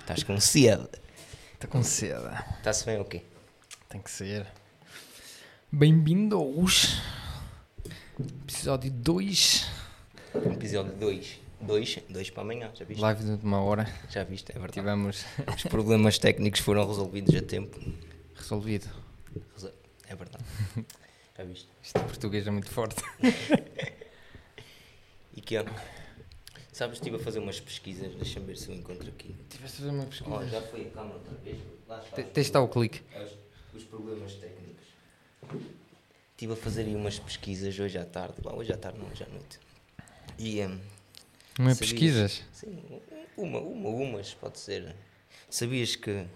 [0.00, 0.88] Estás com sede.
[1.54, 2.28] Está com sede.
[2.58, 3.22] Está-se bem o quê?
[3.88, 4.46] Tem que ser.
[5.70, 7.00] Bem-vindos.
[8.18, 9.68] Episódio 2.
[10.34, 11.40] Episódio 2.
[11.60, 13.00] 2 2 para amanhã, já viste?
[13.00, 13.86] Live de uma hora.
[14.10, 14.72] Já viste, é verdade.
[14.74, 15.24] Tivemos
[15.56, 17.78] Os problemas técnicos foram resolvidos a tempo.
[18.36, 18.88] resolvido.
[19.54, 19.72] Resol-
[20.08, 20.44] É verdade.
[21.38, 21.68] Já viste?
[21.80, 22.96] Isto em português é muito forte.
[25.36, 25.64] E que é?
[26.78, 29.34] Sabes, estive a fazer umas pesquisas, deixa-me ver se eu encontro aqui.
[29.48, 30.30] Tiveste a fazer uma pesquisa.
[30.36, 31.58] Oh, já foi a câmera outra vez?
[31.88, 32.14] Lá está.
[32.14, 33.02] Te- Tens o clique.
[33.74, 34.86] Os, os problemas técnicos.
[36.30, 38.40] Estive a fazer aí umas pesquisas hoje à tarde.
[38.40, 39.58] Bom, hoje à tarde não, hoje à noite.
[40.38, 40.60] E,
[41.58, 41.78] Não é Sabias?
[41.80, 42.42] pesquisas?
[42.52, 42.80] Sim,
[43.36, 44.94] uma, uma, umas, pode ser.
[45.50, 46.26] Sabias que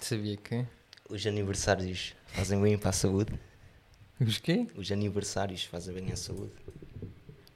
[0.00, 0.64] Sabia que.
[1.10, 3.38] os aniversários fazem bem para a saúde?
[4.18, 4.66] Os quê?
[4.74, 6.52] Os aniversários fazem bem à saúde?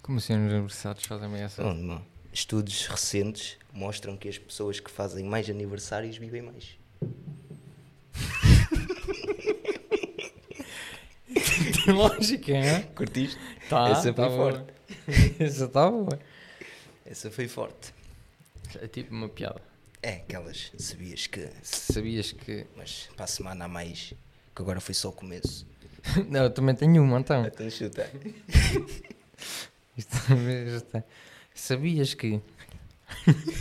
[0.03, 1.47] Como assim os aniversários fazem bem?
[1.57, 2.11] Não, não.
[2.33, 6.79] Estudos recentes mostram que as pessoas que fazem mais aniversários vivem mais.
[11.85, 12.83] Tem lógica, hein?
[12.95, 13.39] Curtiste?
[13.69, 14.53] Tá, Essa foi tá boa.
[14.53, 14.73] forte.
[15.43, 16.19] Essa está boa.
[17.07, 17.93] Essa foi forte.
[18.81, 19.61] É tipo uma piada.
[20.03, 21.49] É, aquelas, sabias que.
[21.63, 22.67] Sabias que.
[22.77, 24.15] Mas para a semana há mais,
[24.55, 25.67] que agora foi só o começo.
[26.29, 27.45] Não, eu também tenho uma então.
[27.45, 28.09] Então chuta.
[29.97, 30.17] Isto,
[30.77, 31.05] isto é-
[31.61, 32.41] Sabias que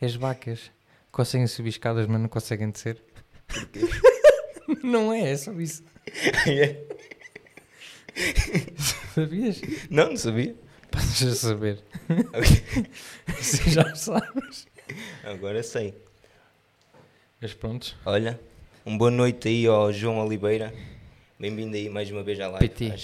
[0.00, 0.70] as vacas
[1.12, 2.96] conseguem subir escadas, mas não conseguem descer?
[4.82, 5.84] Não é, é só isso.
[9.14, 9.60] Sabias?
[9.90, 10.54] não, não sabia.
[10.90, 11.82] Passas a saber.
[13.38, 14.66] Você já sabes.
[15.24, 15.94] Agora sei.
[17.40, 17.96] Mas prontos.
[18.06, 18.40] Olha,
[18.84, 20.72] uma boa noite aí ao João Oliveira.
[21.38, 22.68] Bem-vindo aí mais uma vez à live.
[22.68, 22.94] PT.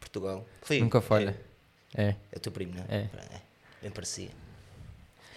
[0.00, 0.46] Portugal.
[0.62, 1.30] Foi, Nunca falha.
[1.30, 1.53] É.
[1.94, 2.96] É, é o teu primo, não é?
[2.96, 2.98] É.
[2.98, 3.40] É,
[3.82, 4.30] bem parecia.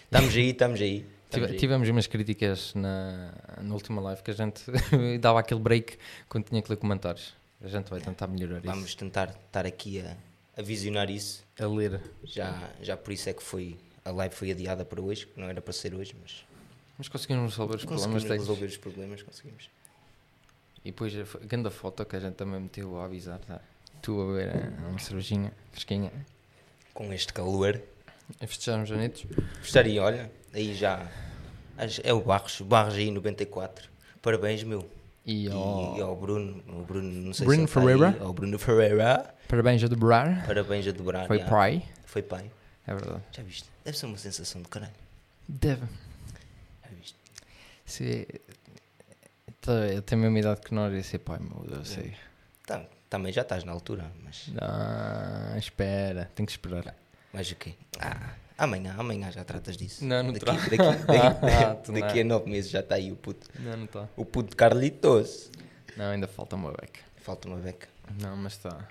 [0.06, 1.06] Estamos aí, estamos aí.
[1.26, 1.58] estamos aí.
[1.58, 4.64] tivemos umas críticas na, na última live que a gente
[5.22, 5.98] dava aquele break
[6.28, 7.34] quando tinha que ler comentários.
[7.62, 8.68] A gente vai tentar melhorar isso.
[8.68, 10.16] Vamos tentar estar aqui a,
[10.56, 11.44] a visionar isso.
[11.60, 12.00] A ler.
[12.24, 15.48] Já, já por isso é que foi, a live foi adiada para hoje, que não
[15.48, 16.46] era para ser hoje, mas
[16.98, 19.70] Mas conseguimos resolver os problemas conseguimos resolver os problemas, conseguimos.
[20.86, 23.60] E depois a grande foto que a gente também meteu a avisar, tá?
[24.02, 26.12] Tu a ver eh, uma cervejinha fresquinha.
[26.98, 27.80] Com este calor.
[28.42, 29.24] A festejar uns anitos.
[29.60, 31.08] Gostaria, olha, aí já.
[32.04, 33.88] É o Barros, o Barros aí 94.
[34.20, 34.90] Parabéns, meu.
[35.24, 35.96] E ao...
[35.96, 38.24] e ao Bruno, o Bruno, não sei Bruno se ele está aí, Ferreira.
[38.26, 39.36] ao Bruno Ferreira.
[39.48, 40.48] Parabéns a dobrar.
[40.48, 41.28] Parabéns a dobrar.
[41.28, 41.46] Foi já.
[41.46, 41.84] pai.
[42.04, 42.52] Foi pai.
[42.88, 43.24] É verdade.
[43.32, 43.70] Já viste?
[43.86, 44.94] Deve ser uma sensação de caralho.
[45.48, 45.86] Deve.
[46.82, 47.16] Já viste?
[47.86, 48.28] Se...
[49.62, 51.64] Tá, Eu tenho a mesma idade que nós e ser pai, meu.
[51.70, 52.16] Eu sei.
[52.66, 54.48] Tá, também já estás na altura, mas.
[54.50, 56.30] Não, espera.
[56.36, 56.96] Tenho que esperar.
[57.34, 57.74] Mas o quê?
[58.00, 60.04] Ah, amanhã, amanhã já tratas disso.
[60.06, 60.62] Não, não daqui, trato.
[60.62, 62.36] daqui, daqui, Tu daqui não.
[62.36, 63.48] a nove meses já está aí o puto.
[63.60, 64.08] Não, não está.
[64.16, 65.52] O puto de Carlitos.
[65.96, 67.02] Não, ainda falta uma beca.
[67.18, 67.88] Falta uma beca.
[68.22, 68.88] Não, mas está.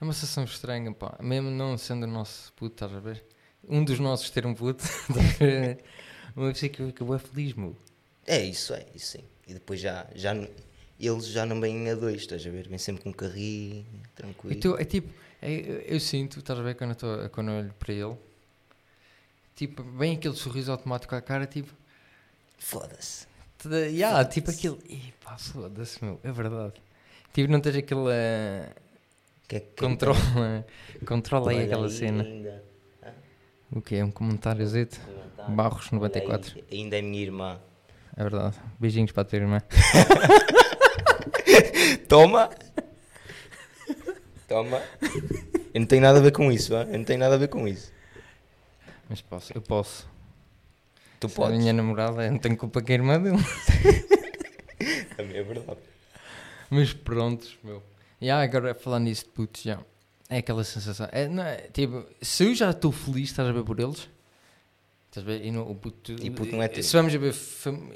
[0.00, 1.16] É uma sensação estranha, pá.
[1.20, 3.24] Mesmo não sendo o nosso puto, estás a ver?
[3.68, 4.82] Um dos nossos ter um puto.
[6.34, 7.76] Uma pessoa que acabou feliz, meu.
[8.26, 9.24] É isso, é isso sim.
[9.46, 10.32] E depois já, já
[11.06, 12.68] eles já não vêm a dois, estás a ver?
[12.68, 13.84] Vêm sempre com um carrinho,
[14.14, 14.54] tranquilo.
[14.56, 15.08] Então, é tipo,
[15.40, 18.16] é- eu, sinto, estás a ver quando eu, tô, quando eu olho para ele,
[19.56, 21.72] tipo, vem aquele sorriso automático à cara, tipo,
[22.58, 23.26] Foda-se.
[23.64, 26.74] yeah, tipo aquele, e pá, foda-se, meu, é verdade.
[27.32, 28.72] Tipo, não tens aquele, eh,
[29.48, 30.66] Que é que controla,
[31.06, 32.22] controla aí aquela cena.
[32.24, 32.62] Ainda,
[33.72, 34.04] O que é?
[34.04, 35.00] Um comentáriozito?
[35.48, 36.52] Barros 94.
[36.54, 37.60] Olha aí, ainda é minha irmã.
[38.16, 38.56] É verdade.
[38.78, 39.62] Beijinhos para a tua irmã.
[42.08, 42.50] Toma!
[44.48, 44.82] Toma!
[45.72, 46.82] Eu não tenho nada a ver com isso, hã?
[46.90, 47.92] eu não tenho nada a ver com isso.
[49.08, 50.08] Mas posso, eu posso.
[51.18, 51.58] Tu Se a podes.
[51.58, 53.36] minha namorada, eu não tenho culpa que a irmã dele.
[55.16, 55.78] Também é verdade.
[56.68, 57.82] Mas prontos, meu.
[58.20, 59.78] E ah, agora falando nisso de putos, já.
[60.28, 61.08] É aquela sensação.
[61.10, 64.08] É, não é, tipo, se eu já estou feliz, estás a ver por eles?
[65.10, 65.44] Estás a ver?
[65.44, 66.84] E não, o puto, E puto não é teu.
[66.84, 67.34] Se vamos ver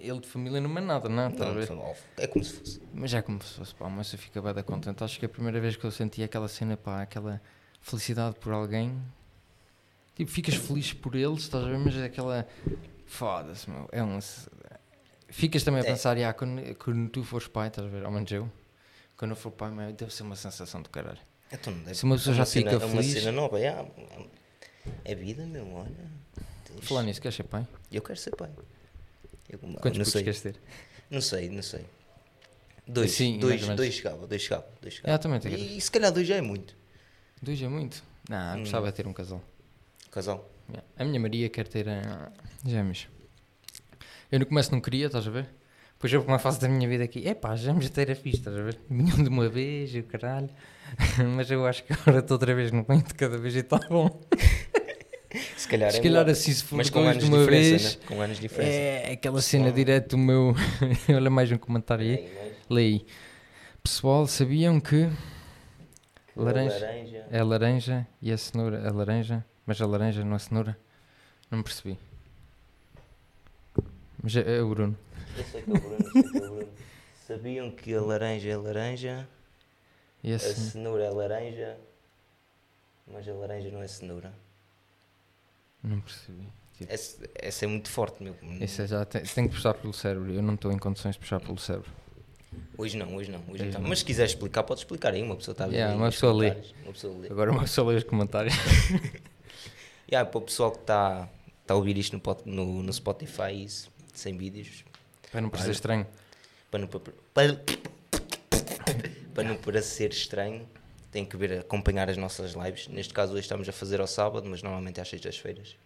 [0.00, 1.67] ele de família, não é nada, não, a Não, ver?
[1.69, 2.81] são- é como se fosse.
[2.93, 5.05] Mas é como se fosse, pá, mas eu fico bem da contente.
[5.05, 7.41] Acho que é a primeira vez que eu senti aquela cena, pá, aquela
[7.81, 9.00] felicidade por alguém.
[10.17, 11.79] Tipo, ficas feliz por eles, estás a ver?
[11.79, 12.49] Mas é aquela.
[13.06, 13.88] Foda-se, meu.
[13.93, 14.19] É um.
[15.29, 15.87] Ficas também a É.
[15.87, 18.05] pensar, já, quando, quando tu fores pai, estás a ver?
[18.05, 18.50] Ao menos eu.
[19.17, 21.19] Quando eu for pai, meu, deve ser uma sensação do caralho.
[21.53, 23.61] Então, não deve- Se uma pessoa é já cena, fica É uma feliz- cena nova,
[23.61, 23.87] é,
[25.05, 26.11] é vida, meu, olha.
[26.82, 27.67] Falar nisso, queres ser pai?
[27.91, 28.50] Eu quero ser pai.
[29.49, 30.56] Eu, Quantos não sei, queres ter?
[31.11, 31.85] não sei, não sei.
[32.87, 35.15] Dois, Sim, dois, dois chegava, dois chegava, dois É, chegava.
[35.15, 35.56] eu também tenho.
[35.56, 36.76] E, se calhar dois já é muito.
[37.41, 38.03] Dois é muito.
[38.29, 38.61] Não, Hum.
[38.61, 39.43] gostava de ter um casal.
[40.11, 40.49] Casal.
[40.69, 40.87] Yeah.
[40.99, 42.31] A minha Maria quer ter ah,
[42.65, 43.06] gêmeos.
[44.31, 45.49] Eu no começo não queria, estás a ver?
[45.94, 48.38] Depois houve uma fase da minha vida aqui, epá, já me já ter a fixe,
[48.38, 48.79] estás a ver?
[48.91, 50.50] Vinham de uma vez, e o caralho.
[51.37, 53.79] Mas eu acho que agora estou outra vez no banho de cada vez e está
[53.88, 54.21] bom.
[55.57, 56.31] Se calhar, Se é calhar melhor.
[56.31, 58.01] assim, se for Mas com anos de uma vez, né?
[58.07, 58.73] Com anos de diferença.
[58.73, 59.77] é aquela cena Pessoal.
[59.77, 60.55] direto do meu.
[61.15, 62.33] Olha mais um comentário aí.
[62.71, 63.05] Leí.
[63.83, 65.09] Pessoal, sabiam que
[66.37, 67.27] laranja, laranja.
[67.31, 70.79] é a laranja e a cenoura é laranja, mas a laranja não é cenoura?
[71.51, 71.99] Não percebi.
[74.23, 74.97] Mas é, é o Bruno.
[75.37, 76.69] Eu sei que é o Bruno, sei que é o Bruno.
[77.27, 79.29] Sabiam que a laranja é laranja,
[80.23, 81.77] E a a cenoura é laranja,
[83.07, 84.33] mas a laranja não é cenoura.
[85.85, 86.49] Não percebi.
[86.79, 88.35] Tipo, Essa, essa é muito forte, meu.
[88.61, 90.33] Isso é já tem, tem que puxar pelo cérebro.
[90.33, 91.91] Eu não estou em condições de puxar pelo cérebro.
[92.77, 93.39] Hoje não, hoje não.
[93.49, 93.81] Hoje Hoje não.
[93.81, 93.89] não.
[93.89, 95.23] Mas se quiseres explicar, podes explicar aí.
[95.23, 95.75] Uma pessoa está a ver.
[95.77, 96.51] Yeah, uma pessoa lê.
[96.83, 97.29] Uma pessoa lê.
[97.29, 98.55] Agora uma pessoa lê os comentários.
[100.11, 101.29] Yeah, para o pessoal que está
[101.67, 104.85] tá a ouvir isto no, no, no Spotify, isso, sem vídeos,
[105.33, 106.07] Para não parecer estranho.
[106.71, 107.01] para não, para,
[109.35, 110.69] para não parecer estranho,
[111.14, 112.88] tem que ver, acompanhar as nossas lives.
[112.88, 115.76] Neste caso, hoje estamos a fazer ao sábado, mas normalmente é às sextas-feiras.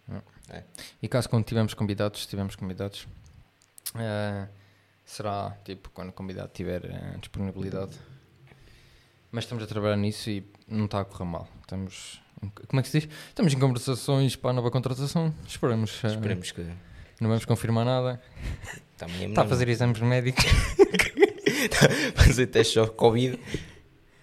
[0.99, 3.07] E caso quando tivermos convidados, se tivermos convidados,
[3.95, 4.47] eh,
[5.05, 7.95] será tipo quando o convidado tiver eh, disponibilidade.
[9.31, 11.47] Mas estamos a trabalhar nisso e não está a correr mal.
[11.61, 12.19] Estamos.
[12.67, 13.09] Como é que se diz?
[13.27, 15.31] Estamos em conversações para a nova contratação.
[15.47, 16.03] Esperamos.
[16.03, 16.61] eh, Esperemos que.
[17.21, 18.19] Não vamos confirmar nada.
[18.93, 20.43] Está amanhã Está a fazer exames médicos.
[22.15, 23.39] fazer teste só Covid.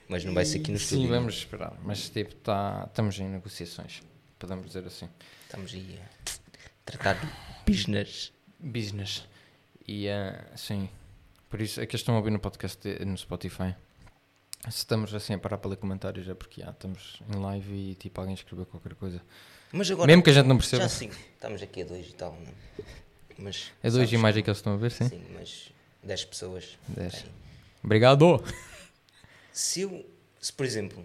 [0.08, 1.04] Mas não vai ser aqui no estúdio.
[1.06, 1.18] Sim, não.
[1.18, 1.72] vamos esperar.
[1.82, 4.02] Mas tipo, tá, estamos em negociações.
[4.38, 5.08] Podemos dizer assim.
[5.46, 6.30] Estamos aí a
[6.84, 7.26] tratar de
[7.70, 8.32] business.
[8.60, 9.24] Business.
[9.86, 10.88] E eh, sim.
[11.48, 13.74] Por isso é que estão a ouvir no podcast de- no Spotify.
[14.64, 17.94] Se estamos assim a parar para ler comentários é porque ah, estamos em live e
[17.94, 19.20] tipo alguém escreveu qualquer coisa.
[19.72, 20.82] Mas agora, Mesmo que a gente não perceba.
[20.82, 22.84] já sim, estamos aqui a dois e tal, não é?
[23.38, 25.08] Mas, É dois e mais aqueles que estão a ver, sim?
[25.08, 25.70] Sim, mas
[26.02, 26.78] 10 pessoas.
[26.88, 27.14] Dez.
[27.14, 27.24] Bem,
[27.84, 28.42] Obrigado!
[29.56, 30.04] Se eu,
[30.38, 31.02] se por exemplo,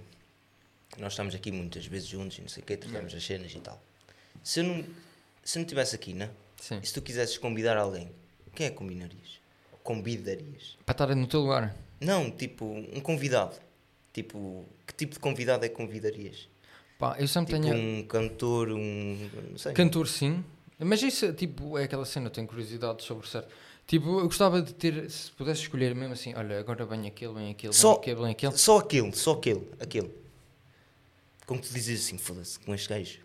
[0.97, 3.59] nós estamos aqui muitas vezes juntos e não sei o quê, tratamos as cenas e
[3.61, 3.81] tal.
[4.43, 4.83] Se eu não,
[5.41, 6.29] se eu não estivesse aqui, né?
[6.59, 6.77] Sim.
[6.83, 8.11] E se tu quisesses convidar alguém,
[8.53, 9.39] quem é que combinarias?
[9.81, 10.77] Convidarias?
[10.85, 11.73] Para estar no teu lugar.
[12.01, 13.55] Não, tipo, um convidado.
[14.11, 16.49] Tipo, que tipo de convidado é que convidarias?
[16.99, 17.77] Pá, eu sempre Tipo, tenho.
[17.77, 19.29] um cantor, um.
[19.51, 19.71] Não sei.
[19.71, 20.43] Cantor, sim.
[20.77, 23.47] Mas isso tipo, é aquela cena, eu tenho curiosidade sobre certo.
[23.91, 27.51] Tipo, eu gostava de ter, se pudesse escolher mesmo assim, olha, agora vem aquele, vem
[27.51, 28.57] aquele, vem aquele, vem aquele.
[28.57, 30.09] Só aquele, só aquele, aquele.
[31.45, 33.19] Como tu dizes assim, foda-se, com este gajo.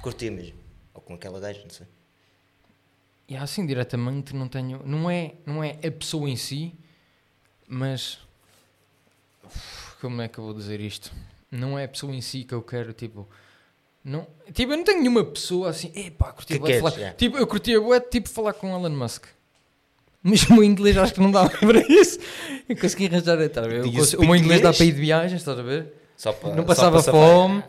[0.00, 0.56] Curtia mesmo.
[0.94, 1.88] Ou com aquela gaja, não sei.
[3.28, 4.80] E assim diretamente não tenho.
[4.86, 6.72] Não é, não é a pessoa em si,
[7.66, 8.20] mas.
[10.00, 11.10] Como é que eu vou dizer isto?
[11.50, 13.28] Não é a pessoa em si que eu quero, tipo.
[14.04, 15.90] Não, tipo, eu não tenho nenhuma pessoa assim.
[15.92, 17.00] Epá, curtia Que queres, falar.
[17.00, 17.10] é.
[17.14, 19.36] Tipo, eu curtia bué tipo falar com Elon Musk.
[20.22, 22.18] Mas o meu inglês acho que não dá para isso.
[22.68, 23.40] Eu consegui arranjar.
[23.40, 23.82] Estás a ver?
[23.84, 25.92] O meu inglês dá para ir de viagens, estás a ver?
[26.16, 27.20] Só para, não só passava para safar.
[27.20, 27.64] fome,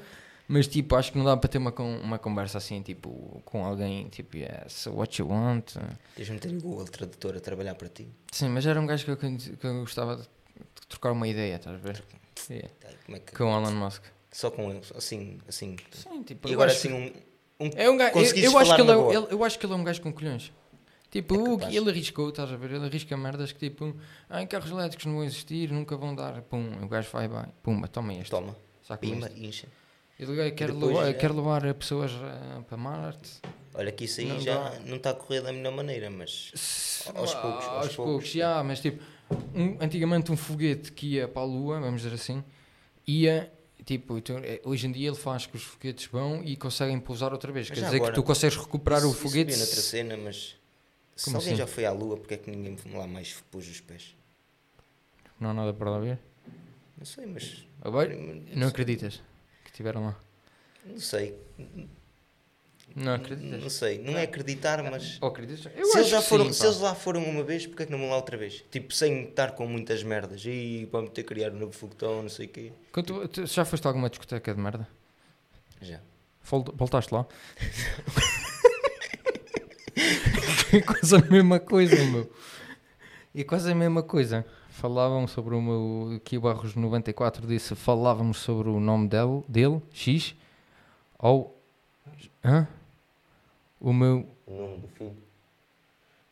[0.48, 4.08] mas tipo, acho que não dá para ter uma, uma conversa assim, tipo, com alguém,
[4.10, 5.74] tipo, yes, what you want.
[6.16, 8.08] Tens de meter o Google Tradutor a trabalhar para ti.
[8.32, 10.28] Sim, mas era um gajo que eu, que eu gostava de
[10.88, 12.04] trocar uma ideia, estás a ver?
[12.50, 12.70] Yeah.
[13.06, 13.36] Como é que...
[13.36, 14.02] Com o Elon Musk.
[14.32, 15.76] Só com ele, assim, assim.
[15.92, 17.14] Sim, tipo, E agora acho assim
[17.60, 17.66] um...
[17.68, 19.74] um É um gajo, eu, eu acho que ele é, ele- eu acho que ele
[19.74, 20.52] é um gajo com colhões.
[21.12, 22.72] Tipo, É que ele arriscou, estás a ver?
[22.72, 23.96] Ele arrisca merdas que tipo,
[24.30, 26.42] ah, carros elétricos não vão existir, nunca vão dar.
[26.44, 28.30] Pum, o gajo vai, vai, pumba, toma este.
[28.30, 29.68] Toma, Saca pima, incha.
[30.20, 33.30] E gajo quer, depois levar, já- quer levar pessoas ah, para Marte.
[33.74, 34.80] Olha que isso aí Não já dá.
[34.86, 36.52] não está a correr da melhor maneira, mas...
[37.16, 39.02] Aos poucos, aos aos poucos, já, mas tipo,
[39.56, 42.44] um- antigamente um foguete que ia para a Lua, vamos dizer assim,
[43.08, 43.52] ia,
[43.86, 47.32] tipo, então, eh, hoje em dia ele faz que os foguetes vão e conseguem pousar
[47.32, 47.70] outra vez.
[47.70, 49.52] Mas Quer dizer agora, que tu consegues recuperar o foguete.
[49.52, 50.56] Isso vi noutra cena, mas...
[51.20, 51.60] Se Como alguém assim?
[51.60, 54.16] já foi à Lua, porque é que ninguém lá mais pôs os pés?
[55.38, 56.18] Não há nada para lá ver.
[56.98, 57.66] Não sei, mas...
[57.82, 59.22] Agora, Não não acreditas
[59.66, 60.16] que estiveram lá?
[60.86, 61.36] Não sei.
[62.96, 63.62] Não acreditas?
[63.62, 64.00] Não sei.
[64.00, 65.18] Não é acreditar, mas...
[65.22, 65.70] Ou acreditas?
[65.76, 67.86] Eu se, eles já que foram, sim, se eles lá foram uma vez, porque é
[67.86, 68.64] que não vão lá outra vez?
[68.72, 70.44] Tipo, sem estar com muitas merdas.
[70.46, 72.72] E vamos ter que criar um novo foguetão, não sei o quê.
[72.94, 74.88] Quando tu- já foste a alguma discoteca de merda?
[75.82, 76.00] Já.
[76.44, 77.26] Vol- Voltaste lá?
[80.74, 82.32] é quase a mesma coisa, meu.
[83.34, 84.46] E quase a mesma coisa.
[84.70, 86.16] Falavam sobre o meu.
[86.16, 90.36] Aqui o Barros 94 disse: falávamos sobre o nome dele, dele X,
[91.18, 91.56] ou.
[92.44, 92.68] Hã?
[93.80, 94.28] O meu.
[94.46, 95.18] O nome do filho.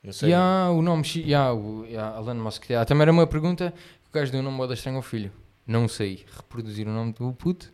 [0.04, 0.30] Não sei.
[0.30, 1.26] Ya, o nome X.
[1.26, 2.70] Ya, o ya, Alan Musk.
[2.70, 5.32] Ya, também era uma pergunta que o gajo deu o nome moda estranho ao filho.
[5.66, 7.70] Não sei reproduzir o nome do puto.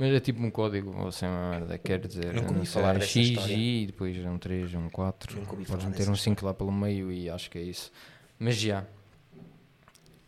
[0.00, 3.16] Mas é tipo um código, ou seja, uma merda, quer dizer, Nunca ouvi falar X,
[3.16, 3.52] história.
[3.52, 6.70] Y, depois um 3, um 4, Nunca ouvi podes falar meter um 5 lá pelo
[6.70, 7.90] meio e acho que é isso.
[8.38, 8.84] Mas já.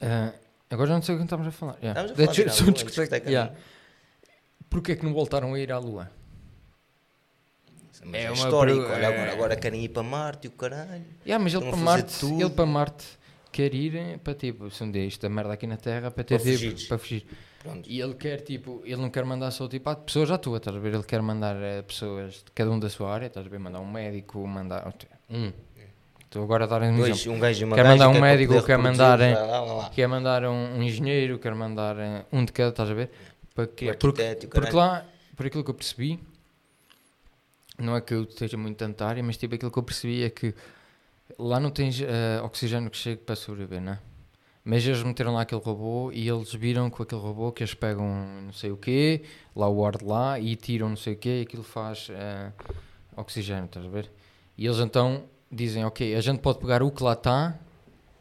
[0.00, 0.32] Ah,
[0.68, 1.76] agora já não sei o que estamos a falar.
[1.80, 2.00] Yeah.
[2.04, 3.54] Estamos a falar de são Lua, discoteca- discoteca, yeah.
[4.68, 6.10] Porquê é que não voltaram a ir à Lua?
[8.04, 8.80] Mas É é, uma histórico.
[8.80, 9.32] Olha, agora, é.
[9.32, 11.04] agora querem ir para Marte e o caralho.
[11.24, 12.40] Yeah, mas ele para, Marte, tudo.
[12.40, 13.04] ele para Marte
[13.52, 16.40] quer ir para tipo, se um dia isto da merda aqui na Terra, para ter
[16.40, 16.84] Para fugires.
[16.88, 17.26] para fugir.
[17.60, 17.88] Pronto.
[17.88, 20.74] E ele quer, tipo, ele não quer mandar só tipo, ah, pessoas à tua, estás
[20.74, 20.94] a ver?
[20.94, 23.58] Ele quer mandar eh, pessoas de cada um da sua área, estás a ver?
[23.58, 24.92] Mandar um médico, mandar.
[25.28, 25.52] Um.
[26.24, 27.36] Estou agora a dar um Dois, exemplo.
[27.36, 29.34] um gajo uma Quer mandar um que é médico, quer mandar, eh.
[29.92, 33.10] Quer mandar um, um engenheiro, quer mandar eh, um de cada, estás a ver?
[33.54, 33.64] Para?
[33.64, 35.04] Um Porque, porque lá,
[35.36, 36.18] por aquilo que eu percebi,
[37.78, 40.30] não é que eu esteja muito tanto área, mas tipo aquilo que eu percebi é
[40.30, 40.54] que
[41.38, 43.98] lá não tens eh, oxigênio que chegue para sobreviver, não é?
[44.64, 48.06] Mas eles meteram lá aquele robô e eles viram com aquele robô que eles pegam
[48.44, 49.22] não sei o quê,
[49.56, 52.52] lá o ar de lá e tiram não sei o quê e aquilo faz eh,
[53.16, 54.10] oxigênio, estás a ver?
[54.58, 57.58] E eles então dizem, ok, a gente pode pegar o que lá está,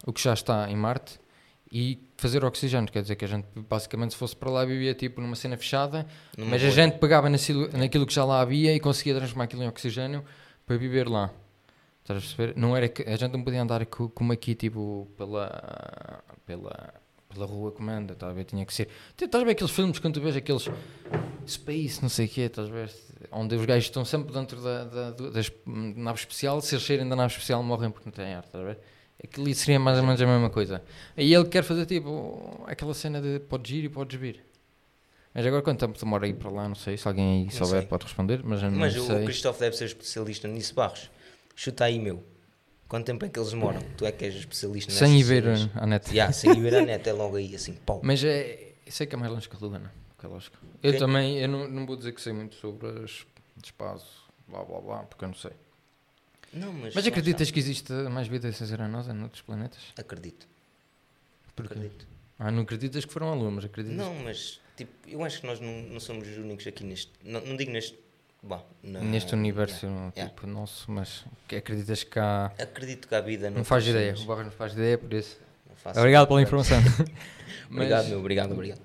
[0.05, 1.19] o que já está em Marte,
[1.71, 5.21] e fazer oxigênio, quer dizer que a gente basicamente se fosse para lá vivia tipo
[5.21, 8.79] numa cena fechada, Numa mas a gente pegava naquilo, naquilo que já lá havia e
[8.79, 10.23] conseguia transformar aquilo em oxigênio
[10.65, 11.31] para viver lá.
[12.09, 12.59] Estás a perceber?
[12.59, 16.93] Não era que, a gente não podia andar co- como aqui, tipo, pela, pela,
[17.31, 18.45] pela rua comanda, estás a ver?
[18.45, 18.87] Tinha que ser.
[19.21, 20.67] Estás a ver aqueles filmes quando tu vês aqueles
[21.47, 22.91] Space, não sei o quê, estás a ver?
[23.31, 25.15] Onde os gajos estão sempre dentro da, da,
[25.67, 28.63] hum, nave especial, se eles saírem da nave especial morrem porque não têm ar, estás
[28.63, 28.79] a ver?
[29.23, 30.81] Aquilo seria mais ou menos a mesma coisa.
[31.15, 34.43] E ele quer fazer tipo aquela cena de podes ir e podes vir.
[35.33, 36.67] Mas agora quanto tempo demora a ir para lá?
[36.67, 36.97] Não sei.
[36.97, 37.87] Se alguém aí Não souber, sei.
[37.87, 38.41] pode responder.
[38.43, 39.25] Mas Mas o.
[39.25, 41.09] Cristóvão deve ser especialista nisso, Barros.
[41.59, 42.23] Chuta aí, meu.
[42.87, 43.81] Quanto tempo é que eles demoram?
[43.97, 45.69] Tu é que és especialista nessas Sem ir ver cenas.
[45.75, 46.09] a net.
[46.09, 47.99] Yeah, sem ir ver a net, é logo aí, assim, pau.
[48.01, 49.89] Mas é, eu sei que é mais longe que a Lua, não?
[50.17, 50.55] Que é lógico.
[50.81, 53.25] Eu Quem- também, eu não, não vou dizer que sei muito sobre as
[53.61, 55.51] espaço, blá blá blá, porque eu não sei.
[56.53, 59.81] Não, mas, Mas acreditas que existe mais vida sem ser a nossa noutros planetas?
[59.97, 60.47] Acredito.
[61.57, 61.73] Porquê?
[61.73, 62.07] Acredito.
[62.39, 63.97] Ah, não acreditas que foram à Lua, mas acreditas.
[63.97, 67.11] Não, mas, tipo, eu acho que nós não, não somos os únicos aqui neste.
[67.21, 67.99] Não, não digo neste.
[68.81, 70.33] Na- Neste universo yeah, yeah.
[70.33, 72.45] tipo nosso, mas acreditas que há.
[72.57, 73.49] Acredito que há vida.
[73.49, 75.37] Não faz ideia, o Barros não faz ideia, por isso.
[75.85, 76.77] Não Obrigado pela informação.
[77.69, 78.81] Obrigado, Mas- meu, obrigado, obrigado.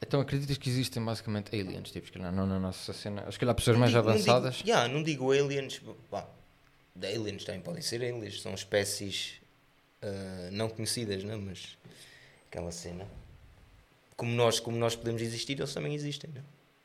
[0.00, 3.54] Então acreditas que existem basicamente aliens, tipo, se calhar não na nossa cena, se calhar
[3.54, 4.54] pessoas Não mais digo- não avançadas.
[4.56, 5.80] Digo, yeah, não digo aliens.
[6.10, 6.26] Pá,
[7.00, 8.40] aliens também podem ser aliens.
[8.42, 9.34] São espécies
[10.02, 11.40] ah, não conhecidas, não?
[11.40, 11.78] Mas
[12.50, 13.06] aquela cena.
[14.16, 16.42] Como nós, como nós podemos existir, eles também existem, não?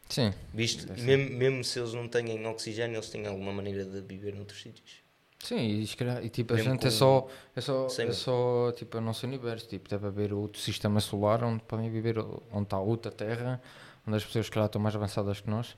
[0.09, 4.33] Sim, Visto, mesmo, mesmo se eles não têm oxigênio, eles têm alguma maneira de viver
[4.33, 4.95] noutros sítios.
[5.43, 5.83] sim, e,
[6.23, 9.67] e tipo, a Mesmo gente é só, é só, é só tipo, o nosso universo,
[9.67, 13.61] tipo, deve haver outro sistema solar onde podem viver, onde está outra Terra,
[14.07, 15.75] onde as pessoas, se calhar, estão mais avançadas que nós.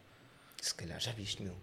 [0.62, 1.56] Se calhar já viste, meu.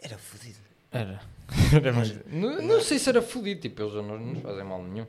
[0.00, 0.58] Era fodido.
[0.90, 1.22] Era.
[1.72, 5.06] Era mais- não, não sei se era fodido, tipo, eles não nos fazem mal nenhum.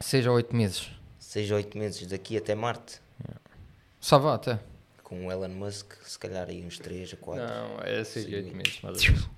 [0.00, 0.90] Seis ou oito meses.
[1.18, 3.00] Seis ou oito meses daqui até Marte.
[4.00, 4.58] Só vá até.
[5.04, 7.44] Com o Elon Musk, se calhar aí uns 3 a 4.
[7.44, 8.32] Não, é seis Sim.
[8.32, 9.30] ou oito meses, mais ou menos.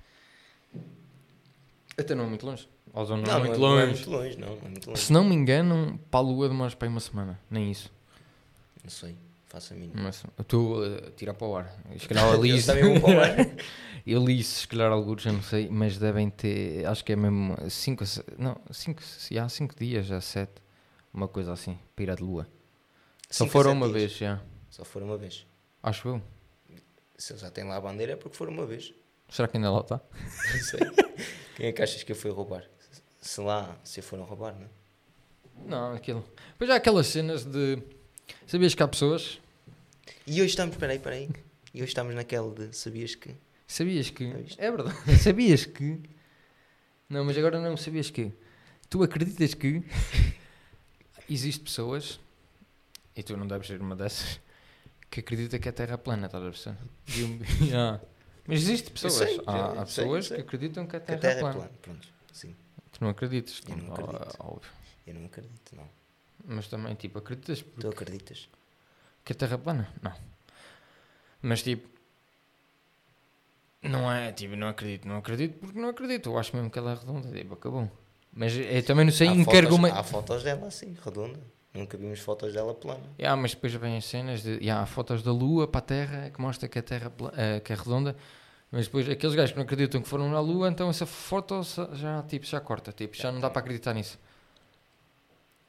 [1.97, 2.67] Até não é muito longe.
[2.93, 3.93] Ou seja, não, Não, é muito não é longe.
[3.93, 5.01] muito longe, não, não é muito longe.
[5.01, 7.39] Se não me engano, para a Lua demoras para aí uma semana.
[7.49, 7.91] Nem isso.
[8.83, 9.15] Não sei,
[9.47, 10.01] faço a mínima.
[10.03, 11.75] Mas eu estou a tirar para o ar.
[11.99, 12.67] Se calhar eu li Eles isso.
[12.67, 13.35] também vão para o ar.
[14.05, 15.69] eu li isso, se calhar alguns, eu não sei.
[15.69, 18.03] Mas devem ter, acho que é mesmo 5
[18.37, 19.01] não, cinco,
[19.41, 20.51] há 5 dias, já 7.
[21.13, 22.47] Uma coisa assim, para ir à de Lua.
[23.29, 23.99] Só foram uma dias.
[23.99, 24.41] vez, já.
[24.73, 25.45] Só foram uma vez.
[25.83, 26.21] Acho eu.
[27.15, 28.91] Se eles já têm lá a bandeira é porque foram uma vez.
[29.29, 30.01] Será que ainda lá está?
[30.51, 30.79] Não sei.
[31.55, 32.67] Quem é que achas que eu fui roubar?
[33.21, 34.65] Se lá, se foram roubar, não?
[34.65, 34.69] é?
[35.67, 36.27] Não, aquilo.
[36.57, 37.83] Pois há aquelas cenas de.
[38.47, 39.39] Sabias que há pessoas?
[40.25, 41.29] E hoje estamos, peraí, peraí.
[41.71, 43.35] E hoje estamos naquela de, sabias que?
[43.67, 44.33] Sabias que.
[44.33, 44.59] Viste?
[44.59, 44.97] É verdade.
[45.21, 46.01] sabias que.
[47.07, 48.33] Não, mas agora não sabias que.
[48.89, 49.83] Tu acreditas que.
[51.29, 52.19] Existe pessoas.
[53.15, 54.41] E tu não deves ser uma dessas.
[55.13, 56.77] Que acredita que a Terra é plana, estás a perceber?
[57.61, 58.01] Yeah.
[58.47, 59.13] Mas existe pessoas.
[59.13, 60.37] sei, há há sei, pessoas sei.
[60.37, 61.53] que acreditam que a Que Terra, a Terra é é plana.
[61.55, 61.71] plana.
[61.83, 62.55] Pronto, sim.
[62.91, 63.61] Tu não acreditas.
[63.69, 64.35] Eu não acredito.
[64.39, 64.71] óbvio.
[65.05, 65.87] Eu não acredito, não.
[66.45, 68.49] Mas também, tipo, acreditas porque Tu acreditas?
[69.23, 69.93] Que a Terra é plana?
[70.01, 70.13] Não.
[71.43, 71.87] Mas tipo.
[73.83, 76.29] Não é, tipo, não acredito, não acredito porque não acredito.
[76.31, 77.91] Eu acho mesmo que ela é redonda, tipo, acabou.
[78.33, 79.95] Mas eu também não sei há, que fotos, argumento.
[79.95, 81.39] há fotos dela assim, redonda.
[81.73, 83.03] Nunca vimos fotos dela plana.
[83.19, 84.51] Yeah, mas depois vêm as cenas de.
[84.57, 87.73] Yeah, há fotos da Lua para a Terra que mostra que a Terra eh, que
[87.73, 88.15] é redonda.
[88.71, 91.61] Mas depois aqueles gajos que não acreditam que foram na Lua, então essa foto
[91.93, 94.19] já, tipo, já corta, tipo, já não dá para acreditar nisso.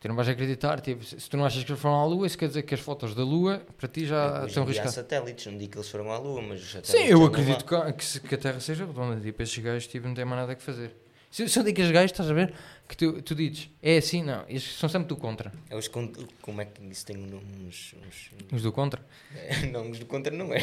[0.00, 2.36] Tu não vais acreditar, tipo, se tu não achas que eles foram à Lua, isso
[2.36, 4.88] quer dizer que as fotos da Lua para ti já Hoje estão em dia há
[4.88, 8.20] satélites, não digo que eles foram à Lua, mas os satélites Sim, eu acredito que,
[8.20, 9.18] que, a Terra seja redonda.
[9.20, 10.94] Tipo, esses gajos tipo, não têm mais nada que fazer.
[11.34, 12.54] Se, que os gajos, estás a ver,
[12.88, 15.52] que tu, tu dizes, é assim, não, eles são sempre do contra.
[15.68, 17.44] É os con- como é que isso tem um nome?
[17.66, 19.04] Uns, uns- Os do contra.
[19.34, 20.60] É, não, os do contra não é.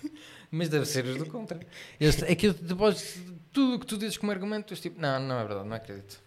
[0.50, 1.60] Mas deve ser os do contra.
[2.00, 3.18] Eles, é que depois,
[3.52, 6.22] tudo o que tu dizes como argumento, tu tipo, não, não é verdade, não acredito.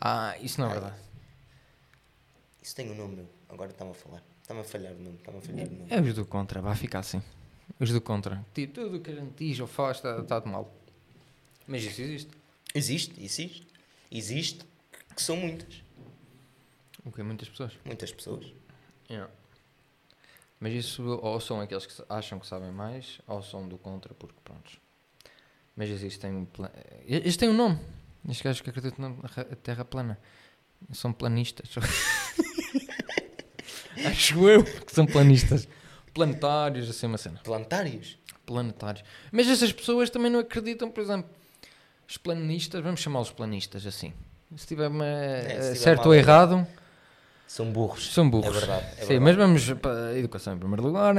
[0.00, 0.96] Ah, isso não é verdade.
[2.62, 3.26] Isso tem um nome, meu.
[3.50, 4.22] Agora está-me a falar.
[4.40, 5.16] Está-me a falhar o nome.
[5.18, 5.86] Está-me a falhar o nome.
[5.90, 7.22] É os do contra, vai ficar assim.
[7.78, 8.42] Os do contra.
[8.54, 10.72] Tipo, tudo o que a gente diz ou faz está, está de mal.
[11.66, 12.39] Mas isso existe.
[12.74, 13.66] Existe, existe.
[14.10, 14.64] Existe,
[15.14, 15.82] que são muitas.
[17.04, 17.72] O que muitas pessoas.
[17.84, 18.46] Muitas pessoas.
[19.08, 19.30] Yeah.
[20.58, 24.36] Mas isso ou são aqueles que acham que sabem mais, ou são do contra, porque
[24.44, 24.70] pronto.
[25.74, 26.46] Mas existem um.
[27.06, 27.78] Isto tem um nome.
[28.28, 30.18] Estes gajos que acreditam na ra- Terra plana.
[30.92, 31.70] São planistas.
[34.06, 35.68] Acho eu que são planistas.
[36.14, 37.38] Planetários, assim uma cena.
[37.42, 38.18] Planetários.
[38.46, 39.04] Planetários.
[39.30, 41.30] Mas essas pessoas também não acreditam, por exemplo,
[42.10, 44.12] os planistas, vamos chamá-los planistas assim.
[44.56, 46.66] Se tiver uma, se tiver certo ou errado,
[47.46, 48.12] São burros.
[48.12, 48.48] são burros.
[48.56, 48.84] É verdade.
[48.84, 49.20] É Sim, verdade.
[49.20, 51.14] mas vamos para a educação em primeiro lugar.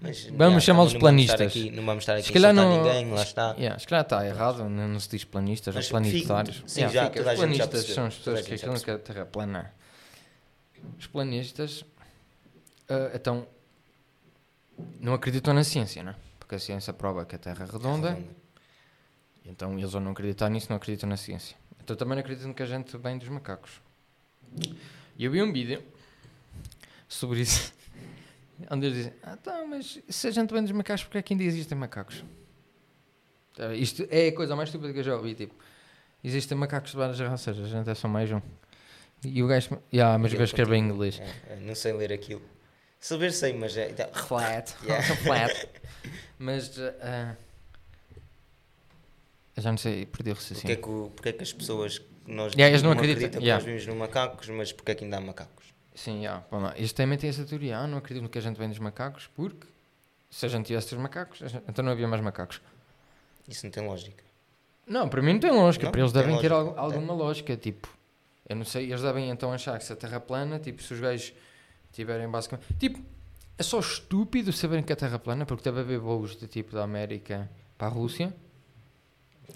[0.00, 1.48] Mas, vamos chamá-los planistas.
[1.48, 3.54] Aqui, não vamos estar aqui Se calhar não- ninguém, lá está.
[3.58, 6.56] Yeah, se calhar está errado, não, não se diz planistas Mas ou planitários.
[6.56, 7.18] fica- sim, já, fica.
[7.20, 9.74] toda Os planistas são as pessoas que acreditam que a Terra é plana.
[10.98, 11.84] Os planistas
[12.88, 13.46] ah, então
[14.98, 16.16] não acreditam na ciência, não é?
[16.38, 18.18] Porque a ciência prova que a Terra é redonda,
[19.44, 21.56] então eles ao não acreditar nisso não acreditam na ciência.
[21.82, 23.80] Então também não acreditam que a gente vem dos macacos.
[25.16, 25.82] E eu vi um vídeo
[27.08, 27.72] sobre isso.
[28.70, 31.32] Onde eles dizem, ah, tá, mas se a gente vem dos macacos, porque é que
[31.32, 32.24] ainda existem macacos?
[33.56, 35.54] Tá, Isto é a coisa mais estúpida que eu já ouvi, tipo,
[36.22, 38.40] existem macacos de várias raças, a gente é só mais um.
[39.24, 41.20] E o gajo, yeah, mas o gajo escreve em inglês.
[41.20, 42.42] É, é, não sei ler aquilo.
[42.98, 43.88] Saber sei, mas é.
[43.88, 45.02] tá- Flat, Yeah.
[45.16, 45.68] flat.
[46.38, 47.36] Mas, ah,
[49.56, 50.76] eu já não sei, perdi o Porque é, raciocínio.
[50.76, 51.98] que, porque é que as pessoas.
[51.98, 53.54] que Nós Yeah, eles não acreditam, que yeah.
[53.54, 55.66] nós vivemos no macacos, mas porque é que ainda há macacos?
[55.94, 56.44] Sim, yeah.
[56.78, 59.66] Isto também tem essa teoria, ah, não acredito que a gente vem dos macacos, porque
[60.30, 62.60] se a gente tivesse os macacos, a gente- então não havia mais macacos.
[63.48, 64.22] Isso não tem lógica.
[64.86, 65.84] Não, para mim não tem lógica.
[65.86, 67.56] Não, para eles devem ter al- alguma lógica.
[67.56, 67.88] Tipo,
[68.48, 70.94] eu não sei, eles devem então achar que se a Terra é plana, tipo, se
[70.94, 71.32] os gajos
[71.92, 72.72] tiverem basicamente.
[72.78, 73.00] Tipo,
[73.58, 76.72] é só estúpido saberem que a Terra é plana, porque deve haver voos de tipo
[76.74, 78.32] da América para a Rússia,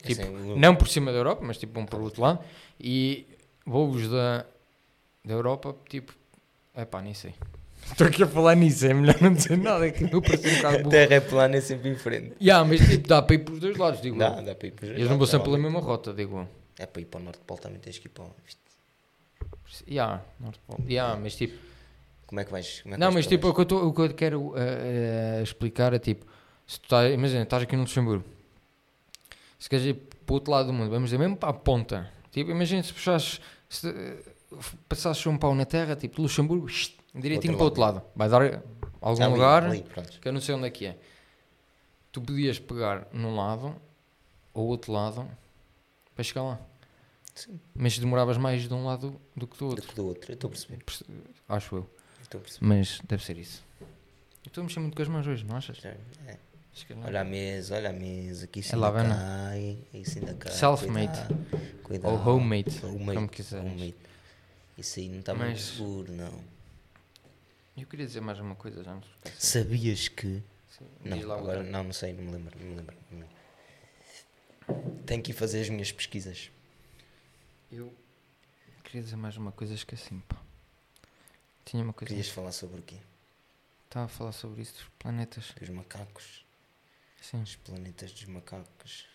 [0.03, 2.41] Tipo, Assim, não por cima da Europa, mas tipo um para outro lado,
[2.81, 3.27] e
[3.67, 4.45] voos da,
[5.25, 6.13] da Europa, tipo,
[6.75, 7.35] é pá, nem sei.
[7.91, 10.89] Estou aqui a falar nisso, é melhor não dizer nada, que eu pareço um bocado
[10.89, 12.33] A terra é plana, é sempre em frente.
[12.41, 14.43] Yeah, mas tipo, dá para ir por os dois lados, digo Dá, eu.
[14.43, 16.49] dá para ir para os Eles não vão sempre pela mesma rota, digo eu.
[16.79, 18.31] É para ir para o Norte Polo também tens que ir para o.
[19.89, 20.83] Yeah, Norte Polo.
[20.89, 21.59] Yeah, mas tipo,
[22.27, 22.81] Como é que vais?
[22.81, 24.55] É que não, vais mas para tipo, o que eu, tô- o que eu quero
[24.57, 26.25] eh, eh, explicar é tipo,
[26.67, 28.25] se tu estás, imagina, estás aqui no Luxemburgo,
[29.65, 32.13] se queres ir para o outro lado do mundo, vamos dizer, mesmo para a ponta,
[32.31, 33.91] tipo, imagina se puxares, se
[34.87, 36.67] passasses um pau na terra, tipo, Luxemburgo,
[37.15, 38.43] direitinho para o outro lado, vai dar
[39.01, 39.83] algum Ali, lugar, ali,
[40.21, 40.99] que eu não sei onde é que é.
[42.13, 43.75] Tu podias pegar num lado
[44.53, 45.27] ou outro lado
[46.15, 46.61] para chegar lá.
[47.35, 47.59] Sim.
[47.75, 50.35] Mas demoravas mais de um lado do que do Do outro, que do outro, eu
[50.35, 50.85] estou a perceber.
[50.85, 51.05] perce-
[51.49, 51.79] acho eu.
[51.81, 52.67] eu Estou a perceber.
[52.67, 53.65] Mas deve ser isso.
[54.47, 55.79] Estou a mexer muito com as mãos hoje, não achas?
[55.79, 56.39] Já, é.
[56.91, 57.05] Não.
[57.05, 59.15] Olha a mesa, olha a mesa, que isso É ainda Lavana.
[59.15, 60.53] cai, isso ainda cai.
[60.53, 61.19] Self-made.
[62.03, 63.65] Ou homemade, Homemade, como quiseres.
[63.65, 63.95] homemade.
[64.77, 66.45] Isso aí não está Mas- muito seguro, não.
[67.77, 69.03] Eu queria dizer mais uma coisa, já não.
[69.39, 70.43] Sabias que.
[70.77, 71.73] Sim, Não, lá agora outra.
[71.73, 72.59] não, não sei, não me lembro.
[72.59, 75.05] Não me lembro, não me lembro.
[75.07, 76.51] Tenho que ir fazer as minhas pesquisas.
[77.71, 77.93] Eu
[78.83, 80.41] queria dizer mais uma coisa, esqueci-me, pá.
[81.65, 82.09] Tinha uma coisa.
[82.09, 82.97] Querias falar sobre o quê?
[83.87, 85.53] Estava a falar sobre isso dos planetas.
[85.59, 86.44] Dos macacos.
[87.31, 89.07] Sim, Os planetas dos macacos.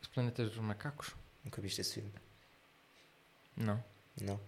[0.00, 1.14] os planetas dos macacos?
[1.44, 2.12] Nunca viste esse filme?
[3.56, 3.82] Não.
[4.20, 4.40] Não,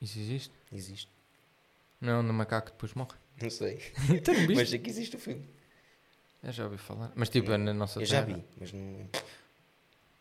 [0.00, 0.52] Isso existe?
[0.72, 1.10] existe.
[2.00, 3.16] Não é onde o macaco depois morre.
[3.40, 3.80] Não sei.
[4.14, 5.48] Então não Mas sei que existe o filme.
[6.42, 7.10] Eu já ouvi falar.
[7.16, 8.36] Mas tipo, é na nossa Eu já terra.
[8.36, 9.08] vi, mas não.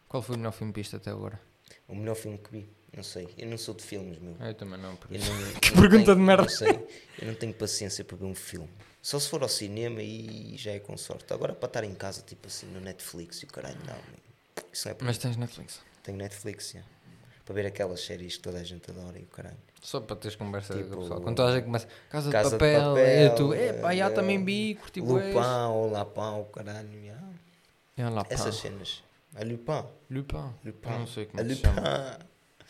[0.08, 1.40] Qual foi o melhor filme que viste até agora?
[1.88, 2.70] O melhor filme que vi.
[2.96, 3.28] Não sei.
[3.38, 4.36] Eu não sou de filmes, meu.
[4.40, 5.32] Eu também não, por Eu isso.
[5.34, 6.44] não, Que pergunta tenho- de merda.
[6.44, 6.88] Não sei.
[7.20, 8.70] Eu não tenho paciência para ver um filme.
[9.02, 11.34] Só se for ao cinema e já é com sorte.
[11.34, 13.94] Agora para estar em casa, tipo assim, no Netflix e o caralho, não.
[13.96, 14.64] meu.
[14.72, 15.82] Isso não é para Mas tens Netflix.
[16.04, 16.82] Tenho Netflix, já.
[17.46, 19.58] Para ver aquelas séries que toda a gente adora e o caralho.
[19.82, 21.22] Só para teres conversa Tipo, com o pessoal.
[21.22, 21.88] Quando toda a gente começa.
[22.10, 22.82] Casa, Casa de de papel.
[22.92, 23.54] Papel, é tu.
[23.54, 25.02] É pá, já eh, também vi, curti.
[25.02, 25.36] Lupin
[25.70, 27.20] ou Lapin, o caralho, já.
[27.98, 28.26] É pá.
[28.30, 29.04] Essas cenas.
[29.36, 29.84] A Lupin.
[30.10, 30.54] Lupin.
[30.64, 30.90] Lupin.
[30.90, 31.76] Não sei como a é que se Lupin.
[31.82, 32.20] chama.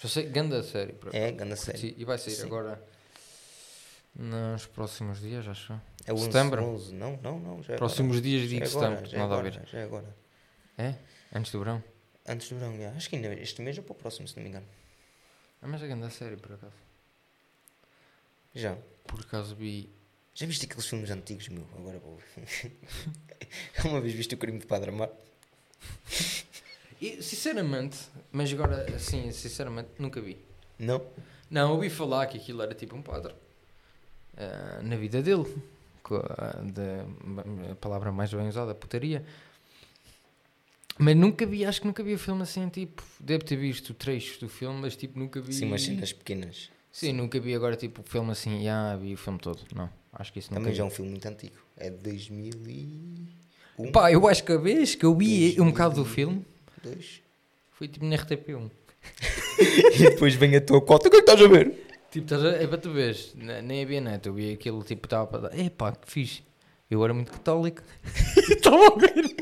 [0.03, 0.93] Já sei, ganda série.
[1.13, 1.77] É, grande série.
[1.77, 2.43] Sim, e vai sair Sim.
[2.47, 2.83] agora
[4.13, 5.79] nos próximos dias, acho.
[6.05, 6.61] É 11, Setembro?
[6.61, 6.93] 11.
[6.93, 7.63] Não, não, não.
[7.63, 8.49] Já é Próximos dias agora.
[8.49, 9.67] de Já é setembro, agora, já é nada a agora, ver.
[9.69, 10.15] Já é agora.
[10.77, 10.95] É?
[11.33, 11.81] Antes do verão?
[12.27, 12.89] Antes do verão, já.
[12.91, 14.67] Acho que ainda este mês ou para o próximo, se não me engano.
[15.61, 16.75] Ah, mas é ganda série, por acaso.
[18.53, 18.77] Já.
[19.07, 19.89] Por acaso vi.
[20.35, 21.65] Já viste aqueles filmes antigos, meu?
[21.77, 22.19] Agora vou.
[23.85, 25.09] Uma vez viste o crime de Padre Amar?
[27.03, 27.97] E, sinceramente,
[28.31, 30.37] mas agora, assim, sinceramente, nunca vi.
[30.79, 31.01] Não?
[31.51, 33.35] Não, ouvi falar que aquilo era tipo um padre.
[34.37, 35.45] Ah, na vida dele.
[36.01, 39.25] Com a, palavra mais bem usada, putaria.
[40.97, 44.37] Mas nunca vi, acho que nunca vi o filme assim, tipo, devo ter visto trechos
[44.37, 45.51] do filme, mas tipo, nunca vi.
[45.51, 46.69] Sim, umas cenas pequenas.
[46.89, 49.59] Sim, nunca vi agora tipo o filme assim, já vi o filme todo.
[49.75, 50.77] Não, acho que isso nunca Também vi.
[50.77, 51.57] já é um filme muito antigo.
[51.75, 53.91] É de 2001.
[53.91, 56.15] Pá, eu acho que a vez que eu vi um bocado do 2002.
[56.15, 56.52] filme
[56.83, 57.21] Dois.
[57.71, 58.69] foi tipo na RTP1.
[59.95, 61.07] E depois vem a tua cota.
[61.07, 61.87] O que é que estás a ver?
[62.11, 65.05] Tipo, estás a, é para tu veres, ne- nem havia net, eu vi aquilo tipo,
[65.05, 66.43] estava para dar, epá, que fixe.
[66.89, 67.81] Eu era muito católico.
[68.49, 69.35] Estava a ver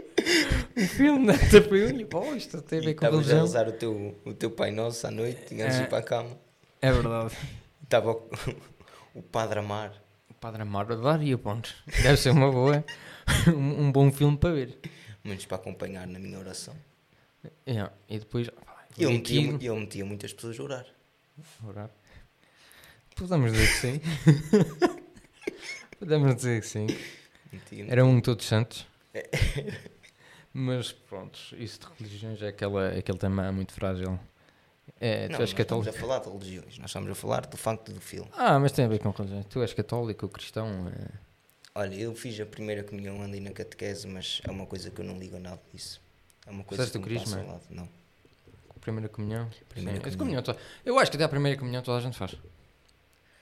[0.77, 3.41] um filme na RTP1 e pô, isto tem a ver com Estavas a religião.
[3.41, 5.83] rezar o teu, o teu Pai Nosso à noite, tinhas de É.
[5.83, 6.29] ir para a cama.
[6.81, 7.35] É verdade.
[7.83, 8.29] Estava o,
[9.15, 9.93] o Padre Amar.
[10.29, 11.73] O Padre Amaro a dar e eu, pontos.
[12.01, 12.83] Deve ser uma boa,
[13.49, 14.77] um, um bom filme para ver.
[15.23, 16.73] Menos para acompanhar na minha oração.
[17.67, 19.63] Yeah, E depois, pá, E eu vi metia, aquilo.
[19.63, 20.85] eu metia muitas pessoas a orar.
[21.67, 21.89] Orar.
[23.15, 24.01] Podemos dizer que sim.
[25.99, 26.87] Podemos dizer que sim.
[27.51, 28.87] Metia- Era um todos santos.
[30.53, 34.19] Mas pronto, isso de religiões é aquela, aquele tema muito frágil.
[34.99, 35.89] É, Não, tu és nós estamos católico.
[35.89, 36.77] a falar de religiões.
[36.77, 38.29] Nós estamos a falar do facto do filme.
[38.33, 39.45] Ah, mas tem a ver com religiões.
[39.45, 40.67] Tu és católico, cristão.
[40.89, 41.07] É...
[41.73, 45.05] Olha, eu fiz a primeira comunhão, andei na catequese, mas é uma coisa que eu
[45.05, 46.01] não ligo a nada disso.
[46.51, 47.39] É uma coisa Fizeste que o crisma?
[47.41, 47.61] ao lado.
[47.69, 47.87] Não.
[48.81, 49.49] Primeira comunhão.
[49.69, 50.41] Primeira Sim, comunhão.
[50.43, 52.31] to- Eu acho que até a primeira comunhão toda a gente faz.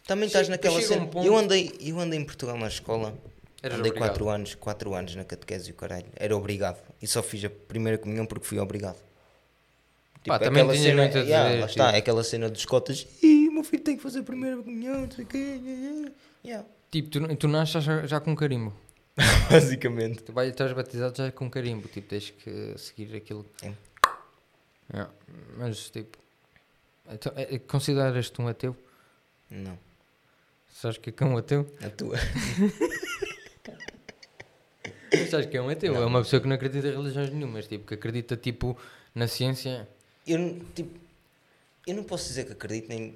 [0.06, 1.08] Também Chega- estás naquela chega um cena.
[1.08, 3.18] ponto- Eu, andei, eu andei em Portugal na escola.
[3.64, 4.10] Eras andei obrigado.
[4.12, 6.06] 4 anos, 4 anos na catequese e o caralho.
[6.16, 6.78] Era obrigado.
[7.02, 8.98] E só fiz a primeira comunhão porque fui obrigado.
[10.26, 12.50] Pá, é também aquela tinhas cena, muito a yeah, dizer, lá está, tipo- aquela cena
[12.50, 13.08] dos cotas.
[13.24, 15.60] Ih, meu filho tem que fazer a primeira comunhão, não sei o quê.
[16.46, 16.68] Yeah.
[16.92, 18.74] Tipo, tu, tu nasces já, já com carimbo.
[19.52, 20.24] Basicamente.
[20.24, 21.88] Tu vais, estás batizado já com carimbo.
[21.88, 23.46] Tipo, tens que seguir aquilo.
[23.64, 23.72] É.
[24.92, 25.12] Yeah,
[25.58, 26.18] Mas, tipo,
[27.12, 28.76] então, é- é- consideras-te um ateu?
[29.52, 29.78] Não,
[30.72, 31.68] Sabes que é que é um ateu?
[31.84, 32.16] a tua.
[35.30, 35.94] Sabes que é um ateu?
[35.94, 36.04] Não.
[36.04, 37.68] É uma pessoa que não acredita em religiões nenhumas.
[37.68, 38.78] Tipo, que acredita, tipo,
[39.14, 39.88] na ciência.
[40.26, 40.98] Eu, não- tipo,
[41.88, 43.16] eu não posso dizer que acredito, nem,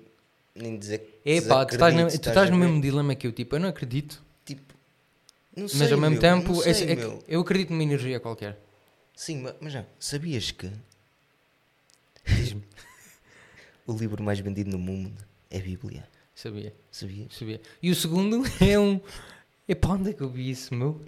[0.56, 3.32] nem dizer que É pá, tu estás, no- tu estás no mesmo dilema que eu.
[3.32, 4.22] Tipo, eu não acredito.
[4.46, 4.73] Tipo,
[5.56, 7.24] não Mas sei, ao mesmo meu, tempo, não é- sei, é que meu.
[7.28, 8.60] eu acredito numa energia qualquer.
[9.16, 10.72] Sim, ma- mas já, sabias que
[13.86, 15.12] o livro mais vendido no mundo
[15.50, 16.08] é a Bíblia?
[16.36, 17.34] Sabia, Sabias?
[17.38, 17.62] sabia.
[17.82, 19.00] E o segundo é um.
[19.68, 21.00] Epá, onde é que eu vi isso, meu?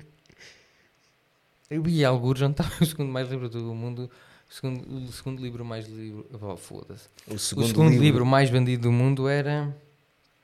[1.70, 4.10] Eu vi alguns, já estava o segundo mais livro do mundo.
[4.50, 6.28] O segundo, o segundo livro mais livro.
[6.40, 7.08] Oh, foda-se.
[7.28, 8.04] O O segundo, segundo livro...
[8.04, 8.26] livro.
[8.26, 9.76] mais vendido do mundo era.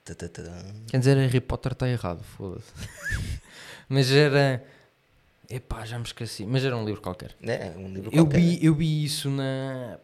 [0.04, 0.42] Tá, tá, tá.
[0.88, 2.66] Quer dizer, Harry Potter está errado, foda-se.
[3.92, 4.64] Mas era.
[5.50, 6.46] Epá, já me esqueci.
[6.46, 7.32] Mas era um livro qualquer.
[7.42, 8.40] É, um livro Eu qualquer.
[8.40, 9.98] vi, eu vi isso na,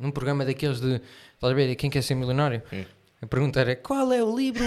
[0.00, 0.94] num programa daqueles de.
[1.34, 1.74] Estás a ver?
[1.74, 2.62] Quem quer ser milionário?
[2.72, 2.84] Hum.
[3.20, 4.64] A pergunta era qual é o livro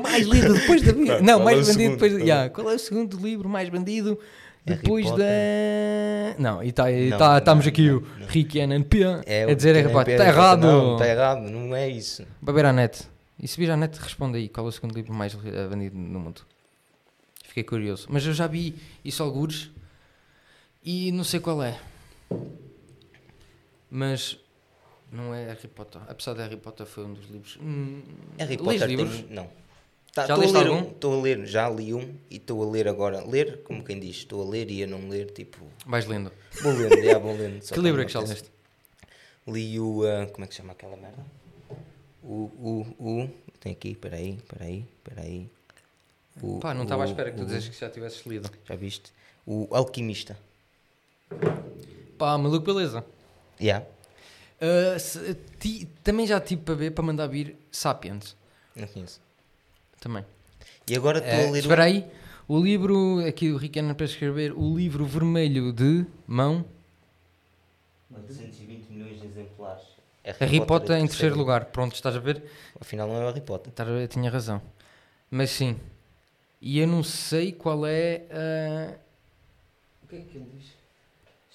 [0.00, 1.92] mais lido depois da Não, é mais o vendido segundo?
[1.94, 2.12] depois.
[2.14, 2.20] É?
[2.22, 4.16] Yeah, qual é o segundo livro mais vendido
[4.64, 6.38] Harry depois da.
[6.38, 8.26] Não, e tá, e Não, tá, não, estamos aqui não, o não.
[8.28, 10.14] Rick NNP É, a dizer Harry Potter.
[10.14, 10.60] Está errado!
[10.62, 12.24] Não, está errado, não é isso.
[12.40, 13.02] Vai ver à net.
[13.40, 15.98] E se vir à net, responde aí qual é o segundo livro mais eh, vendido
[15.98, 16.42] no mundo.
[17.52, 18.06] Fiquei curioso.
[18.08, 19.70] Mas eu já vi isso algures
[20.82, 21.78] e não sei qual é.
[23.90, 24.38] Mas
[25.10, 26.00] não é Harry Potter.
[26.08, 27.58] Apesar de Harry Potter foi um dos livros.
[27.60, 28.00] Hum,
[28.38, 29.16] Harry Potter livros?
[29.20, 29.26] tem...
[29.28, 29.50] Não.
[30.14, 30.76] Tá, Já leste algum?
[30.76, 33.22] um, estou a ler, já li um e estou a ler agora.
[33.22, 35.66] Ler, como quem diz, estou a ler e a não ler, tipo...
[35.84, 36.32] Vais lendo.
[36.62, 37.60] Vou lendo, já vou lendo.
[37.68, 38.50] que quando livro é que já leste?
[39.46, 40.06] Li o.
[40.06, 41.22] ah, como é que se chama aquela merda?
[42.22, 42.50] O.
[42.58, 42.86] O.
[42.98, 43.30] O.
[43.60, 45.50] Tem aqui, peraí, peraí, peraí.
[46.40, 48.50] O, Pá, não estava à espera que tu dizes que já tivesses lido.
[48.64, 49.12] Já viste?
[49.46, 50.36] O Alquimista.
[52.18, 53.04] Pá, maluco, beleza.
[53.60, 53.82] Já.
[54.60, 58.36] Ah, se- ti- também já tive para ver, para mandar vir Sapiens.
[58.76, 59.20] Não conheço.
[60.00, 60.24] Também.
[60.88, 61.58] E agora estou Eh, a ler.
[61.60, 62.06] espera aí.
[62.48, 66.64] O livro, aqui o Ricardo para escrever, o livro vermelho de mão,
[68.10, 69.82] um 220 milhões de exemplares.
[70.38, 71.66] Harry Potter em terceiro lugar.
[71.66, 72.42] Pronto, estás a ver?
[72.80, 73.70] Afinal, não é o Harry Potter.
[73.70, 74.06] Estás a ver?
[74.08, 74.60] Tinha razão.
[75.30, 75.76] Mas sim.
[76.64, 78.94] E eu não sei qual é a.
[80.04, 80.66] O que é que ele diz?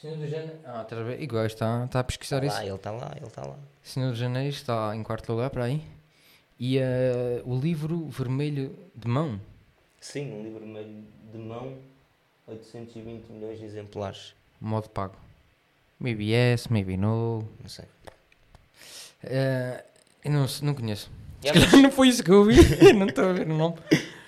[0.02, 0.52] Senhor dos Anéis.
[0.66, 1.22] Ah, estás a ver?
[1.22, 2.56] Igual está, está a pesquisar Tá isso.
[2.58, 3.56] lá, ele está lá, ele está lá.
[3.82, 5.82] Senhor dos Anéis está em quarto lugar para aí.
[6.60, 9.40] E eh, o livro vermelho de mão.
[10.02, 11.78] Sim, um livro meio de mão,
[12.48, 14.34] 820 milhões de exemplares.
[14.60, 15.16] Modo pago.
[16.00, 17.48] Maybe yes, maybe no.
[17.62, 17.86] Não sei.
[19.24, 19.84] Eh,
[20.26, 21.10] eu não, não conheço.
[21.42, 22.56] Se calhar não foi isso que eu vi.
[22.94, 23.78] não estou a ver o nome.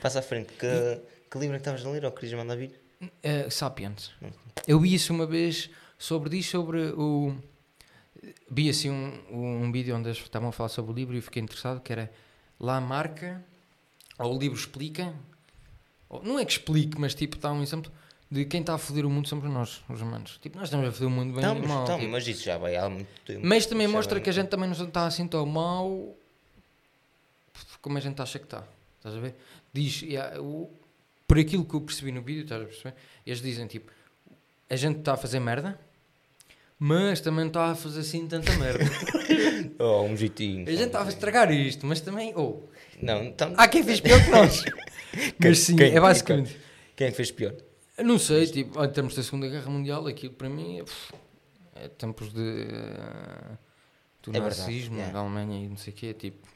[0.01, 0.53] Passa à frente.
[0.53, 2.71] Que, que livro é que estavas a ler ou querias mandar vir?
[3.23, 4.11] Eh, Sapiens.
[4.67, 7.35] Eu vi isso uma vez sobre disso, sobre o.
[8.49, 11.41] Vi assim um, um vídeo onde eles estavam a falar sobre o livro e fiquei
[11.41, 12.11] interessado, que era
[12.59, 13.43] lá marca,
[14.17, 15.13] ou o livro explica,
[16.09, 17.89] ou, não é que explique, mas tipo dá um exemplo
[18.29, 20.37] de quem está a foder o mundo somos nós, os humanos.
[20.41, 21.83] Tipo, nós estamos a foder o mundo bem e Estamos, mal.
[21.83, 22.11] estamos, tipo.
[22.11, 23.41] mas isso já vai há muito tempo.
[23.43, 26.15] Mas também mostra que a gente também não está assim tão mal
[27.81, 28.63] como a gente acha que está.
[28.97, 29.35] Estás a ver?
[29.73, 30.69] Diz, há- o-
[31.27, 32.95] por aquilo que eu percebi no vídeo, estás a perceber?
[33.25, 33.91] Eles dizem tipo:
[34.69, 35.79] a gente está a fazer merda,
[36.77, 38.83] mas também não está a fazer assim tanta merda.
[39.81, 40.67] Oh, um jeitinho.
[40.67, 42.33] a gente está a estragar isto, mas também.
[42.35, 42.63] Oh,
[43.01, 44.63] Não, então, há quem fez pior que nós.
[45.11, 46.57] Quem- mas sim, quem- é basicamente.
[46.95, 47.53] quem é que fez pior?
[47.97, 52.31] Não sei, tipo, em termos da Segunda Guerra Mundial, aquilo para mim é, é tempos
[52.33, 52.39] de.
[52.41, 53.57] eh,
[54.23, 55.13] do É verdade, nazismo, yeah.
[55.13, 56.47] da Alemanha e não sei o quê, tipo.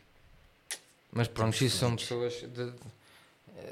[1.11, 2.33] Mas pronto, isso são pessoas.
[2.41, 2.73] de- de-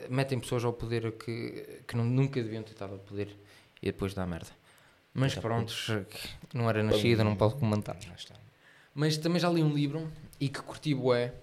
[0.10, 3.30] metem pessoas ao poder que, que não- nunca deviam ter estado ao poder
[3.82, 4.50] e depois dá merda.
[5.14, 5.74] Mas Então, pronto,
[6.54, 7.98] não era nascido, não posso comentar.
[8.18, 8.36] Está.
[8.96, 11.34] Mas também já li um livro e que curti bué,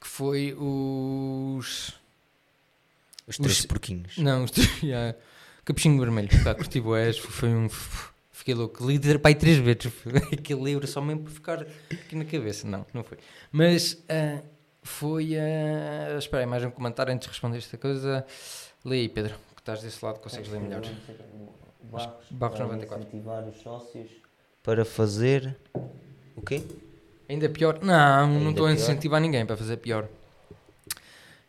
[0.00, 1.94] que foi os.
[3.26, 4.18] Os três Os- porquinhos.
[4.18, 4.50] Não, os
[4.82, 5.16] yeah,
[5.64, 6.28] Capuchinho Vermelho.
[6.44, 7.68] Pá, curti bué, foi um.
[8.32, 8.86] Fiquei louco.
[8.86, 9.92] Li pai três vezes.
[10.32, 12.66] Aquele livro só mesmo para ficar aqui na cabeça.
[12.66, 13.18] Não, não foi.
[13.52, 14.42] Mas ah,
[14.82, 15.36] foi.
[15.38, 18.24] ah, espera aí, mais um comentário antes de responder esta coisa.
[18.84, 20.82] Lê aí, Pedro, que estás desse lado, consegues ler melhor.
[21.82, 23.08] Barros, Barros para 94.
[23.08, 24.10] incentivar os sócios
[24.62, 25.56] para fazer
[26.36, 26.62] o quê?
[27.28, 27.78] Ainda pior?
[27.82, 30.08] Não, não Ainda estou a incentivar ninguém para fazer pior.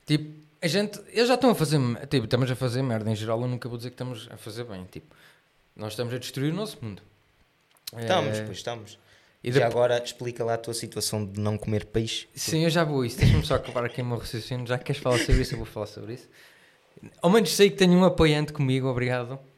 [0.05, 3.41] Tipo, a gente, eles já estão a fazer, tipo, estamos a fazer merda em geral,
[3.41, 5.15] eu nunca vou dizer que estamos a fazer bem, tipo,
[5.75, 7.01] nós estamos a destruir o nosso mundo.
[7.97, 8.99] Estamos, Eh, pois estamos.
[9.43, 12.27] E Já agora explica lá a tua situação de não comer peixe.
[12.35, 13.17] Sim, eu já vou isso.
[13.17, 14.67] Deixa-me só acabar aqui o meu raciocínio.
[14.67, 16.29] Já que queres falar sobre isso, eu vou falar sobre isso.
[17.21, 19.39] Ao menos sei que tenho um apoiante comigo, obrigado.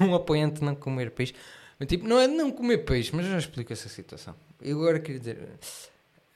[0.00, 1.34] Um apoiante de não comer peixe.
[1.78, 4.34] Mas, tipo, não é de não comer peixe, mas eu já explico essa situação.
[4.60, 5.48] Eu agora queria dizer.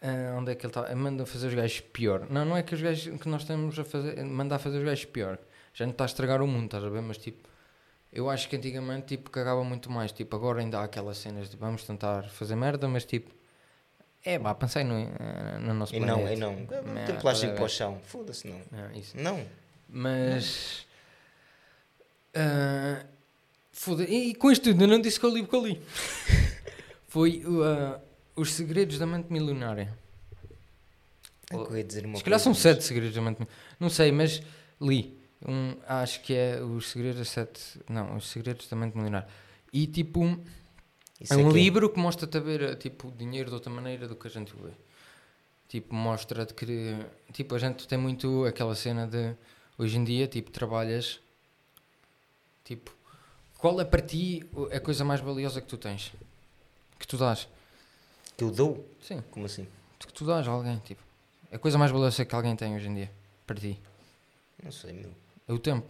[0.02, 0.94] ah, onde é que ele está?
[0.94, 2.26] Manda fazer os gajos pior.
[2.28, 4.22] Não, não é que os gajos que nós estamos a fazer.
[4.24, 5.38] Mandar fazer os gajos pior.
[5.72, 7.00] Já não está a estragar o mundo, estás a ver?
[7.00, 7.48] Mas tipo.
[8.16, 10.10] Eu acho que antigamente tipo, cagava muito mais.
[10.10, 13.30] Tipo, agora ainda há aquelas cenas de vamos tentar fazer merda, mas tipo.
[14.24, 15.06] É, vá, pensei no,
[15.60, 16.18] no nosso E planeta.
[16.18, 16.52] não, e não.
[16.56, 18.00] Não, Tem plástico para o chão.
[18.04, 18.56] Foda-se, não.
[18.56, 19.02] É.
[19.14, 19.46] Não.
[19.86, 20.86] Mas.
[22.34, 23.04] ah,
[23.70, 25.66] foda e, e com isto tudo, eu não disse que eu li o que eu
[25.66, 25.80] li.
[27.06, 28.00] Foi ah,
[28.34, 29.94] Os Segredos da Mente Milionária.
[31.50, 33.62] É que eu ia dizer uma Se calhar são sete segredos da mente milionária.
[33.78, 34.42] Não sei, mas
[34.80, 35.15] li.
[35.46, 37.80] Um, acho que é Os Segredos das Sete.
[37.88, 39.28] Não, Os Segredos da Mente Milionária.
[39.72, 40.38] E tipo.
[41.20, 44.06] Isso é um que livro que mostra-te a ver tipo, o dinheiro de outra maneira
[44.06, 44.72] do que a gente vê.
[45.68, 46.94] Tipo, mostra-te que
[47.32, 49.34] tipo, a gente tem muito aquela cena de
[49.78, 51.20] hoje em dia, tipo, trabalhas
[52.66, 52.92] tipo,
[53.58, 56.12] qual é para ti a coisa mais valiosa que tu tens?
[56.98, 57.48] Que tu dás?
[58.36, 58.86] Que eu dou?
[59.00, 59.66] Sim, Como assim?
[59.98, 61.02] que tu dás a alguém, tipo.
[61.50, 63.10] A coisa mais valiosa que alguém tem hoje em dia,
[63.46, 63.80] para ti,
[64.62, 65.10] Não sei, meu.
[65.48, 65.86] É o tempo.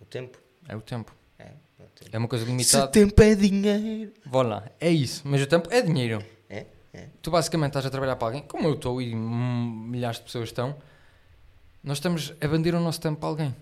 [0.00, 0.38] O tempo?
[0.68, 1.12] É o tempo.
[1.38, 1.52] É.
[1.78, 2.10] o tempo.
[2.12, 2.88] É uma coisa Se limitada.
[2.88, 4.12] tempo é dinheiro.
[4.26, 5.22] Vá lá, é isso.
[5.24, 6.24] Mas o tempo é dinheiro.
[6.48, 6.66] É?
[6.92, 7.08] É.
[7.20, 10.48] Tu basicamente estás a trabalhar para alguém, como eu estou e hum, milhares de pessoas
[10.48, 10.76] estão,
[11.82, 13.56] nós estamos a vender o nosso tempo para alguém.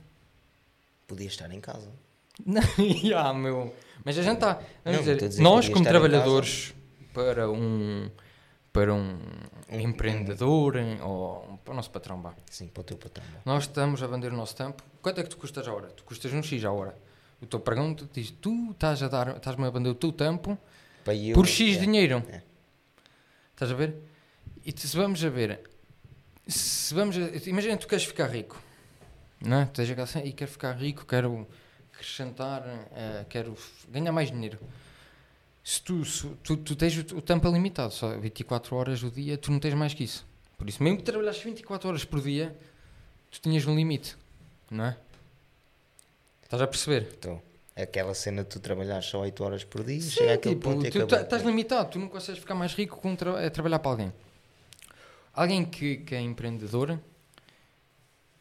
[1.06, 1.90] Podia estar em casa.
[2.46, 3.74] Não, yeah, meu.
[4.04, 4.60] Mas a gente está.
[4.84, 6.74] Vamos dizer, nós como trabalhadores
[7.12, 8.10] para um
[8.72, 9.18] para um,
[9.70, 12.34] Um- empreendedor em- ou para o nosso patrão, vá.
[12.50, 13.24] Sim, para o teu patrão.
[13.32, 13.40] vá.
[13.44, 14.82] Nós estamos a vender o nosso tempo.
[15.02, 15.88] Quanto é que tu custas a hora?
[15.88, 16.96] Tu custas um X a hora.
[17.40, 20.56] O teu pergunta diz: tu estás a dar, estás-me a vender o teu tempo
[21.06, 21.80] eu, por X é.
[21.80, 22.22] dinheiro.
[22.30, 22.42] É.
[23.52, 23.96] Estás a ver?
[24.64, 25.68] E se vamos a ver,
[26.46, 28.60] se vamos a, imagina tu queres ficar rico,
[29.44, 29.64] não é?
[29.66, 31.46] Tu tens aquela cena, e quero ficar rico, quero
[31.92, 33.56] acrescentar, eh, quero
[33.88, 34.58] ganhar mais dinheiro.
[35.64, 39.38] Se tu, se tu, tu tens o, o tempo limitado, só 24 horas do dia,
[39.38, 40.26] tu não tens mais que isso.
[40.58, 42.56] Por isso, mesmo que trabalhas 24 horas por dia,
[43.30, 44.16] tu tinhas um limite,
[44.70, 44.96] não é?
[46.42, 47.08] Estás a perceber?
[47.16, 47.40] Então,
[47.76, 50.90] aquela cena de tu trabalhar só 8 horas por dia, chega àquele tipo, ponto e
[50.90, 53.90] tu tá- estás limitado, tu não consegues ficar mais rico com tra a trabalhar para
[53.90, 54.12] alguém.
[55.32, 56.98] Alguém que, que é empreendedor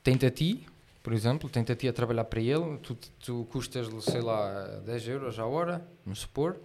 [0.03, 0.65] tem-te a ti
[1.03, 5.07] por exemplo, tem-te a ti a trabalhar para ele, tu, tu custas, sei lá, 10
[5.07, 6.57] euros a hora, vamos supor,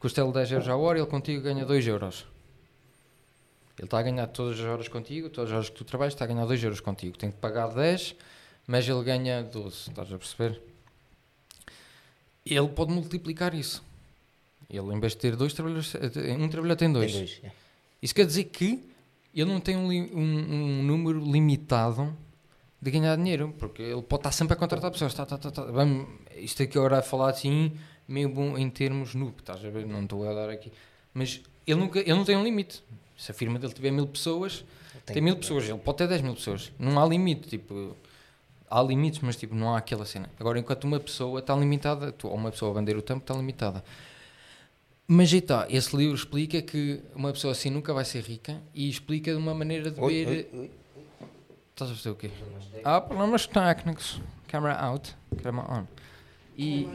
[0.00, 2.26] custa ele 10 euros a hora e ele contigo ganha 2 euros.
[3.78, 6.24] Ele está a ganhar todas as horas contigo, todas as horas que tu trabalhas, está
[6.24, 7.16] a ganhar 2 euros contigo.
[7.16, 8.14] Tem que pagar 10,
[8.66, 10.60] mas ele ganha 12, estás a perceber?
[12.44, 13.82] Ele pode multiplicar isso.
[14.68, 15.94] Ele, em vez de ter dois trabalhadores,
[16.38, 17.12] um trabalhador tem dois.
[17.12, 17.52] Tem dois, é.
[18.02, 18.88] Isso quer dizer que
[19.34, 22.16] ele não tem um, um- um número limitado
[22.80, 25.12] de ganhar dinheiro, porque ele pode estar sempre a contratar pessoas.
[25.12, 25.64] Tá, tá, tá, tá.
[25.64, 27.72] Vamos, isto aqui agora a falar assim,
[28.10, 29.86] meio bom em termos noob, estás a ver?
[29.86, 30.72] Não estou a dar aqui.
[31.14, 32.82] Mas ele, nunca, ele não tem um limite.
[33.16, 34.64] Se a firma dele tiver mil pessoas,
[35.06, 36.72] Tem tem, mil que- pessoas, ele pode ter 10 mil pessoas.
[36.78, 37.94] Não há limite, tipo,
[38.70, 40.28] há limites, mas tipo, não há aquela cena.
[40.38, 43.34] Agora, enquanto uma pessoa está limitada, tu, ou uma pessoa a vender o tempo está
[43.34, 43.84] limitada.
[45.06, 48.88] Mas aí está, esse livro explica que uma pessoa assim nunca vai ser rica e
[48.88, 50.48] explica de uma maneira de Oi, ver.
[50.52, 50.70] oi, oi.
[51.72, 52.30] Estás a fazer o quê?
[52.84, 54.20] Há problemas técnicos.
[54.46, 55.84] Camera out, camera on.
[56.56, 56.86] E,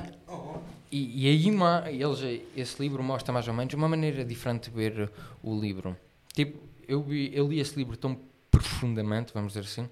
[0.96, 5.12] e, e aí eles, esse livro mostra mais ou menos uma maneira diferente de ver
[5.44, 5.98] o livro.
[6.34, 8.18] Tipo, eu, vi, eu li esse livro tão
[8.50, 9.90] profundamente, vamos dizer assim,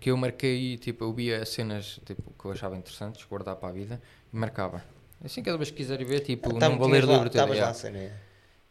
[0.00, 3.72] que eu marquei, tipo, eu via cenas tipo, que eu achava interessantes, guardar para a
[3.72, 4.84] vida, e marcava.
[5.24, 7.74] Assim, cada vez que quiserem ver, tipo, Tá- não vou ler o livro todo.
[7.74, 8.12] cena, é.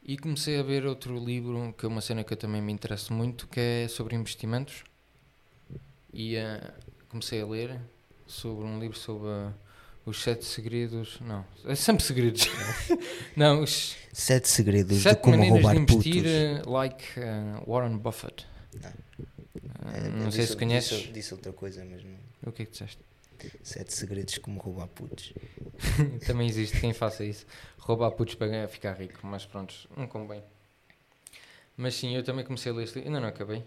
[0.04, 3.14] E comecei a ver outro livro, que é uma cena que eu também me interesso
[3.14, 4.84] muito, que é sobre investimentos.
[6.12, 6.74] E eh,
[7.08, 7.80] comecei a ler
[8.28, 9.30] sobre um livro sobre
[10.06, 11.20] os sete segredos.
[11.22, 12.48] Não, é sempre segredos.
[13.36, 16.32] não, os Sete segredos de sete como maneiras roubar de investir, putos.
[16.32, 18.46] eh, like eh, Warren Buffett.
[18.82, 18.90] Não.
[19.94, 20.98] Eh, não sei disse- se conheces.
[21.00, 22.16] Disse, disse outra coisa, mas não.
[22.46, 23.00] O que é que disseste?
[23.62, 25.34] Sete segredos de como roubar putos.
[26.26, 27.46] Também existe quem faça isso.
[27.78, 30.42] Roubar putos para ficar rico, mas pronto, não convém.
[31.78, 33.62] Mas sim, eu também comecei a ler este livro, ainda não acabei.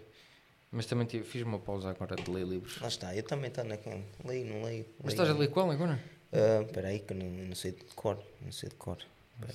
[0.71, 2.79] Mas também tive- fiz uma pausa agora de ler livros.
[2.81, 4.03] Lá está, eu também estou naquele.
[4.25, 4.85] Leio, não leio.
[4.97, 5.21] Mas leio.
[5.21, 5.99] estás a ler qual agora?
[6.31, 8.17] Ah, Espera aí, que eu não, não sei de cor.
[8.41, 8.97] Não sei de cor.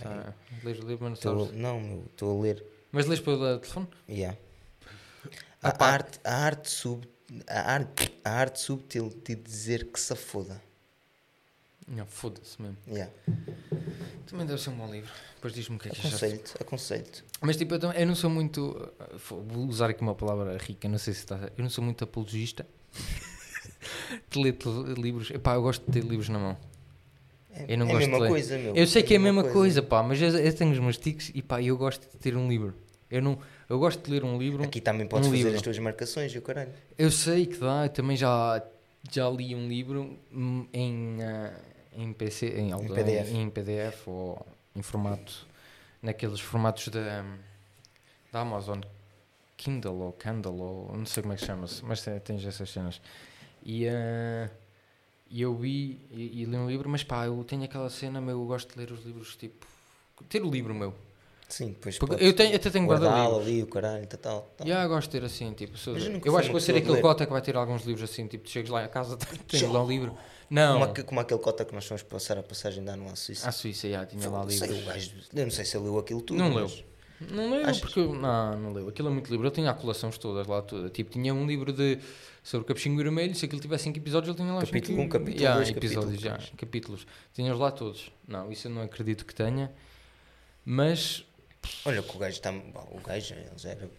[0.05, 0.33] Ah,
[0.63, 1.61] lês o livro, mas não Tô- sabes.
[1.61, 2.65] não, meu, estou a ler.
[2.91, 3.89] Mas lês pelo telefone?
[4.09, 4.37] Yeah.
[5.63, 5.87] Ah, A, pá.
[5.89, 7.07] arte, a, arte sub,
[7.47, 10.61] a, arte, a arte subtil de dizer que se foda.
[11.87, 12.79] Não, foda-se mesmo.
[12.89, 13.13] Yeah.
[14.27, 15.13] Também deve ser um bom livro.
[15.35, 16.17] Depois diz-me o que é que achaste.
[16.25, 17.25] Aconselho-te, aconselho-te.
[17.43, 18.91] Mas tipo, eu, também- eu não sou muito.
[18.99, 21.37] ah, Vou usar aqui uma palavra rica, não sei se está.
[21.57, 22.67] Eu não sou muito apologista
[24.31, 24.57] de ler
[24.99, 25.31] livros.
[25.31, 26.57] Epá, eu gosto de ter livros na mão.
[27.53, 28.29] É, Eu não é gosto a de mesma ler.
[28.29, 28.75] coisa, meu.
[28.77, 31.31] Eu sei que é a mesma coisa, pá, mas eu, eu tenho os meus tiques
[31.35, 32.75] e pá, eu gosto de ter um livro.
[33.11, 34.65] Eu, não, eu gosto de ler um livro.
[34.65, 35.57] Aqui também podes um fazer livro.
[35.57, 36.71] as tuas marcações e o caralho.
[36.99, 38.61] Eu sei que dá, eu também já,
[39.11, 40.19] já li um livro
[40.73, 41.53] em, ah,
[41.97, 43.31] em PC, em, auto- PDF.
[43.33, 44.45] em PDF ou
[44.75, 45.47] em formato,
[46.03, 47.25] naqueles formatos da,
[48.33, 48.81] da Amazon,
[49.57, 53.01] Kindle ou Kindle ou não sei como é que chama-se, mas tens essas cenas.
[53.65, 54.49] E ah,
[55.31, 58.39] e eu vi e, e li um livro, mas pá, eu tenho aquela cena, meu,
[58.41, 59.67] eu gosto de ler os livros tipo.
[60.29, 60.95] ter o livro meu.
[61.49, 64.49] Sim, depois eu tenho, até tenho guardado guardá-lo ali, o caralho, tal, tal.
[64.57, 64.67] tal.
[64.67, 67.03] Já gosto de ter assim, tipo, sou- eu acho que vou ser aquele ler.
[67.03, 69.83] cota que vai ter alguns livros assim, tipo, tu chegas lá a casa, tens lá
[69.83, 70.17] um livro.
[70.51, 73.15] Não, Como, aque- como aquele cota que nós fomos passar a passagem de ano à
[73.15, 73.49] Suíça.
[73.49, 74.85] à Suíça, já, tinha lá sei, livros.
[74.85, 76.39] gajo, eu não sei se ele leu aquilo tudo.
[76.39, 76.83] Não mas-
[77.31, 77.81] Não leu, Achas?
[77.81, 80.89] porque, não, não leu, aquilo é muito livro, eu tinha colações todas lá, toda.
[80.91, 81.99] tipo, tinha um livro de,
[82.43, 85.09] sobre o Capuchinho Vermelho, se aquilo tivesse 5 episódios, ele tinha lá Capítulo cinco- um,
[85.09, 86.53] capítulo Já, dois, episódios, capítulo já, três.
[86.57, 88.11] capítulos, tinha-os lá todos.
[88.29, 89.71] Não, isso eu não acredito que tenha,
[90.65, 91.25] mas,
[91.85, 92.51] Olha que o gajo está.
[92.53, 93.91] O gajo já, era,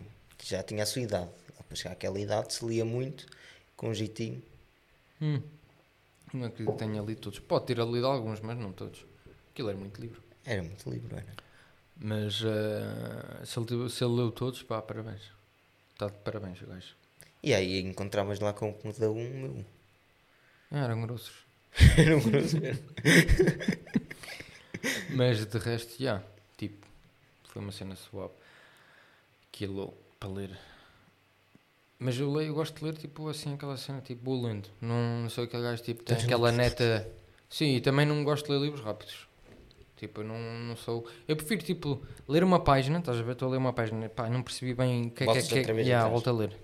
[0.44, 1.30] já tinha a sua idade.
[1.68, 3.26] Para chegar àquela idade se lia muito,
[3.76, 4.42] com jeitinho.
[5.20, 5.42] hum,
[6.32, 7.40] não acredito que tenha lido todos.
[7.40, 9.04] Pode ter lido alguns, mas não todos.
[9.52, 10.22] Aquilo era muito livro.
[10.46, 11.26] Era muito livro, era.
[11.98, 15.22] Mas eh, se, ele, se ele leu todos, pá, parabéns.
[15.94, 16.94] Está de parabéns, o gajo.
[17.42, 19.66] E aí encontravas lá com cada um, meu.
[20.72, 21.46] Ah, eram grossos.
[21.98, 22.58] Era um grosso.
[25.16, 26.22] Mas de resto, já.
[26.58, 26.86] Tipo,
[27.44, 28.34] foi uma cena suave.
[29.50, 30.58] Aquilo para ler.
[31.98, 34.70] Mas eu leio, eu gosto de ler, tipo, assim, aquela cena, tipo, vou lendo.
[34.82, 37.10] Não, não sou aquele gajo, tipo, tem aquela neta...
[37.50, 39.25] Sim, e também não gosto de ler livros rápidos.
[40.08, 40.38] Tipo, eu não,
[40.68, 41.06] não sou...
[41.28, 43.32] Eu prefiro, tipo, ler uma página, estás a ver?
[43.32, 45.58] Estou a ler uma página, pá, não percebi bem o que é que é que...
[45.58, 46.56] outra vez Yeah, volto a ler.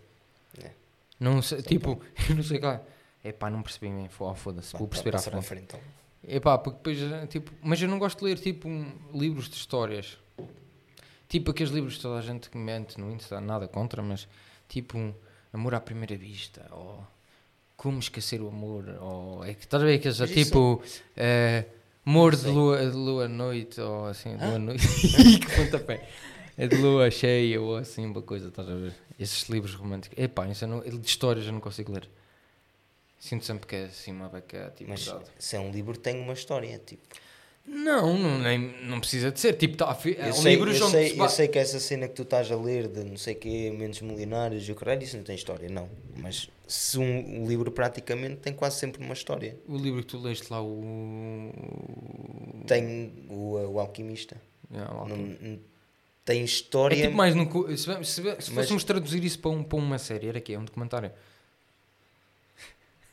[0.63, 0.71] É.
[1.19, 2.81] Não sei, tipo, eu não sei lá.
[3.23, 5.45] É pá, não percebi bem, oh, foda-se, vou Pá, perceber à frente.
[5.45, 5.63] frente.
[5.63, 5.79] então.
[6.27, 9.55] Epá, porque depois, eh, tipo, mas eu não gosto de ler, tipo, um- livros de
[9.55, 10.17] histórias.
[11.27, 14.27] Tipo aqueles livros que toda a gente mente no Insta, nada contra, mas
[14.67, 15.13] tipo, um
[15.53, 17.03] Amor à Primeira Vista, ou
[17.77, 20.81] Como Esquecer o Amor, ou é que estás a ver aqueles, Mas isso tipo,
[21.15, 21.65] eh,
[22.05, 24.59] Amor de lua, de lua à noite, ou assim, de lua à Ah.
[24.59, 24.87] noite,
[25.39, 26.07] que pontapé.
[26.57, 28.93] É de lua cheia, ou assim, uma coisa, estás a ver?
[29.19, 30.17] Esses livros românticos.
[30.17, 32.09] Epá, isso não, de histórias eu não consigo ler.
[33.19, 34.89] Sinto sempre que é assim uma beca tipo.
[34.89, 35.25] Mas pesado.
[35.37, 36.79] se é um livro, tem uma história.
[36.79, 37.03] Tipo.
[37.65, 39.53] Não, não, nem, não precisa de ser.
[39.53, 42.13] Tipo, tá, Eu, um sei, livro eu, sei, se eu sei que essa cena que
[42.15, 45.23] tu estás a ler de não sei quê, Mentes Milionários e o caralho, isso não
[45.23, 45.87] tem história, não.
[46.17, 49.55] Mas se um, um livro praticamente tem quase sempre uma história.
[49.67, 51.51] O livro que tu leste lá, o.
[52.67, 54.35] Tem o, o Alquimista.
[54.69, 55.37] Não- ok.
[55.41, 55.59] não-
[56.25, 56.95] tem É história.
[57.01, 57.45] tipo mais no.
[57.77, 60.65] Se, se, se Mas- fôssemos traduzir isso para, um, para uma série, era que Um
[60.65, 61.11] documentário?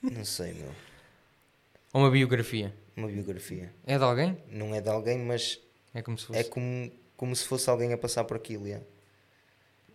[0.03, 0.71] Não sei, meu.
[1.93, 2.73] Ou uma biografia?
[2.99, 3.73] Uma biografia.
[3.87, 4.37] É de alguém?
[4.51, 5.61] Não é de alguém, mas
[5.95, 6.39] É como se fosse.
[6.41, 8.67] é como, como se fosse alguém a passar por aquilo.
[8.67, 8.85] yeah.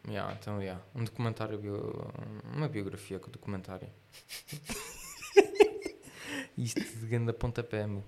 [0.07, 0.81] Yeah, então, yeah.
[0.95, 2.09] Um documentário, bio...
[2.55, 3.89] uma biografia com documentário.
[6.57, 8.03] Isto de grande pontapé, meu.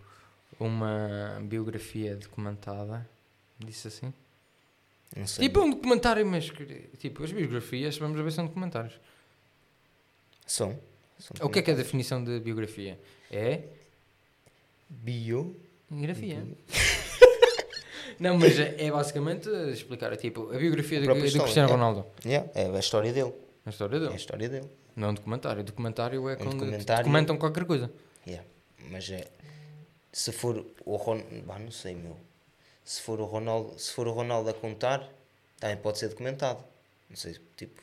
[0.58, 3.06] Uma biografia documentada,
[3.60, 4.14] disse assim.
[5.14, 5.46] Não sei.
[5.48, 6.50] Tipo, é um documentário, mas
[7.00, 8.98] tipo, as biografias, vamos ver, são documentários.
[10.46, 10.80] São.
[11.20, 12.98] São O que é que é a definição de biografia?
[13.30, 13.64] É
[14.90, 15.56] Bio.
[15.90, 16.44] biografia.
[18.20, 21.72] Não, mas é, é basicamente explicar, é tipo, a biografia do, do Cristiano é.
[21.72, 22.06] Ronaldo.
[22.26, 23.34] Yeah, é a história dele.
[23.66, 24.16] A história É a dele.
[24.16, 24.70] história dele.
[24.96, 25.64] Não é um documentário.
[25.64, 27.92] Documentário é quando documentário- documentam qualquer coisa.
[28.26, 28.48] Yeah.
[28.90, 29.28] Mas é.
[30.14, 31.44] Se for o Ronaldo.
[31.60, 32.16] não sei, meu.
[32.84, 35.10] Se for o Ronaldo, se for o Ronaldo a contar,
[35.60, 36.64] também pode ser documentado.
[37.10, 37.82] Não sei, tipo.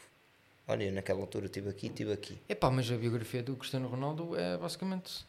[0.66, 2.38] Olha, eu naquela altura estive aqui, estive aqui.
[2.48, 5.26] Epá, mas a biografia do Cristiano Ronaldo é basicamente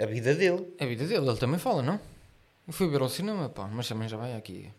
[0.00, 0.74] A vida dele.
[0.80, 1.28] a vida dele.
[1.28, 2.00] Ele também fala, não?
[2.66, 4.70] Eu fui ver ao cinema, pá, mas também já vai aqui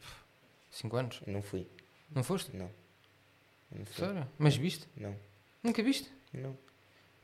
[0.71, 1.21] 5 anos.
[1.25, 1.67] Eu não fui.
[2.13, 2.55] Não foste?
[2.55, 2.69] Não.
[3.71, 4.05] Eu Não fui.
[4.05, 4.27] Sério?
[4.37, 4.87] Mas viste?
[4.95, 5.15] Não.
[5.63, 6.09] Nunca viste?
[6.33, 6.55] Não.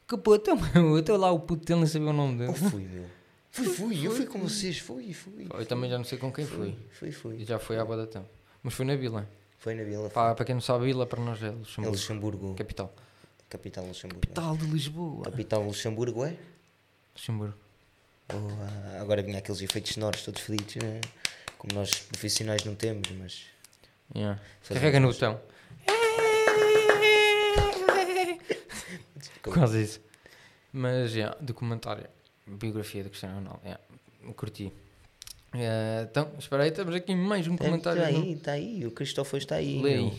[0.08, 0.16] Que
[0.74, 0.98] meu.
[0.98, 2.70] Até lá o puto dele nem sabia o nome Eu dele.
[2.70, 3.06] fui, meu.
[3.50, 4.06] Fui, fui.
[4.08, 4.78] Eu fui com vocês.
[4.80, 5.48] Fui, fui.
[5.52, 6.76] Eu também já não sei com quem fui.
[6.92, 7.38] Fui, fui.
[7.38, 8.28] E já foi há boa da tempo.
[8.62, 9.28] Mas foi na Vila.
[9.58, 10.10] Foi na Vila.
[10.10, 11.92] Pá, para quem não sabe, a Vila para nós é É Luxemburgo.
[11.96, 12.54] Luxemburgo.
[12.56, 12.94] Capital.
[13.50, 14.22] Capital Luxemburgo.
[14.22, 15.24] Capital de Lisboa.
[15.26, 16.36] Capital Luxemburgo é?
[17.16, 17.56] Luxemburgo.
[18.30, 19.02] Boa.
[19.02, 21.02] Agora vinha aqueles efeitos sonoros todos fedidos, né?
[21.58, 23.44] como nós profissionais não temos, mas.
[24.16, 24.40] Yeah.
[24.68, 25.40] Carrega no botão.
[29.44, 30.02] Quase isso.
[30.72, 32.08] Mas, yeah, documentário.
[32.46, 33.60] Biografia do Cristiano Ronaldo.
[33.64, 33.82] Yeah,
[34.36, 34.72] curti.
[35.54, 38.02] Eh, então, espera aí, estamos aqui em mais um comentário.
[38.02, 39.82] Está no- aí, está aí, o Cristófão está aí.
[39.82, 40.12] Ler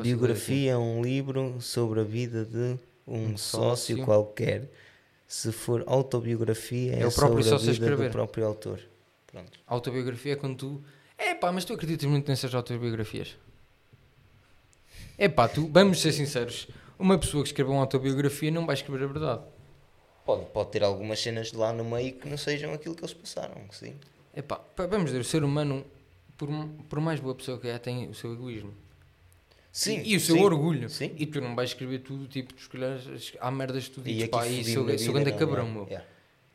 [0.00, 4.04] Biografia é um livro sobre a vida de um, Um sócio, sócio.
[4.04, 4.68] qualquer.
[5.30, 8.08] Se for autobiografia, é, É o próprio sobre sócio a vida escrever.
[8.08, 8.80] do próprio autor.
[9.28, 9.60] Pronto.
[9.64, 10.84] Autobiografia é quando tu.
[11.16, 13.36] É pá, mas tu acreditas muito nessas autobiografias?
[15.16, 16.66] É pá, tu, vamos ser sinceros.
[16.98, 19.42] Uma pessoa que escreveu uma autobiografia não vai escrever a verdade.
[20.26, 23.54] Pode, pode ter algumas cenas lá no meio que não sejam aquilo que eles passaram,
[23.70, 23.94] sim.
[24.34, 25.84] É pá, pá, vamos dizer, o ser humano,
[26.36, 26.48] por,
[26.88, 28.74] por mais boa pessoa que é, tem o seu egoísmo.
[29.72, 30.88] Sim, e o seu sim, orgulho.
[30.88, 31.14] Sim.
[31.16, 34.22] E tu não vais escrever tudo, tipo, tu escolheres, há merdas que tu E dizes,
[34.24, 35.84] aqui pá, e sou, sou ganda não, cabrão, meu.
[35.86, 36.06] Yeah.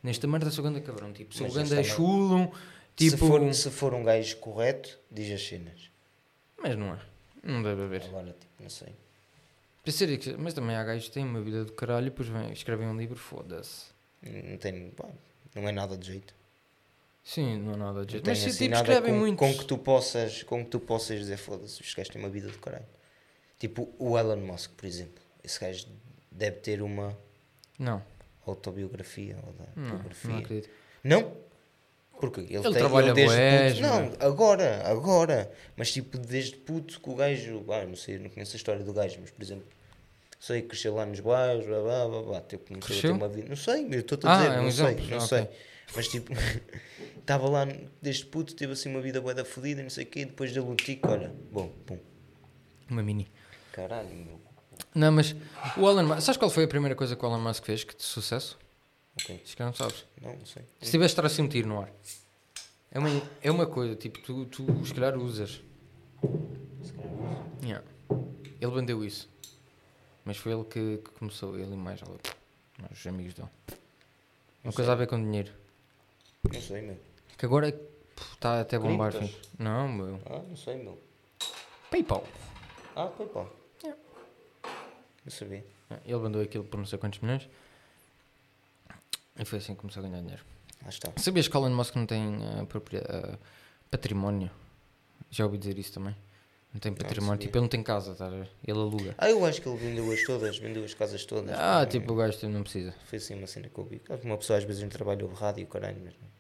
[0.04, 2.52] Nesta merda sou ganda cabrão, tipo, sou Mas ganda chulo,
[2.96, 3.12] tipo...
[3.12, 5.90] se, for, se for um gajo correto, diz as cenas.
[6.62, 7.00] Mas não é,
[7.44, 8.04] não deve haver.
[8.04, 8.90] Agora, tipo, não sei.
[9.84, 12.52] Pensei que- Mas também há gajos que têm uma vida do caralho e depois vêm,
[12.52, 13.86] escrevem um livro, foda-se.
[14.22, 14.90] Não tem.
[14.90, 15.06] pá,
[15.56, 16.34] não é nada de jeito.
[17.24, 18.28] Sim, não há nada de jeito.
[18.28, 19.38] Mas se, assim tipo, escrevem com, muito.
[19.38, 22.48] com que tu possas com que tu possas dizer foda-se, os gajos têm uma vida
[22.50, 22.86] do caralho.
[23.60, 25.24] Tipo o Elon Musk, por exemplo.
[25.44, 25.88] Esse gajo
[26.32, 27.18] deve ter uma
[27.80, 28.02] Não,
[28.46, 30.30] autobiografia ou da não, biografia.
[30.32, 30.70] não acredito.
[31.04, 31.46] Não?
[32.20, 33.38] Porque ele, tem, trabalha ele desde
[33.76, 35.52] puto, Não, agora, agora.
[35.76, 37.64] Mas tipo, desde puto que o gajo.
[37.70, 39.66] Ah, não sei, não conheço a história do gajo, mas por exemplo,
[40.40, 43.12] sei que cresceu lá nos bairros, blá blá blá, blá tipo, começou a Cresceu?
[43.12, 43.50] ter uma vida.
[43.50, 45.28] Não sei, eu estou a Ah, dizer, é um não sei, exemplo, não ok.
[45.28, 45.48] sei.
[45.96, 46.32] Mas tipo,
[47.20, 47.68] estava lá
[48.02, 50.52] desde puto, teve assim uma vida bué da fodida, não sei o quê, e depois
[50.54, 52.00] dele um tico, olha, bom, pum.
[52.90, 53.28] Uma mini.
[53.76, 54.40] Caralho, meu.
[54.94, 55.36] Não, mas
[55.76, 56.22] o Elon Musk...
[56.22, 58.58] Sabes qual foi a primeira coisa que o Elon Musk fez que de sucesso?
[59.22, 60.06] Ok, Se calhar não sabes.
[60.22, 60.64] não, não sei.
[60.82, 61.92] Se tivesse estar assim um tiro no ar.
[62.90, 63.10] É uma,
[63.42, 65.62] é uma coisa, tipo, tu, tu se calhar usas.
[67.62, 67.86] Yeah.
[68.62, 69.30] Ele vendeu isso.
[70.24, 73.50] Mas foi ele que, que começou, ele e mais mais os amigos dele.
[73.68, 73.76] Uma
[74.64, 75.52] Não coisa a ver com dinheiro.
[76.52, 76.98] Não sei, meu.
[77.38, 77.78] Que agora
[78.34, 79.12] está até bombar.
[79.12, 79.50] Criptos?
[79.60, 80.20] Não, meu.
[80.26, 80.98] Ah, não sei, meu.
[81.92, 82.26] PayPal.
[82.96, 83.52] Ah, PayPal.
[85.26, 85.66] Não sabia.
[86.06, 87.48] Ele vendeu aquilo por não sei quantos milhões.
[89.38, 90.44] E foi assim que começou a ganhar dinheiro.
[90.84, 91.12] Lá está.
[91.18, 93.38] Sabias que Elon Musk não tem propria- eh,
[93.90, 94.50] património?
[95.32, 96.16] Já ouvi dizer isso também.
[96.74, 97.34] Não tem património.
[97.36, 97.48] sabia.
[97.48, 98.50] tipo, ele não tem casa, ver?
[98.66, 99.16] Ele aluga.
[99.18, 101.58] Ah, eu acho que ele vendeu-as todas, vendeu as casas todas.
[101.58, 102.94] Ah, tipo, o gajo tipo, não precisa.
[103.06, 104.02] Foi assim uma cena que eu vi.
[104.24, 106.36] Uma pessoa às vezes não trabalha o rádio e o caralho, mas não.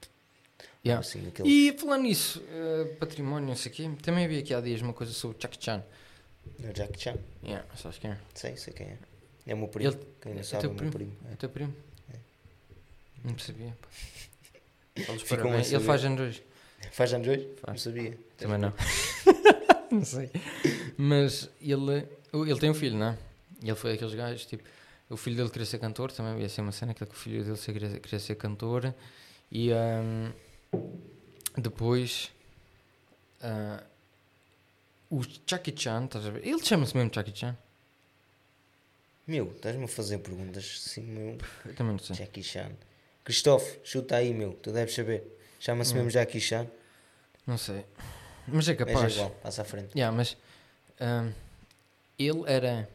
[0.86, 1.00] Yeah.
[1.00, 1.50] Assim, aquele...
[1.50, 4.94] E falando nisso, eh, património, não sei o quê, também vi aqui há dias uma
[4.94, 5.84] coisa sobre o Chuck Chan.
[6.60, 7.18] O Jack Chan.
[7.44, 8.18] Yeah, sabes quem é?
[8.34, 8.98] Sei, sei quem é.
[9.48, 9.92] É o meu primo.
[9.92, 10.92] Ele- Quem não é sabe, é teu o meu primo?
[10.92, 11.18] primo.
[11.30, 11.36] É É.
[11.36, 11.76] teu primo?
[13.24, 13.76] Não percebia.
[14.96, 16.44] Ele faz anos hoje.
[16.92, 17.48] Faz anos hoje?
[17.48, 17.82] Não Faz.
[17.82, 18.18] sabia.
[18.38, 18.74] Também não.
[19.92, 20.30] não sei.
[20.98, 23.18] Mas ele, ele tem um filho, não é?
[23.62, 24.64] Ele foi aqueles gajos, tipo,
[25.10, 27.58] o filho dele queria ser cantor, também ia ser uma cena, que o filho dele
[27.58, 28.94] queria, queria ser cantor.
[29.52, 30.32] E ahm,
[31.58, 32.32] depois
[33.42, 33.84] ah,
[35.10, 36.46] o Chucky Chan, estás a ver?
[36.46, 37.56] Ele chama-se mesmo Chucky Chan.
[39.28, 41.38] Meu, estás-me a fazer perguntas assim, meu.
[41.66, 42.16] Eu também não sei.
[42.16, 42.72] Jackie Chan.
[43.24, 44.54] Cristóvão, chuta aí, meu.
[44.54, 45.24] Tu deves saber.
[45.60, 45.98] Chama-se Hum.
[45.98, 46.68] mesmo Jackie Chan.
[47.48, 47.84] Não sei.
[48.48, 49.14] Mas é Mas é capaz.
[49.16, 49.90] igual, passa à frente.
[49.96, 50.38] Yeah, mas
[51.00, 51.32] ahm,
[52.20, 52.88] ele era.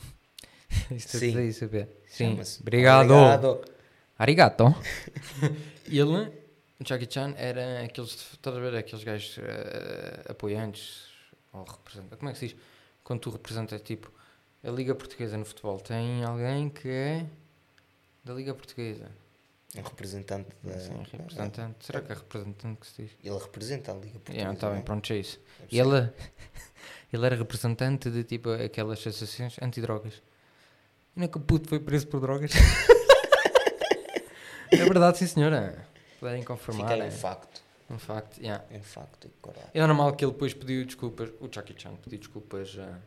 [0.90, 1.38] Isto Sim.
[1.38, 1.88] é isso, saber.
[2.08, 2.32] Sim.
[2.60, 3.12] Obrigado.
[3.12, 3.64] Obrigado.
[4.18, 4.74] Arigato.
[5.86, 6.32] ele,
[6.80, 11.04] Jackie Chan, era aqueles, estás a ver, aqueles gajos eh, apoiantes,
[11.56, 12.56] ou representantes, como é que se diz?
[13.02, 14.12] Quando tu representas, tipo,
[14.62, 17.26] a Liga Portuguesa no futebol, tem alguém que é
[18.24, 19.10] da Liga Portuguesa.
[19.76, 20.78] Um representante da.
[20.78, 21.86] Sim, representante.
[21.86, 23.10] Será que é representante que se diz?
[23.22, 24.38] Ele representa a Liga Portuguesa.
[24.38, 24.84] Yeah, tá bem, não é?
[24.84, 25.38] pronto, é isso.
[25.70, 26.10] E ele,
[27.12, 30.22] ele era representante de, tipo, aquelas associações antidrogas.
[31.14, 32.52] E não é que o puto foi preso por drogas?
[34.72, 35.86] é verdade, sim senhora.
[36.18, 36.88] Puderem confirmar.
[36.88, 37.65] Fica é um facto.
[37.94, 38.64] Um facto, yeah.
[38.70, 39.30] É um facto.
[39.40, 39.70] Coragem.
[39.72, 42.98] É normal que ele depois pediu desculpas, o Jackie Chan pediu desculpas ah,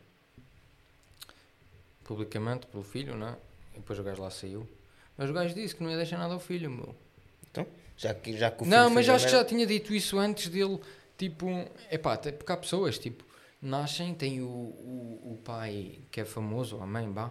[2.04, 3.36] publicamente pelo filho, não é?
[3.74, 4.68] E depois o gajo lá saiu.
[5.16, 6.94] Mas o gajo disse que não ia deixar nada ao filho, meu.
[8.00, 10.80] Já que, já que o Não, mas acho que já tinha dito isso antes dele,
[11.18, 11.46] tipo,
[11.90, 13.22] epá, até porque há pessoas, tipo,
[13.60, 17.30] nascem, tem o, o, o pai que é famoso, ou a mãe, vá,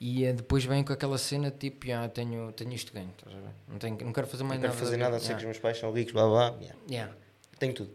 [0.00, 3.40] e eh, depois vem com aquela cena, tipo, já tenho, tenho isto ganho, estás a
[3.40, 3.50] ver?
[3.68, 4.84] Não, tenho, não quero fazer Não mais quero nada.
[4.84, 6.50] fazer da nada, vida, sei que os yeah, meus pais são ricos, blá blá.
[6.52, 6.60] blá.
[6.60, 6.78] Yeah.
[6.90, 7.14] yeah.
[7.58, 7.90] Tenho tudo.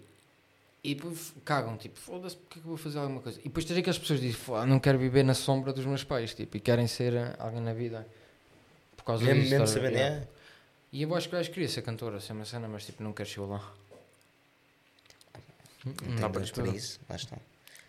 [0.84, 3.40] E depois cagam, tipo, foda-se, porque é que eu vou fazer alguma coisa?
[3.40, 6.04] E depois tens aquelas pessoas que dizem, "Foda, não quero viver na sombra dos meus
[6.04, 8.08] pais, tipo, e querem ser eh, alguém na vida.
[8.96, 10.16] Por causa Mesmo, disso, mesmo sabendo, Yeah.
[10.24, 10.28] é.
[10.92, 13.12] E eu acho que o gajo queria ser cantora, ser uma cena, mas tipo, não
[13.14, 13.74] quer chegar lá.
[15.84, 17.00] Não Não para isso.
[17.10, 17.38] Lá está.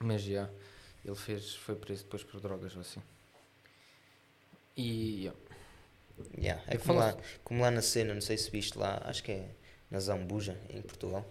[0.01, 0.49] Mas já,
[1.05, 3.01] ele fez, foi preso depois por drogas ou assim.
[4.77, 5.31] E,
[6.39, 6.63] yeah.
[6.67, 9.49] É como lá, como lá na cena, não sei se viste lá, acho que é
[9.91, 11.25] na Zambuja, em Portugal.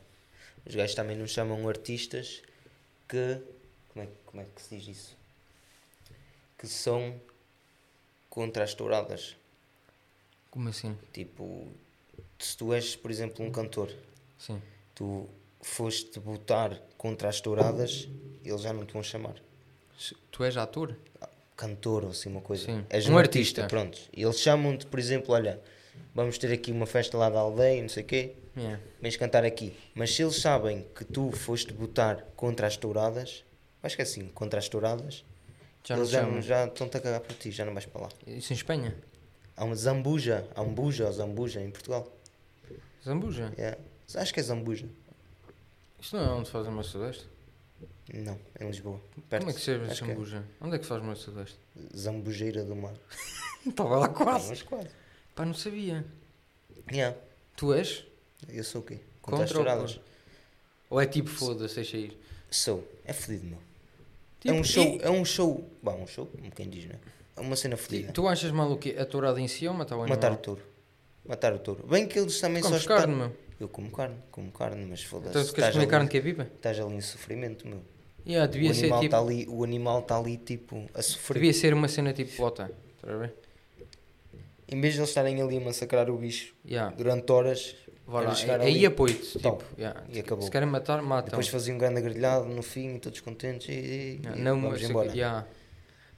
[0.66, 2.42] Os gajos também nos chamam artistas
[3.08, 3.40] que.
[3.90, 5.18] Como é, que- como é que se diz isso?
[6.58, 7.20] Que são
[8.30, 9.36] contra as touradas.
[10.52, 10.98] como assim?
[11.14, 11.68] Tipo,
[12.40, 13.94] se tu és, por exemplo, um cantor,
[14.40, 14.62] Sim.
[14.96, 15.30] tu
[15.62, 18.08] foste botar contra as touradas,
[18.44, 19.36] eles já não te vão chamar.
[20.32, 20.96] Tu és ator?
[21.56, 22.66] Cantor ou assim uma coisa.
[22.66, 22.86] Sim.
[22.90, 23.68] És Um um, artista, artista.
[23.68, 23.98] pronto.
[24.16, 25.60] E eles chamam-te, por exemplo, olha,
[26.14, 28.82] vamos ter aqui uma festa lá da aldeia, não sei o quê, Yeah.
[29.02, 29.76] vens cantar aqui.
[29.94, 33.44] Mas se eles sabem que tu foste botar contra as touradas,
[33.84, 35.26] acho que é assim, contra as touradas,
[35.84, 38.10] Já eles já, já estão-te a cagar por ti, já não vais para lá.
[38.26, 38.96] Isso em Espanha?
[39.58, 42.10] Há uma Zambuja, há um Buja ou Zambuja em Portugal.
[43.04, 43.52] Zambuja?
[43.58, 43.78] Yeah.
[44.16, 44.88] Acho que é Zambuja.
[46.00, 47.28] Isto não é onde fazem meu sudeste?
[48.14, 49.02] Não, em Lisboa.
[49.30, 49.42] Perto.
[49.44, 50.44] Como é que se chama que é Zambuja?
[50.62, 51.58] Onde é que se faz o meu sudeste?
[51.96, 52.94] Zambujeira do Mar.
[53.66, 54.50] Estava lá quase.
[54.50, 54.90] mas quase.
[55.34, 56.06] Pá, não sabia.
[56.92, 57.18] Yeah.
[57.58, 58.06] Tu és?
[58.48, 59.00] Eu sou o quê?
[59.22, 59.88] Contra, as Contra ou?
[60.92, 62.18] Ou é tipo foda-se, deixa ir?
[62.50, 62.88] Sou.
[63.04, 63.60] É fedido, meu.
[64.40, 65.70] Tipo, é um show, e- é um show.
[65.82, 67.00] Bom, um show, como quem diz, né?
[67.36, 68.14] É uma cena fedida.
[68.14, 68.96] Tu achas mal o quê?
[69.00, 70.16] A tourada em si ou matar o animal?
[70.16, 70.62] Matar o touro.
[71.28, 71.88] Matar o touro.
[71.88, 73.36] Bem que eles também só Comes carne, meu.
[73.60, 75.30] Eu como carne, como carne, mas foda-se.
[75.30, 76.44] Então tu queres comer ali- carne que é viva?
[76.56, 77.82] Estás ali em sofrimento, meu.
[78.28, 79.12] Yeah, devia o, ser animal tipo...
[79.12, 81.36] tá ali, o animal está ali, tipo, a sofrer.
[81.36, 82.72] Devia ser uma cena tipo bota.
[82.98, 83.34] Estás a ver?
[84.68, 86.94] Em vez de eles estarem ali a massacrar o bicho Yeah.
[86.96, 87.76] durante horas,
[88.08, 88.34] Era lá.
[88.36, 89.38] chegar Aí apoio-te.
[89.38, 90.04] Tipo, yeah.
[90.10, 90.44] e acabou.
[90.44, 91.30] Se querem matar, matam.
[91.30, 94.90] depois faziam um grande agrilhado no fim, todos contentes e, e- e não, vamos mas-
[94.90, 95.12] embora.
[95.14, 95.46] yeah.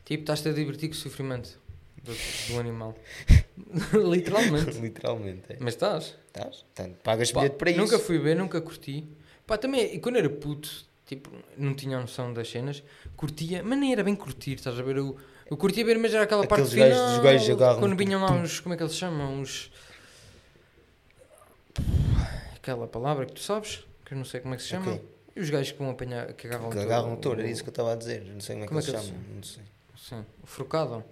[0.06, 1.60] Tipo, estás-te a divertir com o sofrimento
[2.08, 2.96] do, do animal.
[3.94, 4.72] Literalmente.
[4.80, 5.58] Literalmente, é.
[5.60, 6.16] Mas estás.
[6.28, 6.66] Estás?
[6.74, 7.80] Tá, pagas Pá, bilhete para isso.
[7.80, 9.06] nunca fui ver, nunca curti.
[9.46, 10.70] Pá, também, e quando era puto,
[11.06, 12.84] tipo, não tinha noção das cenas,
[13.16, 14.98] curtia, mas nem era bem curtir, estás a ver?
[14.98, 15.16] Eu,
[15.50, 18.00] eu curtia ver, mas era aquela Aqueles parte gajos- final, dos gajos agarram quando tudo,
[18.06, 19.34] vinham lá uns, como é que eles chamam?
[19.36, 19.72] Uns...
[22.56, 24.92] Aquela palavra que tu sabes, que eu não sei como é que se chama.
[24.94, 25.06] Ok.
[25.36, 27.50] E os gajos que vão apanhar, que agarram Que o agarram o touro, touro, era
[27.50, 28.24] isso que eu estava a dizer.
[28.26, 29.36] Não sei como é que Como é eles que eles chamam.
[29.36, 29.64] Não sei.
[29.96, 31.04] Sim, o forcado.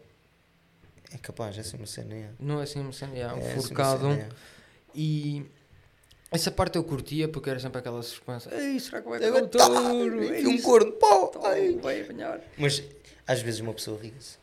[1.13, 2.13] É capaz, é uma cena.
[2.15, 2.29] É.
[2.39, 4.07] Não é assim uma cena, É, essa é uma forcado.
[4.11, 4.29] é.
[4.93, 5.45] E
[6.31, 8.53] essa parte eu curtia porque era sempre aquela suspensa.
[8.53, 10.19] Ei, será que vai o Tá, touro?
[10.19, 11.27] vi um Ei, corno, pau!
[11.27, 11.77] Tá, ai.
[11.81, 12.41] vai apanhar.
[12.57, 12.83] Mas
[13.27, 14.37] às vezes uma pessoa ri-se.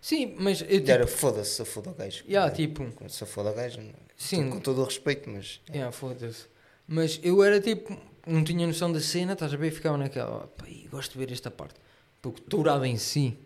[0.00, 2.24] Sim, mas eu tipo, Era foda-se, se foda o gajo.
[2.26, 3.80] yeah, tipo, Se foda o gajo,
[4.16, 5.60] sim, com todo o respeito, mas.
[5.70, 6.46] yeah, foda-se.
[6.88, 7.96] Mas eu era tipo,
[8.26, 9.68] não tinha noção da cena, estás a ver?
[9.68, 11.76] E ficava naquela, "Oh, pá, gosto de ver esta parte.
[12.20, 13.38] Porque tourada em si,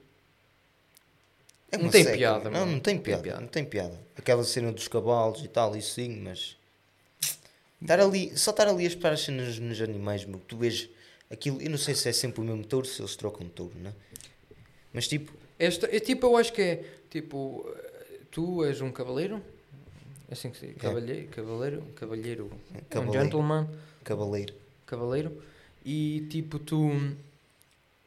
[1.71, 3.41] É Não tem seca, piada, Não, não tem Não tem piada, piada.
[3.41, 4.01] não tem piada.
[4.17, 6.57] Aquela cena dos cavalos e tal, isso sim, mas.
[7.83, 10.39] Estar ali, só estar ali a esperar as cenas nos animais, meu.
[10.41, 10.89] Tu vês
[11.31, 13.75] aquilo, eu não sei se é sempre o mesmo touro, se eles trocam de touro,
[13.79, 13.95] não é?
[14.93, 17.69] Mas tipo, Esta, é tipo, eu acho que é tipo,
[18.31, 19.43] tu és um cavaleiro,
[20.29, 23.23] é assim que se diz, cavalheiro, cavaleiro, cavalheiro, um Cavaleiro.
[23.25, 23.69] gentleman,
[24.05, 24.55] cavaleiro.
[24.87, 25.43] cavaleiro,
[25.85, 26.91] e tipo, tu,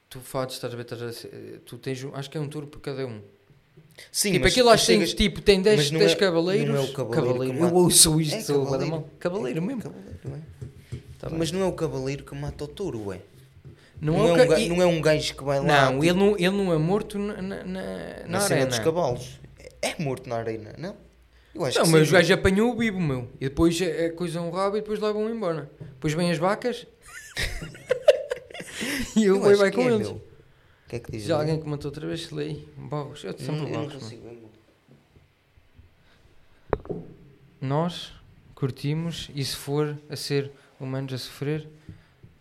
[0.09, 1.29] tu fazes, estás a ver, estás a
[1.65, 3.21] tu tens, acho que é um touro por cada um.
[4.11, 6.15] Sim, tipo, mas aquilo acho que tem, chegas- tipo, tem 10, mas não 10 é-
[6.15, 6.67] cavaleiros.
[6.75, 9.61] não é o cavaleiro eu ouço isto, É bué da cavaleiro.
[9.61, 9.81] mesmo.
[9.81, 10.97] Cavaleiro, é?
[11.19, 13.19] Tá mas não é o cavaleiro que mata o touro, ué.
[14.01, 15.65] Não, Não, é, é, um ca- ga- e- não é um gajo que vai lá
[15.91, 17.83] não, tipo, ele não, ele não é morto na, na, na,
[18.27, 18.65] na arena.
[18.67, 19.39] dos cavalos.
[19.81, 20.95] É morto na arena, não?
[21.53, 22.09] Eu acho Não, que mas sim.
[22.09, 23.27] o gajo apanhou o bibo, meu.
[23.41, 25.69] E depois é é coisa um rabo e depois levam embora.
[25.81, 26.87] Depois vêm as vacas
[29.15, 30.07] e Eu acho vai com é, eles.
[30.07, 30.21] meu.
[30.89, 31.23] Que é que diz?
[31.23, 32.67] Já alguém comentou outra vez, lei.
[32.75, 34.49] Barros, eu Não, sempre eu não consigo ver, meu.
[37.61, 38.13] Nós
[38.55, 41.69] curtimos e se for a ser humanos a sofrer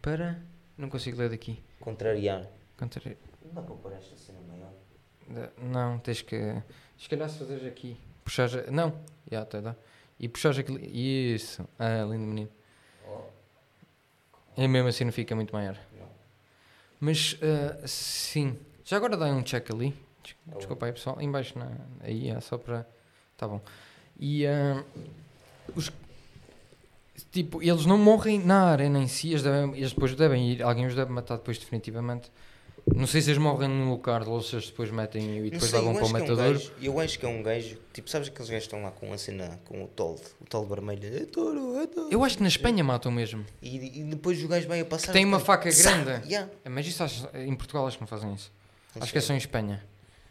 [0.00, 0.40] para.
[0.76, 1.60] Não consigo ler daqui.
[1.80, 2.46] Contrariar.
[2.78, 5.50] Contra- Não dá para pôr esta cena maior.
[5.60, 6.36] Não, tens que.
[6.98, 7.96] Se calhar se fazeres aqui.
[8.24, 8.54] Puxares.
[8.54, 8.98] a- Não,
[9.30, 9.74] já até dá.
[10.18, 10.86] E puxares aquele.
[10.86, 11.68] Isso.
[11.78, 12.48] Ah, lindo menino.
[14.56, 15.78] É mesmo assim, não fica muito maior.
[17.00, 18.56] Mas ah, sim.
[18.84, 19.94] Já agora dá um check ali.
[20.50, 21.20] Tá Desculpa aí, pessoal.
[21.20, 21.70] Embaixo na,
[22.00, 22.86] aí, é só para.
[23.36, 23.60] Tá bom.
[24.18, 24.82] E ah,
[25.74, 25.92] os.
[27.30, 30.86] Tipo, eles não morrem na arena em si, eles, devem, eles depois devem ir, alguém
[30.86, 32.30] os deve matar depois definitivamente.
[32.94, 35.78] Não sei se eles morrem no lugar ou se eles depois metem e depois sei,
[35.78, 36.52] levam para o que é um matador.
[36.54, 39.12] gajo, eu acho que é um gajo, tipo, sabes aqueles gajos que estão lá com
[39.12, 42.08] a cena, com o toldo, o toldo vermelho, é touro, é touro.
[42.10, 43.44] Eu acho que na Espanha matam mesmo.
[43.62, 45.12] E, e depois o gajo vai a passar.
[45.12, 46.26] Tem uma fica- faca grande.
[46.28, 46.50] Yeah.
[46.68, 48.50] Mas isso acho- em Portugal acho que não fazem isso.
[48.94, 49.84] Não acho que é só em Espanha.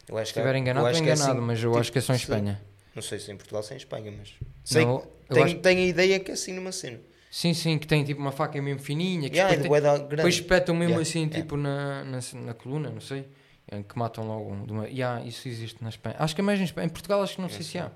[0.08, 1.80] Eu acho Se que- estiver eu enganado, estou que é enganado, assim, mas eu tipo,
[1.80, 2.62] acho que é só em Espanha.
[2.96, 4.34] Não sei se em Portugal se é em Espanha, mas.
[4.64, 7.00] Sei Não, que tenho, acho- tenho a ideia que é assim numa cena.
[7.38, 10.16] Sim, sim, que tem tipo uma faca mesmo fininha, que Yeah, depois, de tem- grande.
[10.16, 11.36] depois espetam mesmo Yeah, assim, yeah.
[11.38, 13.28] tipo na, na, na coluna, não sei.
[13.72, 14.88] em Que matam logo de uma.
[14.88, 16.16] Yeah, isso existe na Espanha.
[16.18, 16.88] Acho que é mais em Espanha.
[16.88, 17.92] Em Portugal acho que não sei se há.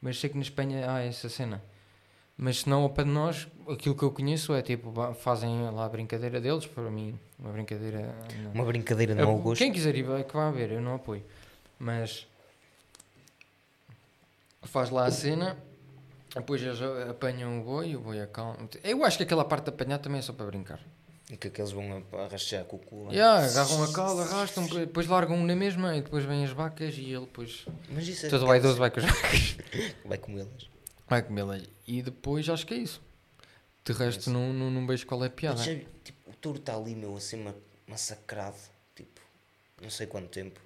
[0.00, 1.62] Mas sei que na Espanha há essa cena.
[2.38, 5.84] Mas se não, ao pé de nós, aquilo que eu conheço é tipo, fazem lá
[5.84, 8.14] a brincadeira deles, para mim, uma brincadeira.
[8.44, 8.52] não.
[8.52, 9.58] Uma brincadeira de mau gosto.
[9.58, 11.22] Quem quiser ir, vai, que vá ver, eu não apoio.
[11.78, 12.26] Mas
[14.62, 15.58] faz lá a cena,
[16.40, 16.78] depois eles
[17.10, 18.68] apanham o boi, o boi acalma.
[18.84, 20.80] Eu acho que aquela parte de apanhar também é só para brincar.
[21.30, 23.08] E que aqueles vão a- arrastar com o cu.
[23.10, 27.04] Yeah, agarram a cala, arrastam, depois largam na mesma e depois vêm as vacas e
[27.12, 27.66] ele depois.
[27.90, 29.56] Mas isso é Todo vaidoso vai com as vacas.
[30.04, 30.70] Vai comê-las.
[31.08, 31.58] Vai comê-la.
[31.86, 33.02] E depois acho que é isso.
[33.84, 35.56] De resto, não, não, não vejo qual é a piada.
[35.58, 35.66] Mas,
[36.04, 37.54] tipo, o touro está ali, meu, assim, ma-
[37.88, 38.56] massacrado.
[38.94, 39.20] Tipo,
[39.82, 40.60] não sei quanto tempo.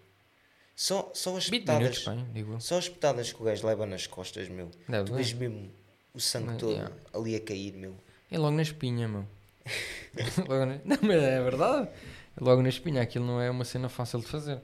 [0.80, 2.06] Só, só as 20 petadas.
[2.32, 2.64] minutos.
[2.64, 4.70] Só as petadas que o gajo leva nas costas, meu.
[4.88, 5.70] Deve tu vês mesmo
[6.14, 6.94] o sangue Mas, todo yeah.
[7.12, 7.94] ali a cair, meu.
[8.30, 9.26] É logo na espinha, meu.
[10.48, 11.90] Na- Não, mas é verdade.
[12.34, 14.58] É Logo na espinha, aquilo não é uma cena fácil de fazer.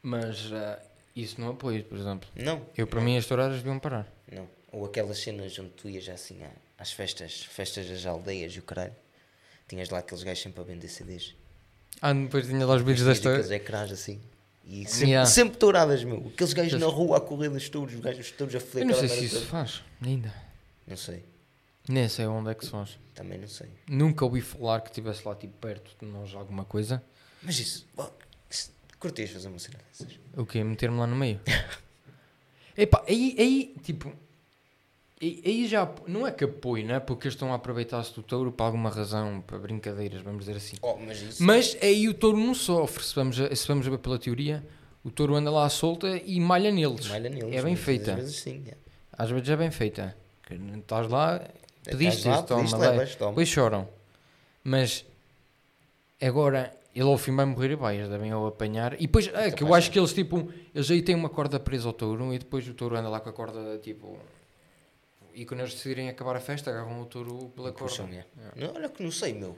[0.00, 0.80] Mas ah,
[1.16, 2.28] isso não apoio, por exemplo.
[2.36, 2.64] Não.
[2.76, 4.06] Eu, para mim, as touradas deviam parar.
[4.30, 4.48] Não.
[4.70, 6.38] Ou aquelas cenas onde tu ias assim
[6.78, 8.94] às festas, festas das aldeias e o caralho.
[9.66, 11.34] Tinhas lá aqueles gajos sempre a vender CDs.
[12.00, 13.50] Ah, depois tinha lá os vídeos das aqueles touras.
[13.50, 14.20] ecrãs assim.
[14.70, 15.30] E sempre, Yeah.
[15.30, 16.18] sempre touradas, meu.
[16.18, 18.82] Aqueles gajos Aqueles- na rua a correr dos touros, os gajos os touros a foder
[18.82, 19.46] Eu não sei se isso toda.
[19.46, 20.32] faz, ainda.
[20.86, 21.24] Não sei.
[21.88, 22.98] Nem sei onde é que se faz.
[23.14, 23.68] Também não sei.
[23.88, 27.02] Nunca ouvi falar que estivesse lá tipo perto de nós alguma coisa.
[27.42, 28.10] Mas isso, ó,
[28.50, 30.18] isso- curtias fazer uma cena dessas?
[30.36, 30.62] O quê?
[30.62, 31.40] Meter-me lá no meio?
[32.76, 34.12] Epá, aí, aí, tipo,
[35.20, 37.00] aí, aí já, não é que apoio, né?
[37.00, 40.76] Porque eles estão a aproveitar-se do touro para alguma razão, para brincadeiras, vamos dizer assim.
[40.82, 41.42] Oh, mas isso.
[41.42, 44.64] Mas aí o touro não sofre, se vamos, a, se vamos a ver pela teoria,
[45.02, 47.08] o touro anda lá à solta e malha neles.
[47.08, 48.14] malha neles, é bem feita.
[48.16, 48.74] vezes sim, é.
[49.12, 50.16] Às vezes é bem feita.
[50.46, 51.42] Que não Estás lá,
[51.84, 52.92] pediste lá, toma, pediste, leva.
[52.92, 53.30] levas, toma.
[53.32, 53.88] depois choram.
[54.62, 55.04] Mas
[56.20, 58.94] agora ele ao fim vai morrer e vai, eles devem o apanhar.
[58.94, 61.88] E depois, é, que eu acho que eles tipo, eles aí têm uma corda presa
[61.88, 64.18] ao touro e depois o touro anda lá com a corda tipo.
[65.38, 67.84] E quando eles decidirem acabar a festa, agarram o touro pela corda.
[67.84, 68.24] Puxam, é.
[68.56, 69.56] Não, olha que não sei, meu.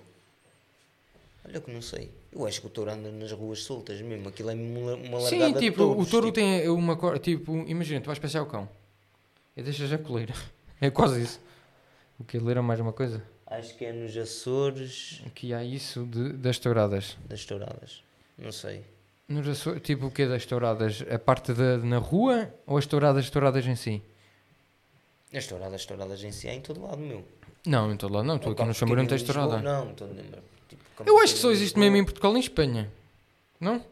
[1.43, 2.11] Olha que não sei.
[2.31, 4.28] Eu acho que o touro anda nas ruas soltas mesmo.
[4.28, 6.35] Aquilo é uma, uma largada Sim, tipo, o touro tipo.
[6.35, 8.68] tem uma corda, tipo, imagina, tu vais passear o cão
[9.57, 10.35] e deixas a coleira.
[10.83, 11.39] É quase isso.
[12.18, 13.22] O que ler é mais uma coisa.
[13.47, 17.18] Acho que é nos Açores Aqui há isso de, das touradas.
[17.28, 18.03] das touradas.
[18.39, 18.83] Não sei.
[19.28, 21.05] Nos Açores, tipo o que das touradas?
[21.11, 24.03] A parte de, na rua ou as touradas, touradas em si?
[25.33, 27.24] As touradas, touradas em si é em todo lado, meu.
[27.66, 28.37] Não, em todo lado não.
[28.37, 29.59] Estou aqui no Chamorão, não tens tourada.
[29.61, 30.41] Não, estou a lembrar.
[30.68, 32.91] Tipo, Eu acho que só Campo existe mesmo em Portugal e em Espanha.
[33.61, 33.85] Não?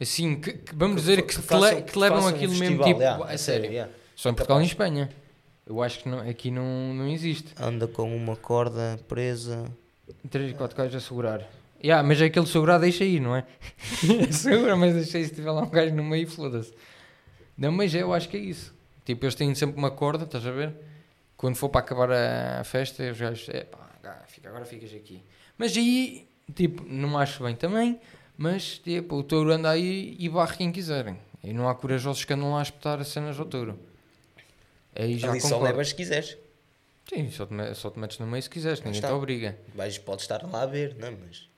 [0.00, 2.84] Assim, que, que vamos Que dizer que, que façam- que levam façam um aquilo mesmo
[2.84, 3.70] tipo yeah, a a sério.
[3.70, 3.92] yeah.
[4.16, 5.10] Só em Portugal e em Espanha.
[5.66, 7.52] Eu acho que não, aqui não, não existe.
[7.60, 9.64] Anda com uma corda presa.
[10.30, 11.46] Três, quatro gajos a segurar.
[11.82, 13.44] Yeah, mas aquele segurar deixa aí, não é?
[14.32, 16.72] Segura, mas deixa aí se tiver lá um gajo no meio, foda-se.
[17.56, 18.74] Não, mas eu acho que é isso.
[19.08, 20.74] Tipo, eles têm sempre uma corda, estás a ver?
[21.34, 23.88] Quando for para acabar a festa, os gajos, é pá,
[24.26, 25.22] fica, agora ficas aqui.
[25.56, 27.98] Mas aí, tipo, não acho bem também,
[28.36, 31.18] mas tipo, o touro anda aí e barre quem quiserem.
[31.42, 33.78] E não há corajosos que andam lá a espetar as cenas ao touro.
[34.94, 36.36] Aí já Ali só levas se quiseres.
[37.08, 39.56] Sim, só te, só te metes no meio se quiseres, ninguém te obriga.
[39.74, 41.48] Vais, podes estar lá a ver, não, mas.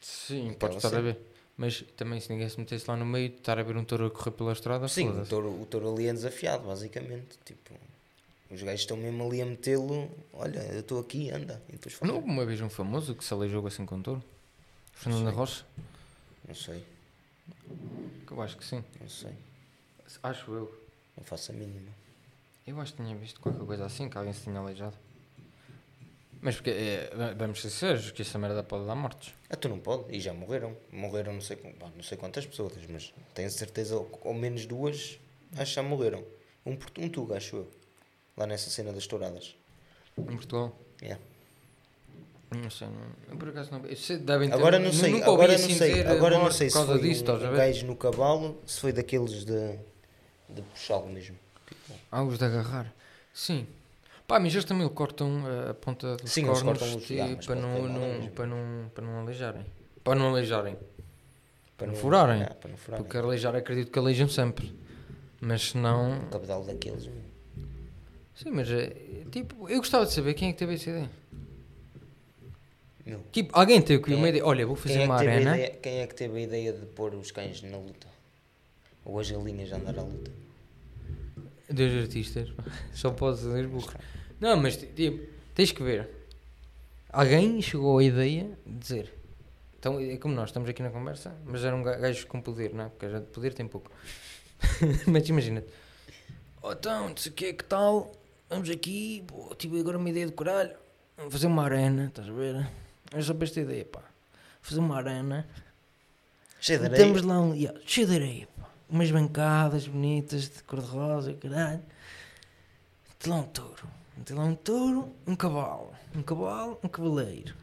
[0.00, 1.18] Sim, Aquela pode estar a ver.
[1.60, 4.10] Mas também se ninguém se metesse lá no meio, estar a ver um touro a
[4.10, 7.38] correr pela estrada, Sim, o touro, o touro ali é desafiado, basicamente.
[7.44, 7.74] Tipo,
[8.50, 10.10] os gajos estão mesmo ali a metê-lo.
[10.32, 11.60] Olha, eu estou aqui, anda.
[11.68, 12.14] E depois Não fala.
[12.14, 14.24] houve uma vez um famoso que se aleijou assim com um touro?
[14.94, 15.34] Fernando.
[15.34, 15.66] Rocha?
[16.48, 16.82] Não sei,
[18.30, 18.82] eu acho que sim.
[18.98, 19.32] não sei.
[20.22, 20.84] Acho eu.
[21.14, 21.90] Não faço a mínima.
[22.66, 24.96] Eu acho que tinha visto qualquer coisa assim, que alguém se tinha aleijado.
[26.42, 29.34] Mas porque, é, vamos ser sérios, que essa merda pode dar mortes.
[29.48, 30.74] Ah, tu não pode, e já morreram.
[30.90, 31.58] Morreram não sei,
[31.94, 35.18] não sei quantas pessoas, mas tenho certeza, ou, ou menos duas,
[35.52, 36.24] acho que já morreram.
[36.64, 37.70] Um, um tuga, acho eu.
[38.36, 39.54] Lá nessa cena das touradas.
[40.16, 40.74] Em Portugal.
[41.02, 41.22] Yeah.
[42.50, 42.88] Não sei,
[43.28, 43.80] não, por acaso não.
[43.80, 46.84] devem ter, Agora não sei, nunca ouvi agora não assim sei, agora não sei se
[46.84, 49.78] foi disso, um, um gajo no cavalo, se foi daqueles de,
[50.48, 51.38] de puxá-lo mesmo.
[52.10, 52.92] Ah, os de agarrar.
[53.32, 53.68] Sim.
[54.30, 57.88] Pá, mas eles também cortam a ponta dos Sim, cornos cortam os- tipo, para, não,
[57.88, 58.30] não- mesmo.
[58.30, 59.66] para, não, para não aleijarem.
[60.04, 60.76] Para não aleijarem.
[61.76, 62.42] para não furarem.
[62.44, 63.04] Ah, para não furarem.
[63.04, 64.72] Porque aleijar acredito que aleijam sempre.
[65.40, 66.12] Mas se não.
[66.12, 67.06] Um cabedal daqueles.
[67.06, 67.16] meu.
[68.36, 68.94] Sim, mas é,
[69.32, 71.10] tipo, eu gostava de saber quem é que teve essa ideia.
[73.32, 74.46] Tipo, alguém teve que Quem uma é- ideia.
[74.46, 75.56] Olha, vou fazer é, uma arena.
[75.56, 78.06] ideia, quem é que teve a ideia de pôr os cães na luta?
[79.04, 80.30] Ou as galinhas a andar à luta?
[81.68, 82.48] Dois artistas.
[82.94, 83.92] Só posso dizer burro.
[84.40, 86.08] Não, mas tipo, tens que ver.
[87.12, 89.14] Alguém chegou à ideia de dizer.
[89.78, 92.84] Então é como nós estamos aqui na conversa, mas eram ga- gajos com poder, não
[92.84, 92.88] é?
[92.88, 93.90] Porque já de poder tem pouco.
[95.06, 95.68] mas imagina-te.
[96.62, 98.12] Oh, então, não sei o que, que tal?
[98.48, 100.76] Vamos aqui, pô, tive agora uma ideia de caralho.
[101.16, 102.66] Vamos fazer uma arena, estás a ver?
[103.12, 104.02] É só para esta ideia, pá.
[104.60, 105.48] Fazer uma arena.
[106.60, 107.02] Cheio de areia.
[107.04, 107.54] Temos lá um.
[107.54, 108.68] Yeah, cheio de areia, pá.
[108.88, 111.82] Umas bancadas bonitas de cor-de-rosa, caralho.
[113.18, 113.88] Tem lá um touro.
[114.24, 115.92] Tem lá um touro, um cavalo.
[116.14, 117.54] Um cavalo, um cavaleiro.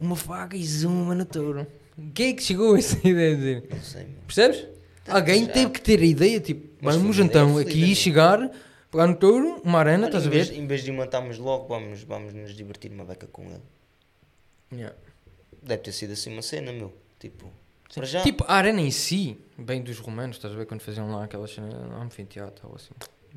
[0.00, 1.66] Uma faca e zuma no touro.
[2.14, 3.68] Quem é que chegou a essa ideia de dizer?
[3.70, 4.06] Não sei.
[4.26, 4.66] Percebes?
[5.08, 5.52] Alguém já.
[5.52, 8.50] teve que ter a ideia, tipo, Mas vamos então aqui chegar,
[8.90, 10.56] pegar no touro, uma arena, estás a em, vez, ver?
[10.58, 13.62] em vez de o matarmos logo, vamos, vamos nos divertir uma beca com ele.
[14.72, 14.94] Yeah.
[15.62, 16.92] Deve ter sido assim uma cena, meu.
[17.18, 17.50] Tipo,
[17.94, 18.22] para já.
[18.22, 21.48] Tipo, a arena em si, bem dos romanos, estás a ver quando faziam lá aquela
[21.48, 21.68] cena,
[22.00, 22.94] anfiteatro ou assim.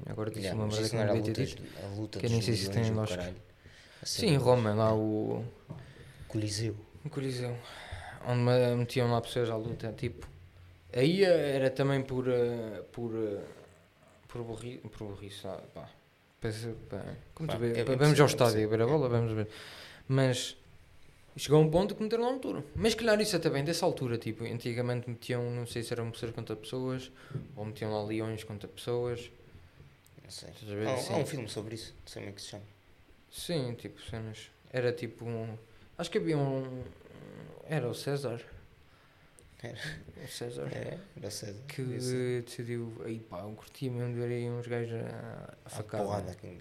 [0.07, 1.63] Agora disse Yeah, uma merda que não era devia ter dito.
[1.83, 3.33] a luta Que eu nem sei se tem lógica.
[4.03, 5.45] Sim, em Roma, lá o,
[6.27, 6.75] Coliseu.
[7.05, 7.55] o Coliseu,
[8.27, 10.27] onde me- metiam lá pessoas à luta, tipo.
[10.91, 12.27] Aí era também por.
[12.27, 13.11] eh, por.
[13.15, 13.41] eh,
[14.27, 15.87] por burri, por burrice, ah, pá.
[16.41, 17.01] Pensa- pá,
[17.35, 19.47] Como tu Pá, vês, eu- eu vamos ao estádio ver a bola, vamos ver.
[20.07, 20.57] Mas
[21.37, 22.63] chegou a um ponto que meteram lá um touro.
[22.75, 26.31] Mas calhar isso até bem dessa altura, tipo, antigamente metiam, não sei se eram pessoas
[26.33, 27.11] contra pessoas,
[27.55, 29.31] ou metiam lá leões contra pessoas.
[30.23, 30.49] Não sei.
[30.87, 31.13] Há, Assim.
[31.13, 31.93] há um filme sobre isso.
[32.01, 32.63] Não sei como é que se chama.
[33.31, 34.49] Sim, tipo, cenas.
[34.71, 35.57] Era tipo um.
[35.97, 36.83] Acho que havia um.
[37.67, 38.41] Era o César.
[39.61, 39.77] Era.
[40.23, 40.67] O César.
[40.73, 41.59] É, era César.
[41.67, 42.93] Que Esse- decidiu.
[43.05, 46.01] Aí pá, eu curtia mesmo de ver aí uns gajos a, a a facar.
[46.01, 46.35] porrada.
[46.35, 46.57] que-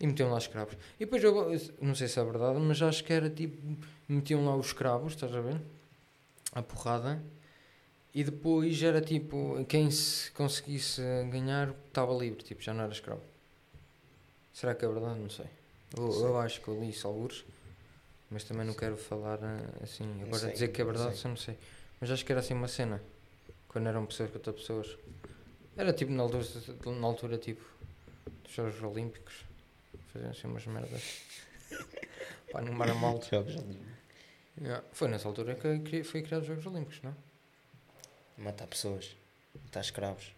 [0.00, 0.74] E metiam lá escravos.
[1.00, 1.34] E depois eu,
[1.80, 3.56] não sei se é verdade, mas acho que era tipo.
[4.08, 5.60] Metiam lá os escravos, estás a ver?
[6.52, 7.22] A porrada.
[8.18, 9.64] E depois era tipo.
[9.68, 11.00] Quem se conseguisse
[11.30, 13.22] ganhar estava livre, tipo, já não era escravo.
[14.52, 15.20] Será que é verdade?
[15.20, 15.46] Não sei.
[15.96, 16.22] Eu, Sei.
[16.24, 17.44] eu acho que eu li isso algures,
[18.28, 20.20] mas também não quero falar eh, assim.
[20.20, 21.22] Agora sei, dizer que é não verdade, sei.
[21.22, 21.56] só não sei.
[22.00, 23.00] Mas acho que era assim uma cena.
[23.68, 24.98] Quando eram pessoas contra pessoas.
[25.76, 26.44] Era tipo na altura,
[26.86, 27.64] na altura tipo
[28.42, 29.44] dos Jogos Olímpicos.
[30.12, 31.20] Faziam assim umas merdas.
[32.50, 33.28] Pá, no mar a malta.
[33.30, 33.80] Jogos ali.
[34.60, 34.84] Yeah.
[34.90, 37.27] Foi nessa altura que foi criado os Jogos Olímpicos, não?
[38.38, 39.16] Matar pessoas.
[39.64, 40.32] Matar escravos.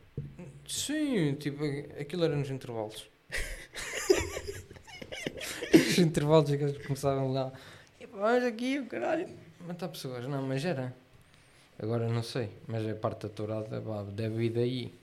[0.66, 1.62] Sim, tipo,
[2.00, 3.08] aquilo era nos intervalos.
[5.72, 7.50] Os intervalos que eles começavam lá.
[7.50, 7.58] Pá,
[8.12, 9.28] vamos aqui, caralho.
[9.66, 10.94] Matar pessoas, não, mas era.
[11.78, 13.80] Agora não sei, mas a parte da tourada
[14.12, 14.94] deve ir daí.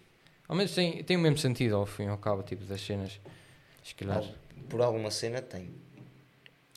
[0.47, 3.19] Ao menos tem, tem o mesmo sentido ao fim e ao cabo, tipo, das cenas.
[3.83, 4.23] Se calhar.
[4.69, 5.69] Por alguma cena tem.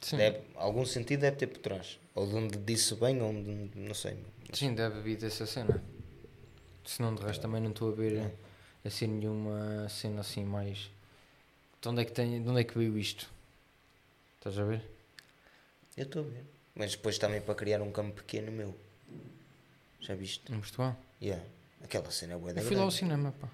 [0.02, 1.98] Sim, Deve, algum sentido deve ter por trás.
[2.14, 4.16] Ou de onde disse bem, ou de, não sei.
[4.52, 5.82] sim, deve vir dessa cena.
[6.84, 8.32] Senão de resto também não estou a ver
[8.84, 10.90] assim nenhuma cena assim mais.
[11.80, 13.30] De onde é que, tem, de onde é que veio isto?
[14.36, 14.82] Estás a ver?
[15.96, 16.44] Eu estou a ver.
[16.74, 18.76] Mas depois também para criar um campo pequeno meu.
[20.00, 20.50] Já viste?
[20.52, 20.96] Em Portugal.
[21.20, 21.44] Yeah.
[21.82, 23.00] Aquela cena é bué da Eu fui lá ao grande.
[23.00, 23.48] cinema, pá.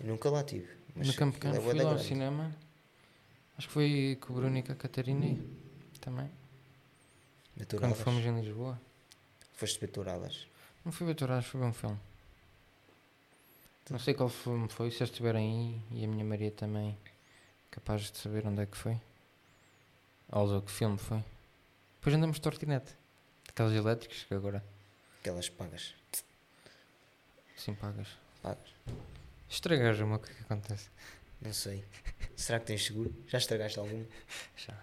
[0.00, 0.68] Eu nunca lá tive.
[0.94, 2.08] Mas no Campo Pequeno, é bué fui lá ao grande.
[2.08, 2.56] cinema.
[3.56, 5.36] Acho que foi com o Bruno e com a Catarina
[6.00, 6.30] também.
[7.56, 8.80] Ver Quando fomos em Lisboa.
[9.54, 10.46] Foste ver touradas.
[10.84, 11.06] Não fui
[11.42, 11.98] fui ver um filme.
[13.90, 16.96] Não sei qual filme foi, se eles estiverem aí e a minha Maria também
[17.70, 19.00] capaz de saber onde é que foi.
[20.30, 21.24] Ou que filme foi.
[21.98, 22.92] Depois andamos de tortinete.
[23.46, 24.62] Daquelas elétricas que agora
[25.20, 25.94] Aquelas pagas.
[27.56, 28.08] sim pagas.
[28.42, 28.68] Pagas.
[29.48, 30.90] Estragares uma, o que é que acontece?
[31.40, 31.82] Não sei.
[32.36, 33.14] Será que tens seguro?
[33.26, 34.04] Já estragaste algum?
[34.56, 34.74] Já.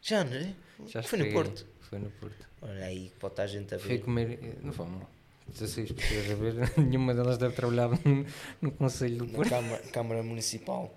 [0.00, 0.54] Já, não é?
[0.86, 1.32] Já Foi no.
[1.32, 1.66] Porto.
[1.80, 2.46] Foi no Porto.
[2.62, 4.02] Olha aí, pode estar a gente a Fui ver.
[4.04, 4.38] comer.
[4.42, 5.06] eh, Não vamos.
[5.48, 6.72] 16 pessoas a ver.
[6.78, 8.26] Nenhuma delas deve trabalhar no,
[8.60, 9.48] no Conselho do Na Porto.
[9.50, 10.94] Câmara, Câmara Municipal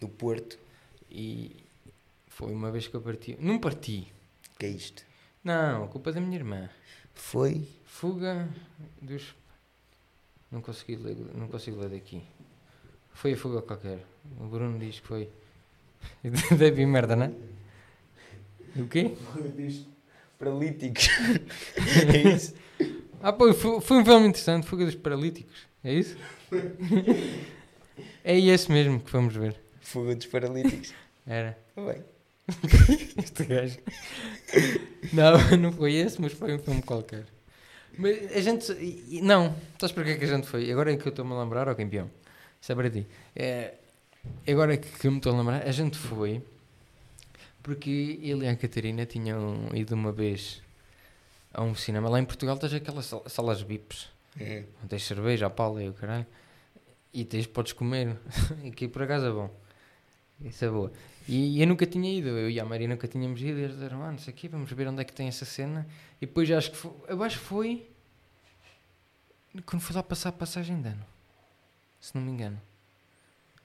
[0.00, 0.58] do Porto.
[1.10, 1.64] E
[2.28, 3.36] foi uma vez que eu parti.
[3.38, 4.12] Não parti.
[4.58, 5.04] que é isto?
[5.42, 6.68] Não, culpa da minha irmã.
[7.14, 7.68] Foi.
[7.84, 8.48] Fuga
[9.00, 9.34] dos.
[10.50, 12.22] Não consegui ler, não consigo ler daqui.
[13.12, 14.04] Foi a fuga qualquer.
[14.40, 15.28] O Bruno diz que foi.
[16.58, 18.80] Deve ir merda, não é?
[18.80, 19.14] O quê?
[20.38, 21.08] Paralíticos.
[22.12, 22.54] é isso?
[23.26, 25.66] Ah, pô, foi, foi um filme interessante, Fuga dos Paralíticos.
[25.82, 26.14] É isso?
[28.22, 29.56] é esse mesmo que fomos ver.
[29.80, 30.92] Fuga dos paralíticos.
[31.26, 31.58] Era.
[31.74, 32.04] Tá bem.
[33.16, 33.78] Este gajo.
[35.10, 37.24] Não, não foi esse, mas foi um filme qualquer.
[37.96, 39.22] Mas a gente.
[39.22, 40.70] Não, estás para que é que a gente foi?
[40.70, 42.10] Agora é que eu estou-me a lembrar, ó campeão.
[42.60, 43.06] Isso é para ti.
[43.34, 43.72] É,
[44.46, 46.42] agora é que eu me estou a lembrar, a gente foi
[47.62, 50.62] porque ele e a Catarina tinham ido uma vez
[51.54, 52.08] a um cinema.
[52.08, 54.08] Lá em Portugal tens aquelas sal- salas VIPs.
[54.38, 54.88] Uhum.
[54.88, 56.26] Tens cerveja, a pala e o caralho.
[57.12, 58.18] E tens, podes comer.
[58.66, 59.50] Aqui por acaso é bom.
[60.42, 60.92] Isso é boa.
[61.28, 63.58] E eu nunca tinha ido, eu e a Maria nunca tínhamos ido.
[63.58, 65.44] E eles disseram, ah, não sei o quê, vamos ver onde é que tem essa
[65.44, 65.86] cena.
[66.20, 67.88] E depois acho que foi, eu acho que foi
[69.64, 71.04] quando foi lá passar a passagem de ano.
[72.00, 72.60] Se não me engano.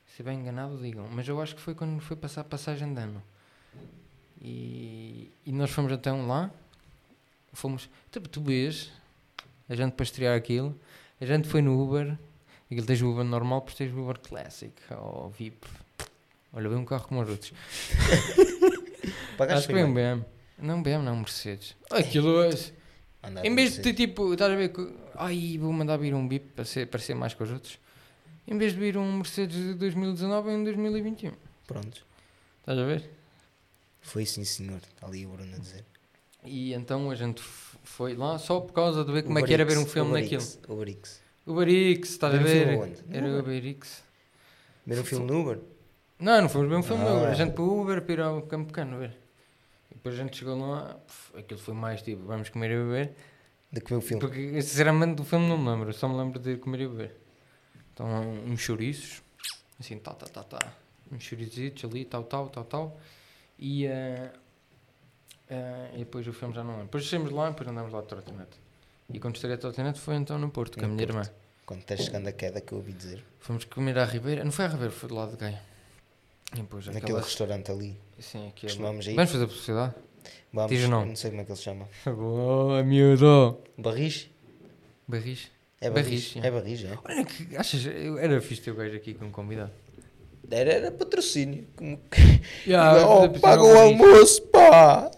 [0.05, 1.07] Se estiver enganado, digam.
[1.11, 3.21] Mas eu acho que foi quando foi passar a passagem de ano.
[4.41, 6.51] E, e nós fomos até um lá.
[7.53, 7.89] Fomos.
[8.11, 8.91] Tu, tu vês,
[9.67, 10.79] a gente para estrear aquilo,
[11.19, 12.17] a gente foi no Uber.
[12.71, 15.67] Aquilo tens o Uber normal, depois tens o Uber Classic ou VIP.
[16.53, 17.53] Olha, veio um carro como os outros.
[19.37, 19.93] Pagaste Acho que veio um?
[19.93, 20.25] BM.
[20.57, 21.75] Não BM, não, Mercedes.
[21.89, 22.49] Aquilo é.
[23.23, 24.71] Andava Em vez de ter tipo, estás a ver.
[25.15, 27.79] Ai, vou mandar vir um BIP para ser, para ser mais que os outros.
[28.47, 31.31] Em vez de vir um Mercedes de 2019 em 2021.
[31.67, 32.05] Pronto.
[32.59, 33.09] Estás a ver?
[34.01, 34.77] Foi sim, senhor.
[34.77, 35.85] Está ali o Bruno a dizer.
[36.45, 39.65] E então a gente foi lá só por causa de ver como é que era
[39.65, 40.41] ver um filme naquilo.
[40.41, 40.73] naquilo.
[40.73, 41.21] Uberix.
[41.45, 42.67] Uberix, estás a Ver um ver?
[42.67, 43.03] filme onde?
[43.17, 43.43] Era No o Uber.
[43.43, 44.03] Uberix.
[44.85, 45.59] Ver um filme no Uber?
[46.19, 47.17] Não, não fomos ver um filme no Ah.
[47.17, 47.29] Uber.
[47.29, 49.17] A gente para o Uber para ir ao Campo Pequeno ver.
[49.91, 53.13] E depois a gente chegou lá, pff, aquilo foi mais tipo, vamos comer e beber.
[53.71, 54.21] De comer o filme.
[54.21, 57.15] Porque sinceramente do filme não me lembro, só me lembro de comer e beber.
[57.93, 58.07] Então
[58.47, 59.21] uns chouriços,
[59.79, 60.73] assim, tá, tá, tá, tá.
[61.11, 62.99] Uns chourizitos ali, tal, tal, tal, tal.
[63.57, 64.31] E, eh,
[65.49, 66.85] eh, e depois o filme já não lembro.
[66.85, 68.59] Depois saímos de lá e depois andámos lá de trotinete.
[69.11, 71.23] E quando estarei a trotinete foi então no Porto, com a minha irmã.
[71.65, 73.23] Quando estás chegando a queda que eu ouvi dizer.
[73.39, 75.61] Fomos comer à Ribeira, não foi à Ribeira, foi do lado de Gaia.
[76.53, 77.25] Depois Naquele aquelas...
[77.25, 77.95] restaurante ali.
[78.19, 78.71] Sim, aquele...
[78.71, 79.15] Costumamos ir.
[79.15, 79.93] Vamos fazer publicidade?
[80.51, 80.71] Vamos.
[80.71, 81.09] Diz o nome.
[81.09, 81.87] Não sei como é que ele se chama.
[82.05, 83.59] Boa, miúdo!
[83.77, 84.29] Barris?
[85.07, 85.51] Barris?
[85.81, 86.35] É Barris.
[86.37, 86.97] É Barris, é.
[87.03, 89.71] Olha que achas, era fixe ter o gajo aqui como convidado.
[90.49, 91.67] Era, era patrocínio.
[91.75, 91.99] Como...
[92.65, 95.11] Yeah, oh, paga o almoço, pá!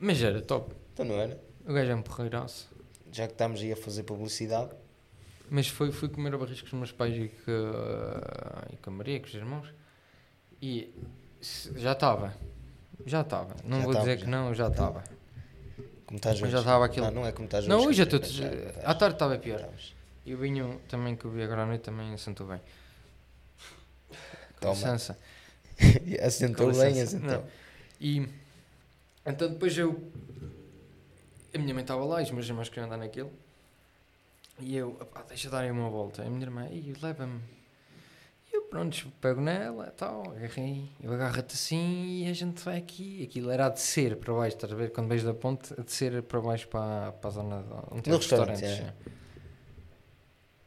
[0.00, 0.74] Mas era top.
[0.92, 1.38] Então não era?
[1.66, 2.68] O gajo é um porreiraço.
[3.12, 4.70] Já que estamos aí a fazer publicidade.
[5.50, 8.92] Mas foi, fui comer a barris com os meus pais e com, e com a
[8.92, 9.68] Maria, com os irmãos.
[10.62, 10.92] E
[11.76, 12.34] já estava.
[13.04, 13.54] Já estava.
[13.64, 14.24] Não Já vou tava, dizer já.
[14.24, 15.04] que não, já estava.
[16.06, 16.52] Como estás hoje.
[16.52, 17.06] já estava aquilo.
[17.06, 17.68] Não, não é como estás hoje.
[17.68, 18.20] Não, hoje estou.
[18.84, 19.68] À tarde estava pior.
[20.24, 22.60] E o vinho também que eu vi agora à noite também assentou bem.
[24.54, 24.74] Com Toma.
[24.74, 25.18] licença.
[26.22, 27.30] Assentou bem, assentou.
[27.30, 27.44] Não.
[27.98, 28.28] E
[29.26, 30.10] então depois eu.
[31.54, 33.30] A minha mãe estava lá e os meus irmãos queriam andar naquilo.
[34.58, 36.22] E eu, "Epá, deixa darem uma volta.
[36.22, 37.40] E a minha irmã, "Ih, leva-me.
[38.52, 40.88] E eu, pronto, pego nela e tal, agarrei.
[41.02, 43.22] Eu agarro-te assim e a gente vai aqui.
[43.24, 44.92] Aquilo era a descer para baixo, estás a ver?
[44.92, 48.12] Quando vejo da ponte, a descer para baixo para, para a zona de onde tem
[48.14, 48.62] restaurante, restaurantes.
[48.80, 49.08] é.
[49.08, 49.12] é.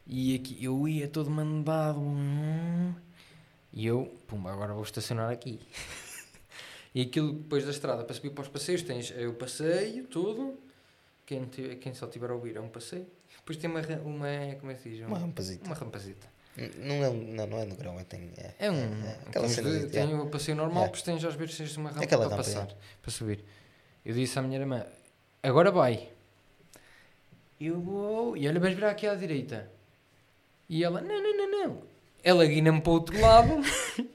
[0.07, 1.99] E aqui eu ia todo mandado.
[1.99, 2.93] hum,
[3.71, 5.59] E eu, pumba, agora vou estacionar aqui.
[6.93, 10.57] e aquilo depois da estrada para subir para os passeios tens é o passeio todo
[11.25, 13.07] Quem, ti- quem só tiver a ouvir é um passeio.
[13.37, 14.27] Depois tem uma, uma
[14.59, 15.07] como é que se diz?
[15.07, 15.65] Uma rampazita.
[15.65, 16.27] Uma rampazita.
[16.77, 18.75] Não é, não, não é no grão, é, tem, é, É um.
[19.05, 20.15] é, aquela tens de- tem é.
[20.15, 20.85] o passeio normal, É.
[20.85, 22.53] depois tens às vezes tens uma rampa Aquela para rampa, é.
[22.53, 23.43] passar, para subir.
[24.05, 24.85] Eu disse à minha irmã,
[25.41, 26.09] agora vai.
[27.59, 28.35] Eu vou.
[28.37, 29.69] E olha, vais virar aqui à direita.
[30.69, 31.81] E ela, não, não, não, não.
[32.23, 33.53] Ela guina-me para o outro lado.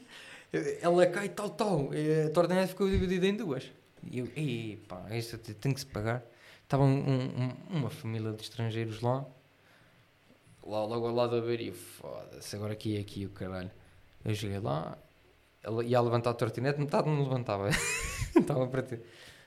[0.81, 1.95] ela cai tal, tal.
[1.95, 3.65] E A torneixa ficou dividida em duas.
[4.11, 6.23] E eu, ei, pá, isto tem que se pagar.
[6.65, 7.43] Estava um- um-
[7.73, 9.25] um- uma família de estrangeiros lá.
[10.65, 13.71] Lá logo ao lado a ver e eu, foda-se, agora aqui é aqui o caralho.
[14.25, 14.99] Eu cheguei lá,
[15.63, 17.69] ela ia levantar a tortinete, metade não levantava.
[18.37, 19.01] estava para ter.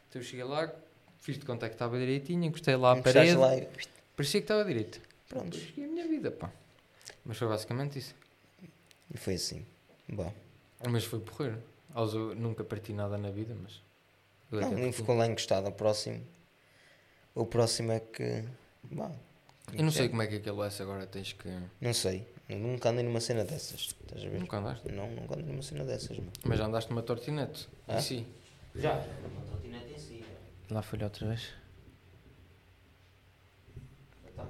[0.10, 0.72] Então eu cheguei lá,
[1.20, 3.68] fiz de conta que estava direitinho, encostei lá à parede, lá e
[4.16, 5.00] parecia que estava direito.
[5.30, 5.56] pronto.
[5.56, 6.50] Segui a minha vida, pá.
[7.24, 8.16] Mas foi basicamente isso.
[9.14, 9.64] E foi assim.
[10.10, 10.34] Bom.
[10.90, 11.62] Mas foi porreiro.
[11.94, 13.82] Aos- eu nunca parti nada na vida, mas.
[14.52, 15.68] Não, nem ficou lá encostado.
[15.68, 16.26] O próximo.
[17.36, 18.44] O próximo é que.
[18.84, 19.16] Bom,
[19.74, 21.48] Eu não sei como é que aquele S agora tens que.
[21.80, 22.28] Não sei.
[22.50, 23.96] Nunca andei numa cena dessas.
[24.02, 24.40] Estás a ver?
[24.40, 24.92] Nunca andaste.
[24.92, 26.32] Não, nunca andei numa cena dessas, mano.
[26.44, 27.70] Mas já andaste numa tortinete.
[27.88, 27.98] Ah?
[27.98, 28.28] E sim.
[28.76, 28.94] Já.
[28.96, 30.26] Uma trotinete em si.
[30.70, 31.54] Lá foi-lhe outra vez.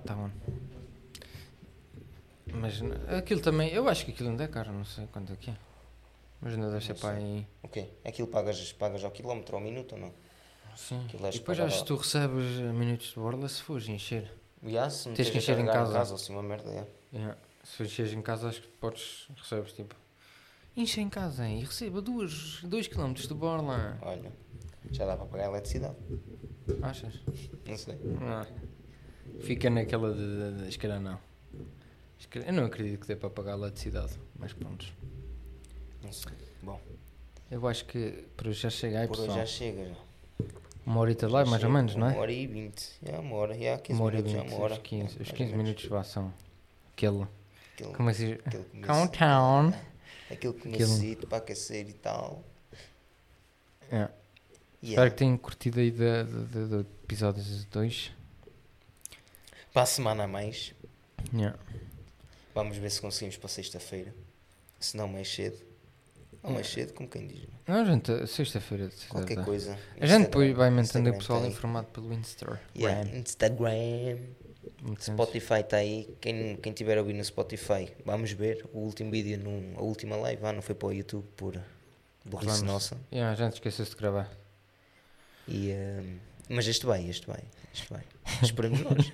[0.06, 0.32] Tá bom.
[2.54, 2.82] Mas
[3.18, 5.56] aquilo também, eu acho que aquilo ainda é caro, não sei quanto é que é.
[6.42, 7.48] Mas ainda deve ser Não para aí.
[7.62, 7.90] O quê?
[8.04, 10.14] Aquilo pagas, pagas ao quilómetro, ao minuto ou não?
[10.76, 11.04] Sim.
[11.06, 14.32] Aquilo E depois acho que tu recebes minutos de borla se fores encher.
[14.64, 15.98] Já, se Tens que encher em casa.
[16.10, 16.88] ou assim uma merda, é.
[17.14, 17.38] Yeah.
[17.64, 19.96] Se encheres em casa, acho que podes, recebes tipo.
[20.76, 24.00] Enche em casa hein, e receba 2 km de borla.
[24.02, 24.32] Olha,
[24.90, 25.96] já dá para pagar a eletricidade.
[26.82, 27.20] Achas?
[27.66, 27.96] Não sei.
[27.96, 28.48] Não.
[29.42, 31.20] Fica naquela de, de, de se calhar não.
[32.46, 34.86] Eu não acredito que dê para pagar a eletricidade, mas pronto.
[36.12, 36.32] Sei.
[36.62, 36.80] Bom,
[37.50, 39.40] Eu acho que por hoje já chega aí, por hoje pessoal.
[39.40, 39.86] já chega.
[39.90, 39.96] Já.
[40.86, 42.12] Uma horita de live, mais ou menos, não é?
[42.14, 42.90] Uma hora e vinte.
[43.06, 44.74] É uma hora, já, 15 Uma hora e minutos, já vinte, uma hora.
[44.74, 45.64] os 15, É, os mais ou 15 menos.
[45.66, 46.34] minutos vá são
[46.94, 47.28] aquele.
[47.76, 49.74] Aquele, Como é que aquele Countdown.
[50.32, 52.44] Aquele comecito para aquecer e tal.
[53.92, 53.96] É.
[53.96, 54.14] Yeah.
[54.84, 58.12] Espero que tenham curtido aí do episódio 2.
[59.74, 60.74] Para a semana a mais,
[61.34, 61.58] Yeah.
[62.56, 64.14] vamos ver se conseguimos para sexta-feira.
[64.80, 65.58] Se não, mais cedo.
[66.44, 67.48] Ou mais cedo, como quem diz.
[67.68, 68.90] Não, gente, sexta-feira.
[69.10, 69.78] Qualquer coisa.
[70.00, 72.60] A gente depois vai mantendo o Instagram pessoal tá informado pelo Instagram.
[72.76, 74.18] Yeah, Instagram.
[75.00, 76.16] Spotify está aí.
[76.20, 80.16] Quem, quem tiver a ouvir no Spotify, vamos ver o último vídeo, num, a última
[80.16, 80.44] live.
[80.46, 81.62] Ah, não foi para o YouTube por
[82.26, 82.98] burrice nossa.
[83.12, 84.32] Yeah, a gente esqueceu-se de gravar.
[85.48, 86.18] E, ehm,
[86.50, 87.44] mas este vai, este vai.
[87.74, 88.04] Este vai.
[88.42, 89.12] Esperemos nós.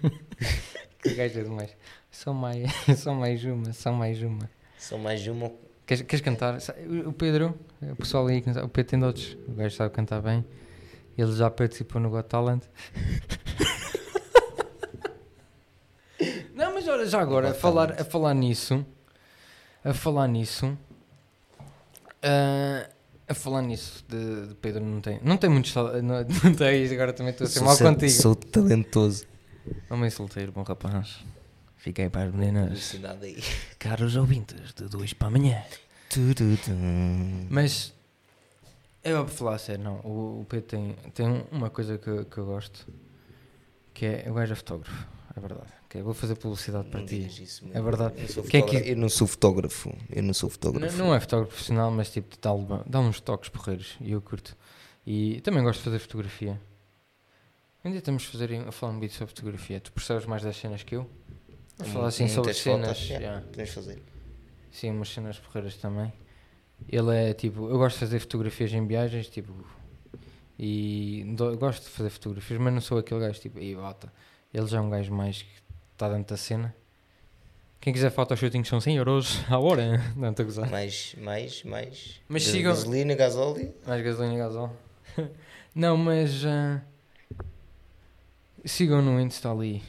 [1.01, 1.75] Que gajo é demais.
[2.11, 4.49] Só mais, só mais uma, só mais uma.
[4.77, 5.51] Só mais uma.
[5.87, 6.57] Queres, queres cantar?
[7.05, 9.93] O Pedro, o pessoal aí, que não sabe, o Pedro tem dotes, o gajo sabe
[9.95, 10.45] cantar bem.
[11.17, 12.61] Ele já participou no Got Talent.
[16.53, 18.85] Não, mas olha, já agora, a falar, a falar nisso,
[19.83, 20.75] a falar nisso,
[22.23, 22.89] ah,
[23.27, 26.91] a falar nisso de, de Pedro não tem, não tem muitos, tal- não, não tens,
[26.91, 28.11] agora também estou a ser mal contigo.
[28.11, 29.25] Sou talentoso.
[29.89, 31.19] Homem solteiro, bom rapaz.
[31.87, 32.93] Fiquei para as meninas.
[33.79, 35.63] Caros ouvintes, de 2 para amanhã.
[37.49, 37.93] Mas
[39.01, 39.95] eu vou falar a sério, não.
[40.03, 42.85] O, o Pedro tem, tem um- uma coisa que, que eu gosto
[43.93, 45.69] que é o gajo é fotógrafo, é verdade.
[45.87, 47.25] Que é, vou fazer publicidade para Não ti.
[47.41, 48.15] isso, É verdade.
[48.17, 48.89] Eu não sou Quem é que- fotógrafo.
[48.89, 49.97] Eu não sou fotógrafo.
[50.09, 50.97] Eu não sou Não, fotógrafo.
[50.97, 52.51] não é fotógrafo profissional, mas tipo, dá,
[52.85, 54.57] dá uns toques porreiros e eu curto.
[55.05, 56.59] E também gosto de fazer fotografia.
[57.85, 59.79] Dia temos de fazer a falar um vídeo sobre fotografia.
[59.79, 61.09] Tu percebes mais das cenas que eu?
[61.77, 62.99] Tem falar assim sobre fotos, cenas.
[63.09, 63.45] yeah, yeah.
[63.47, 64.01] Podemos fazer.
[64.71, 66.11] Sim, umas cenas porreiras também.
[66.89, 69.53] Ele é tipo, eu gosto de fazer fotografias em viagens, tipo,
[70.59, 74.11] e do- gosto de fazer fotografias, mas não sou aquele gajo tipo, aí bota.
[74.53, 75.49] Ele já é um gajo mais que
[75.93, 76.73] está dentro da cena.
[77.79, 80.69] Quem quiser photoshootings são 100 euros à hora, não estou a gozar.
[80.69, 82.21] Mais, mais, mais.
[82.27, 83.73] Mas Ga- sigam- Gasolina, gasóleo.
[83.85, 84.75] Mais gasolina e gasol.
[85.75, 86.81] não, mas ah,
[88.65, 89.81] sigam no Insta ali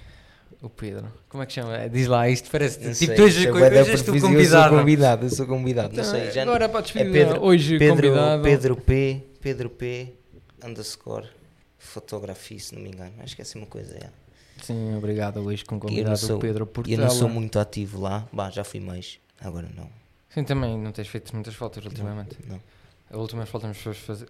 [0.62, 1.12] o Pedro.
[1.28, 1.88] Como é que chama?
[1.88, 4.26] Diz lá, isto parece Não tipo, sei, tu és, é hoje és tu convidado.
[4.26, 5.94] Eu sou convidado, eu sou convidado.
[5.94, 8.42] Não Então, sei, já Agora para despedir, Pedro- hoje Pedro, convidado.
[8.42, 9.22] Pedro P.
[9.40, 10.14] Pedro P.
[10.64, 11.28] Underscore.
[11.78, 13.12] Fotografia, se não me engano.
[13.20, 13.94] Acho que é assim uma coisa.
[13.96, 14.10] É.
[14.62, 17.02] Sim, obrigado Luís com Eu não convidado sou- Pedro E eu Portela.
[17.04, 18.26] não sou muito ativo lá.
[18.32, 19.18] Bah, já fui mais.
[19.40, 19.88] Agora não.
[20.28, 22.36] Sim, também não tens feito muitas fotos ultimamente.
[22.46, 22.60] Não.
[23.10, 24.28] As últimas fotos que foste fazer.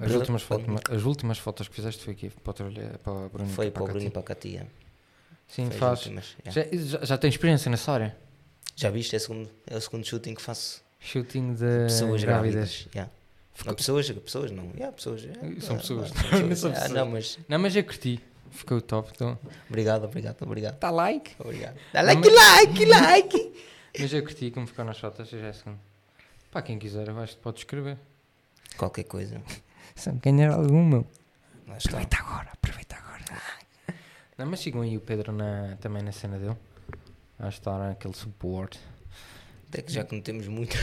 [0.00, 2.52] As últimas, fotos, as últimas fotos que fizeste foi aqui para
[3.02, 3.50] para o Bruno.
[3.50, 4.66] Foi e para o a Bruno e para a Catia.
[5.48, 5.98] Sim, Foi faz.
[6.00, 6.50] últimas, é.
[6.50, 8.16] Já, já, já tem experiência nessa área?
[8.76, 9.14] Já viste?
[9.14, 10.82] É o, segundo, é o segundo shooting que faço.
[11.00, 12.54] Shooting de Pessoas grávidas.
[12.84, 12.88] grávidas.
[12.94, 13.12] yeah.
[13.66, 14.70] Não, pessoas, pessoas não.
[14.76, 15.60] Yeah, pessoas, yeah.
[15.60, 16.12] São Ah, pessoas.
[16.12, 16.20] Não
[16.54, 16.90] são Ah, pessoas.
[16.90, 18.20] não, mas Não, mas eu curti.
[18.52, 19.10] ficou top.
[19.14, 19.36] Então,
[19.68, 20.78] Obrigado, obrigado, obrigado.
[20.78, 21.32] dá like.
[21.40, 21.76] Obrigado.
[21.92, 23.52] Dá like, like, like.
[23.98, 25.80] Mas eu curti como ficou nas fotos, já é segundo.
[26.52, 27.98] Para quem quiser, que pode escrever.
[28.76, 29.42] Qualquer coisa.
[29.96, 31.06] Se ganhar algum, meu.
[31.66, 31.88] Lá está.
[31.98, 33.42] Aproveita agora, aproveita agora.
[34.38, 36.56] Não, mas sigam aí o Pedro na, também na cena dele.
[37.38, 38.78] A estar aquele suporte.
[39.68, 40.76] Até que já que não temos muito.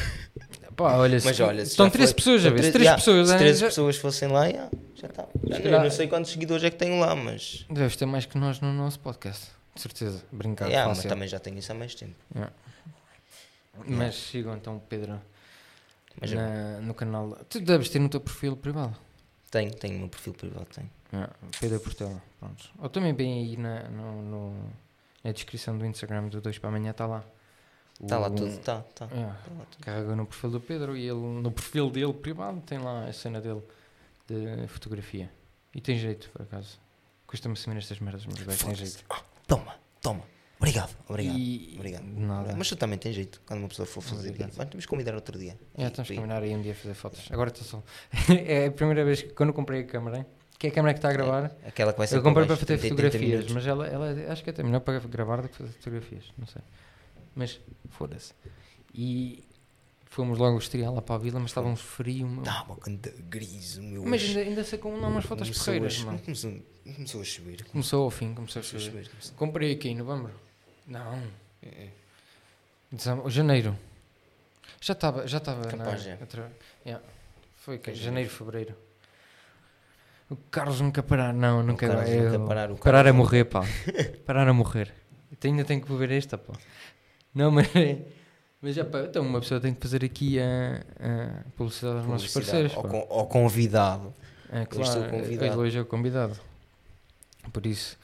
[0.75, 2.55] Pá, olha, Mas olha, estão já 13 foi- pessoas a ver.
[2.63, 5.27] Se três- 3 já, pessoas, se é, 13 já- pessoas fossem lá, já já está.
[5.63, 7.65] Eu não sei quantos seguidores é que tenho lá, mas.
[7.69, 9.47] deves ter mais que nós no nosso podcast.
[9.73, 10.23] De certeza.
[10.31, 12.13] Brincar Yeah, mas também já tenho isso há mais tempo.
[13.87, 15.19] Mas sigam então o Pedro
[16.21, 17.37] Mas eu na- no canal.
[17.49, 18.95] Tu deves ter no teu perfil privado.
[19.51, 20.89] tenho, tenho o meu perfil privado, tenho.
[21.13, 22.21] Yeah, Pedro Portela.
[22.39, 22.69] Pronto.
[22.79, 24.69] Ou também bem aí na, no, no-
[25.23, 27.23] na descrição do Instagram do 2 para amanhã está lá.
[28.01, 29.05] Está lá O- tudo, está, está.
[29.05, 29.33] Yeah.
[29.33, 29.83] Tá lá tudo.
[29.85, 33.39] Carrega no perfil do Pedro e ele no perfil dele privado tem lá a cena
[33.39, 33.61] dele
[34.27, 35.31] de fotografia.
[35.73, 36.79] E tem jeito, por acaso.
[37.27, 39.03] Custa-me assumir estas merdas, mas gajo tem jeito.
[39.09, 40.23] Ah, toma, toma.
[40.57, 41.37] Obrigado, obrigado.
[41.37, 41.73] E...
[41.75, 42.03] Obrigado.
[42.05, 42.55] Nada.
[42.57, 44.33] Mas tu também tens jeito quando uma pessoa for fazer.
[44.39, 45.57] Mas temos que convidar outro dia.
[45.77, 47.27] É, E- temos que e- combinar aí um dia a fazer fotos.
[47.31, 47.83] Agora estou só.
[48.33, 50.25] é a primeira vez que quando comprei a câmera, hein?
[50.65, 52.55] Que é a câmera que está a gravar, Aquela que vai ser eu comprei para
[52.55, 55.49] fazer 30, 30 fotografias, mas ela, ela acho que é até melhor para gravar do
[55.49, 56.61] que fazer fotografias, não sei.
[57.35, 57.59] Mas
[57.91, 58.33] foda-se.
[58.93, 59.43] E
[60.05, 62.27] fomos logo estrear lá para a vila, mas estava um frio.
[62.27, 62.43] meu.
[62.43, 64.03] Tá, uma canta gris, meu.
[64.05, 66.19] Mas ainda, ainda sei como não umas fotos começou porreiras, a, mano.
[66.19, 66.53] começou,
[66.95, 67.63] começou a chover.
[67.65, 69.11] Começou ao fim, começou a Começou a chover.
[69.35, 70.31] Comprei aqui em novembro.
[70.87, 71.21] Não.
[71.61, 71.89] É, é.
[72.91, 73.77] Dezembro, janeiro.
[74.79, 76.17] Já estava, já estava na é.
[76.21, 76.51] outra-
[76.85, 77.05] yeah.
[77.57, 78.75] Foi que janeiro, fevereiro.
[80.29, 83.43] O Carlos nunca parar, não, nunca, Carlos eu- nunca parar, o parar a Carlos morrer,
[83.45, 83.63] pá.
[84.25, 84.91] parar a morrer.
[85.31, 86.53] Eu ainda tenho que beber esta, pá.
[87.33, 87.67] Não, mas
[88.61, 92.33] mas já pá, então uma pessoa tem que fazer aqui a, a publicidade aos nossos
[92.33, 92.81] parceiros, pá.
[92.81, 94.13] con- convidado.
[94.51, 95.59] É Hoje claro, o convidado.
[95.59, 96.39] hoje é o convidado.
[97.53, 97.97] Por isso,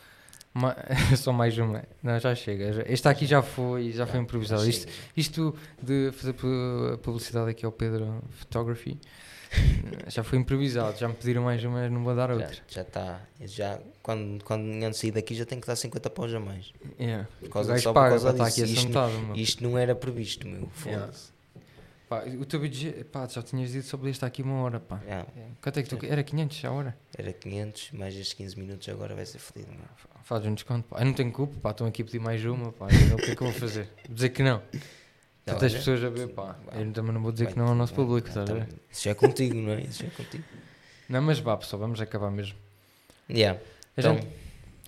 [0.54, 0.76] ma-
[1.18, 1.84] só mais uma.
[2.04, 2.72] Não, já chega.
[2.74, 4.68] já- Este aqui já foi, já foi improvisado.
[4.70, 4.94] Isto, chega.
[5.18, 9.00] isto de fazer pu- publicidade aqui ao Pedro Photography
[10.08, 10.98] já foi improvisado.
[10.98, 12.52] Já me pediram mais uma, não vou dar outra.
[12.68, 13.22] Já está.
[13.42, 16.72] Já, quando, quando de sair daqui já tem que dar 50 paus a mais.
[17.00, 17.28] Yeah.
[17.40, 18.64] Por O causa, só por paga causa para estar disso.
[18.64, 19.26] aqui Isto, não- assentado.
[19.28, 19.36] meu.
[19.36, 20.70] isto não era previsto, meu.
[20.86, 21.06] Yeah.
[21.08, 21.32] Foda-se.
[22.10, 24.80] Pá, o teu budget, pá, já tinhas dito só podia estar aqui uma hora.
[24.82, 25.00] Pá.
[25.06, 25.26] Yeah,
[25.62, 26.06] Quanto é que tu.
[26.06, 26.98] Era 500 a hora?
[27.18, 29.80] Era 500, mais estes 15 minutos agora vai ser fodido, meu.
[30.24, 30.88] Faz um desconto.
[30.90, 31.00] Pá.
[31.00, 31.72] Eu não tenho culpa, pá.
[31.72, 32.72] Estão aqui a pedir mais uma.
[32.74, 32.88] Pá.
[32.92, 33.90] Eu não- O que é que eu vou fazer?
[34.06, 34.62] Vou dizer que não.
[35.46, 36.56] Tantas olha, pessoas a ver, pá.
[36.74, 38.74] Eu também não vou dizer que não ao nosso bem, público, então, estás a ver?
[38.92, 39.82] Isso já é contigo, não é?
[39.82, 40.44] Isso já é contigo.
[41.10, 42.56] Não, mas vá, pessoal, vamos acabar mesmo.
[43.30, 43.60] Yeah.
[43.98, 44.28] A Então, gente,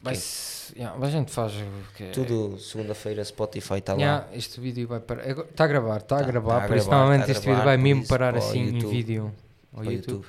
[0.02, 2.12] vai se- yeah, a gente faz o que é.
[2.12, 4.00] tudo segunda-feira, Spotify está lá.
[4.00, 5.28] Yeah, este vídeo vai parar.
[5.28, 7.78] Está a gravar, está a Tá- gravar, tá por isso normalmente tá este vídeo vai
[7.78, 9.34] mesmo parar para o assim em vídeo
[9.74, 10.26] ao o YouTube.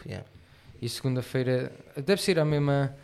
[0.80, 1.70] E segunda-feira
[2.04, 2.94] deve ser a mesma.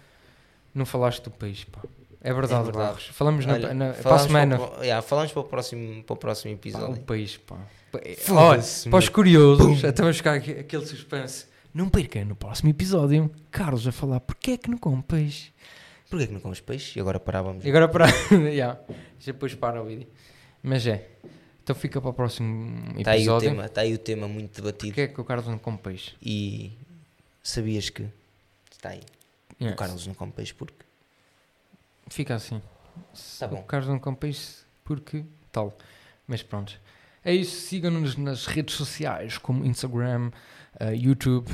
[0.74, 1.80] Não falaste do país, pá.
[2.22, 2.76] É verdade, É verdade.
[2.86, 3.06] Barros.
[3.12, 4.58] Falamos na, Olha, na, para a semana.
[4.58, 7.02] Para, yeah, falamos para o próximo, para o próximo Pá, o episódio.
[7.02, 7.56] país, pá.
[7.90, 8.00] Pa-
[8.34, 11.46] Olha, para os curiosos, até vamos ficar aqui, aquele suspense.
[11.72, 15.50] Não perca no próximo episódio, Carlos a falar porque é que não come peixe.
[16.10, 16.98] Porquê que não comes peixe?
[16.98, 17.64] E agora parávamos.
[17.64, 18.06] E agora para.
[18.34, 18.78] yeah,
[19.20, 20.08] já depois para o vídeo.
[20.62, 21.08] Mas é.
[21.62, 23.48] Então fica para o próximo Está Tá aí, o episódio.
[23.50, 24.88] tema, está aí o tema muito debatido.
[24.92, 26.12] Porque é que o Carlos não come peixe?
[26.20, 26.72] E
[27.42, 28.04] sabias que
[28.72, 29.02] está aí.
[29.60, 29.74] Yeah.
[29.74, 30.74] O Carlos não come peixe porque.
[32.10, 32.60] Fica assim.
[33.38, 33.60] Tá bom.
[33.60, 35.76] O Carlos não come peixe porque tal.
[36.26, 36.78] Mas pronto.
[37.24, 37.66] É isso.
[37.68, 40.30] Sigam-nos nas redes sociais como Instagram,
[40.78, 41.48] eh, YouTube,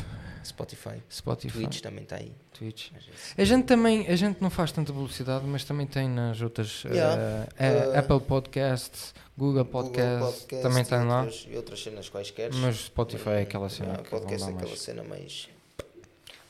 [0.44, 1.02] Spotify.
[1.10, 2.32] Spotify, Twitch também está aí.
[2.52, 2.90] Twitch.
[3.36, 7.20] A gente também, a gente não faz tanta publicidade, mas também tem nas outras Yeah.
[7.20, 11.22] eh, eh, Uh, Apple Podcasts, Google Podcast, Google Podcast também tem lá.
[11.22, 12.52] outras- E outras cenas quaisquer.
[12.54, 14.80] Mas Spotify é aquela cena Ah, vão podcast é aquela mais.
[14.80, 15.48] cena mais.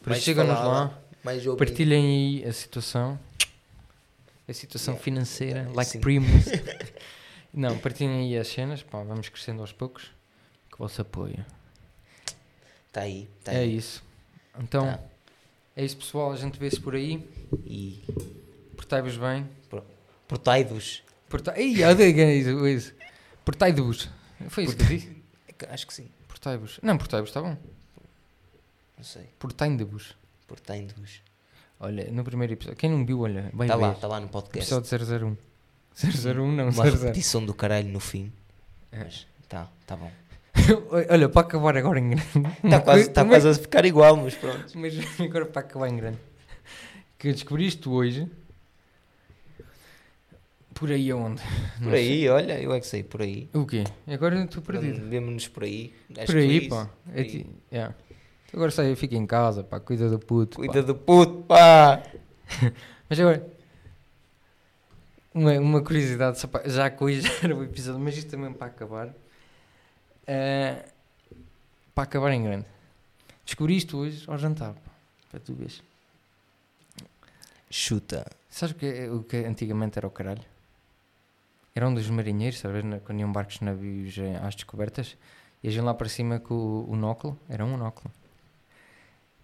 [0.01, 2.05] Por mais isso sigam-nos lá, Mais partilhem
[2.43, 3.19] aí a situação,
[4.49, 5.05] a situação Yeah.
[5.05, 6.01] financeira, like Sim.
[6.01, 6.45] primos.
[7.53, 10.05] não, partilhem aí as cenas, pá, vamos crescendo aos poucos,
[10.69, 11.45] que o vosso apoio.
[12.89, 13.29] Está aí.
[13.45, 13.77] Tá é aí.
[13.77, 14.03] isso.
[14.59, 15.01] Então, Tá.
[15.77, 17.23] é isso pessoal, a gente vê-se por aí,
[17.65, 18.03] E
[18.77, 19.49] portai-vos bem.
[20.29, 21.03] portai-vos.
[21.29, 21.61] Portai...
[21.63, 22.05] Ih, olha
[22.35, 22.95] isso, isso.
[23.45, 24.09] Portai-vos.
[24.49, 25.23] Foi isso que eu disse?
[25.61, 26.09] É Acho que sim.
[26.29, 26.79] Portai-vos.
[26.83, 27.57] Não, portai-vos, está bom.
[28.97, 29.29] Não sei.
[29.39, 30.17] Portai-vos.
[30.47, 31.21] Portai-vos.
[31.79, 33.83] Olha, no primeiro episódio, quem não viu, olha, bem Está ver.
[33.83, 34.73] lá, está lá no podcast.
[34.73, 35.37] Episódio 001.
[36.43, 36.99] 001 não, Uma 00.
[37.01, 38.33] repetição do caralho no fim.
[38.93, 38.99] É.
[39.05, 40.11] Mas tá, tá bom.
[41.11, 42.25] Olha, para acabar agora em grande.
[42.65, 44.67] Está quase, tá Uma- quase a ficar igual, mas pronto.
[44.79, 46.19] Mas agora para acabar em grande.
[47.19, 48.27] Que eu descobri isto hoje.
[50.75, 51.43] Por aí aonde?
[51.81, 53.49] Não Por aí, olha, eu é que sei, por aí.
[53.53, 53.61] sei.
[53.63, 53.85] O quê?
[54.07, 55.09] Agora estou perdido.
[55.09, 55.95] Vemo-nos por aí.
[56.19, 56.91] Acho Por aí, pá.
[57.07, 57.19] isso.
[57.19, 57.95] É ti- yeah.
[58.57, 60.57] Agora sai, fica em casa, pá, cuida do puto.
[60.57, 60.65] pá.
[60.65, 62.03] Cuida do puto, pá!
[63.09, 63.47] Mas agora,
[65.35, 68.67] uma, uma curiosidade, só para- já que hoje era o episódio, mas isto também para
[68.69, 69.15] acabar.
[70.27, 70.85] Eh,
[71.95, 72.67] para acabar em grande.
[73.45, 74.91] Descobri isto hoje ao jantar, pá,
[75.31, 75.83] para tu veres.
[77.71, 78.27] Chuta.
[78.49, 80.43] Sabes o que, é- o que antigamente era o caralho?
[81.75, 85.15] Era um dos marinheiros, sabes, quando iam barcos navios eh, às descobertas,
[85.63, 88.11] e iam lá para cima com o, o nóculo, era um nóculo.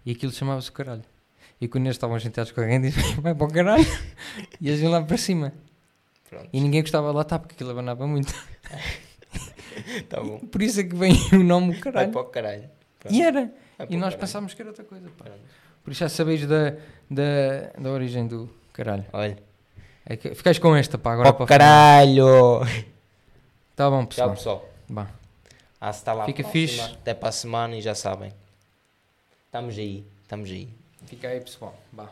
[0.05, 1.03] E aquilo chamava-se caralho.
[1.61, 3.85] E quando eles estavam sentados com alguém, diziam, vai para o caralho.
[4.59, 5.53] E eles iam lá para cima.
[6.29, 6.49] Pronto.
[6.51, 8.33] E ninguém gostava de lá estar, porque aquilo abanava muito.
[10.07, 10.37] Tá bom.
[10.39, 12.11] Por isso é que vem o nome o Vai caralho.
[12.11, 12.69] para o caralho.
[12.99, 13.15] Pronto.
[13.15, 13.51] E era.
[13.89, 14.19] E nós caralho.
[14.19, 15.09] pensávamos que era outra coisa.
[15.17, 15.25] Pá.
[15.83, 16.75] Por isso já sabeis da,
[17.09, 19.03] da, da origem do caralho.
[19.11, 19.37] Olha.
[20.05, 22.59] É que, ficais com esta, pá, agora Para caralho.
[23.75, 24.59] Tá bom, Tchau, pessoal.
[24.59, 24.69] pessoal.
[24.89, 25.07] Vá.
[25.81, 26.79] Ah, se está lá Fica fixe.
[26.79, 28.31] Até para a semana e já sabem.
[29.53, 30.03] Estamos aí.
[30.23, 30.67] Estamos aí.
[31.05, 31.77] Fica aí, pessoal.
[31.91, 32.09] Vá.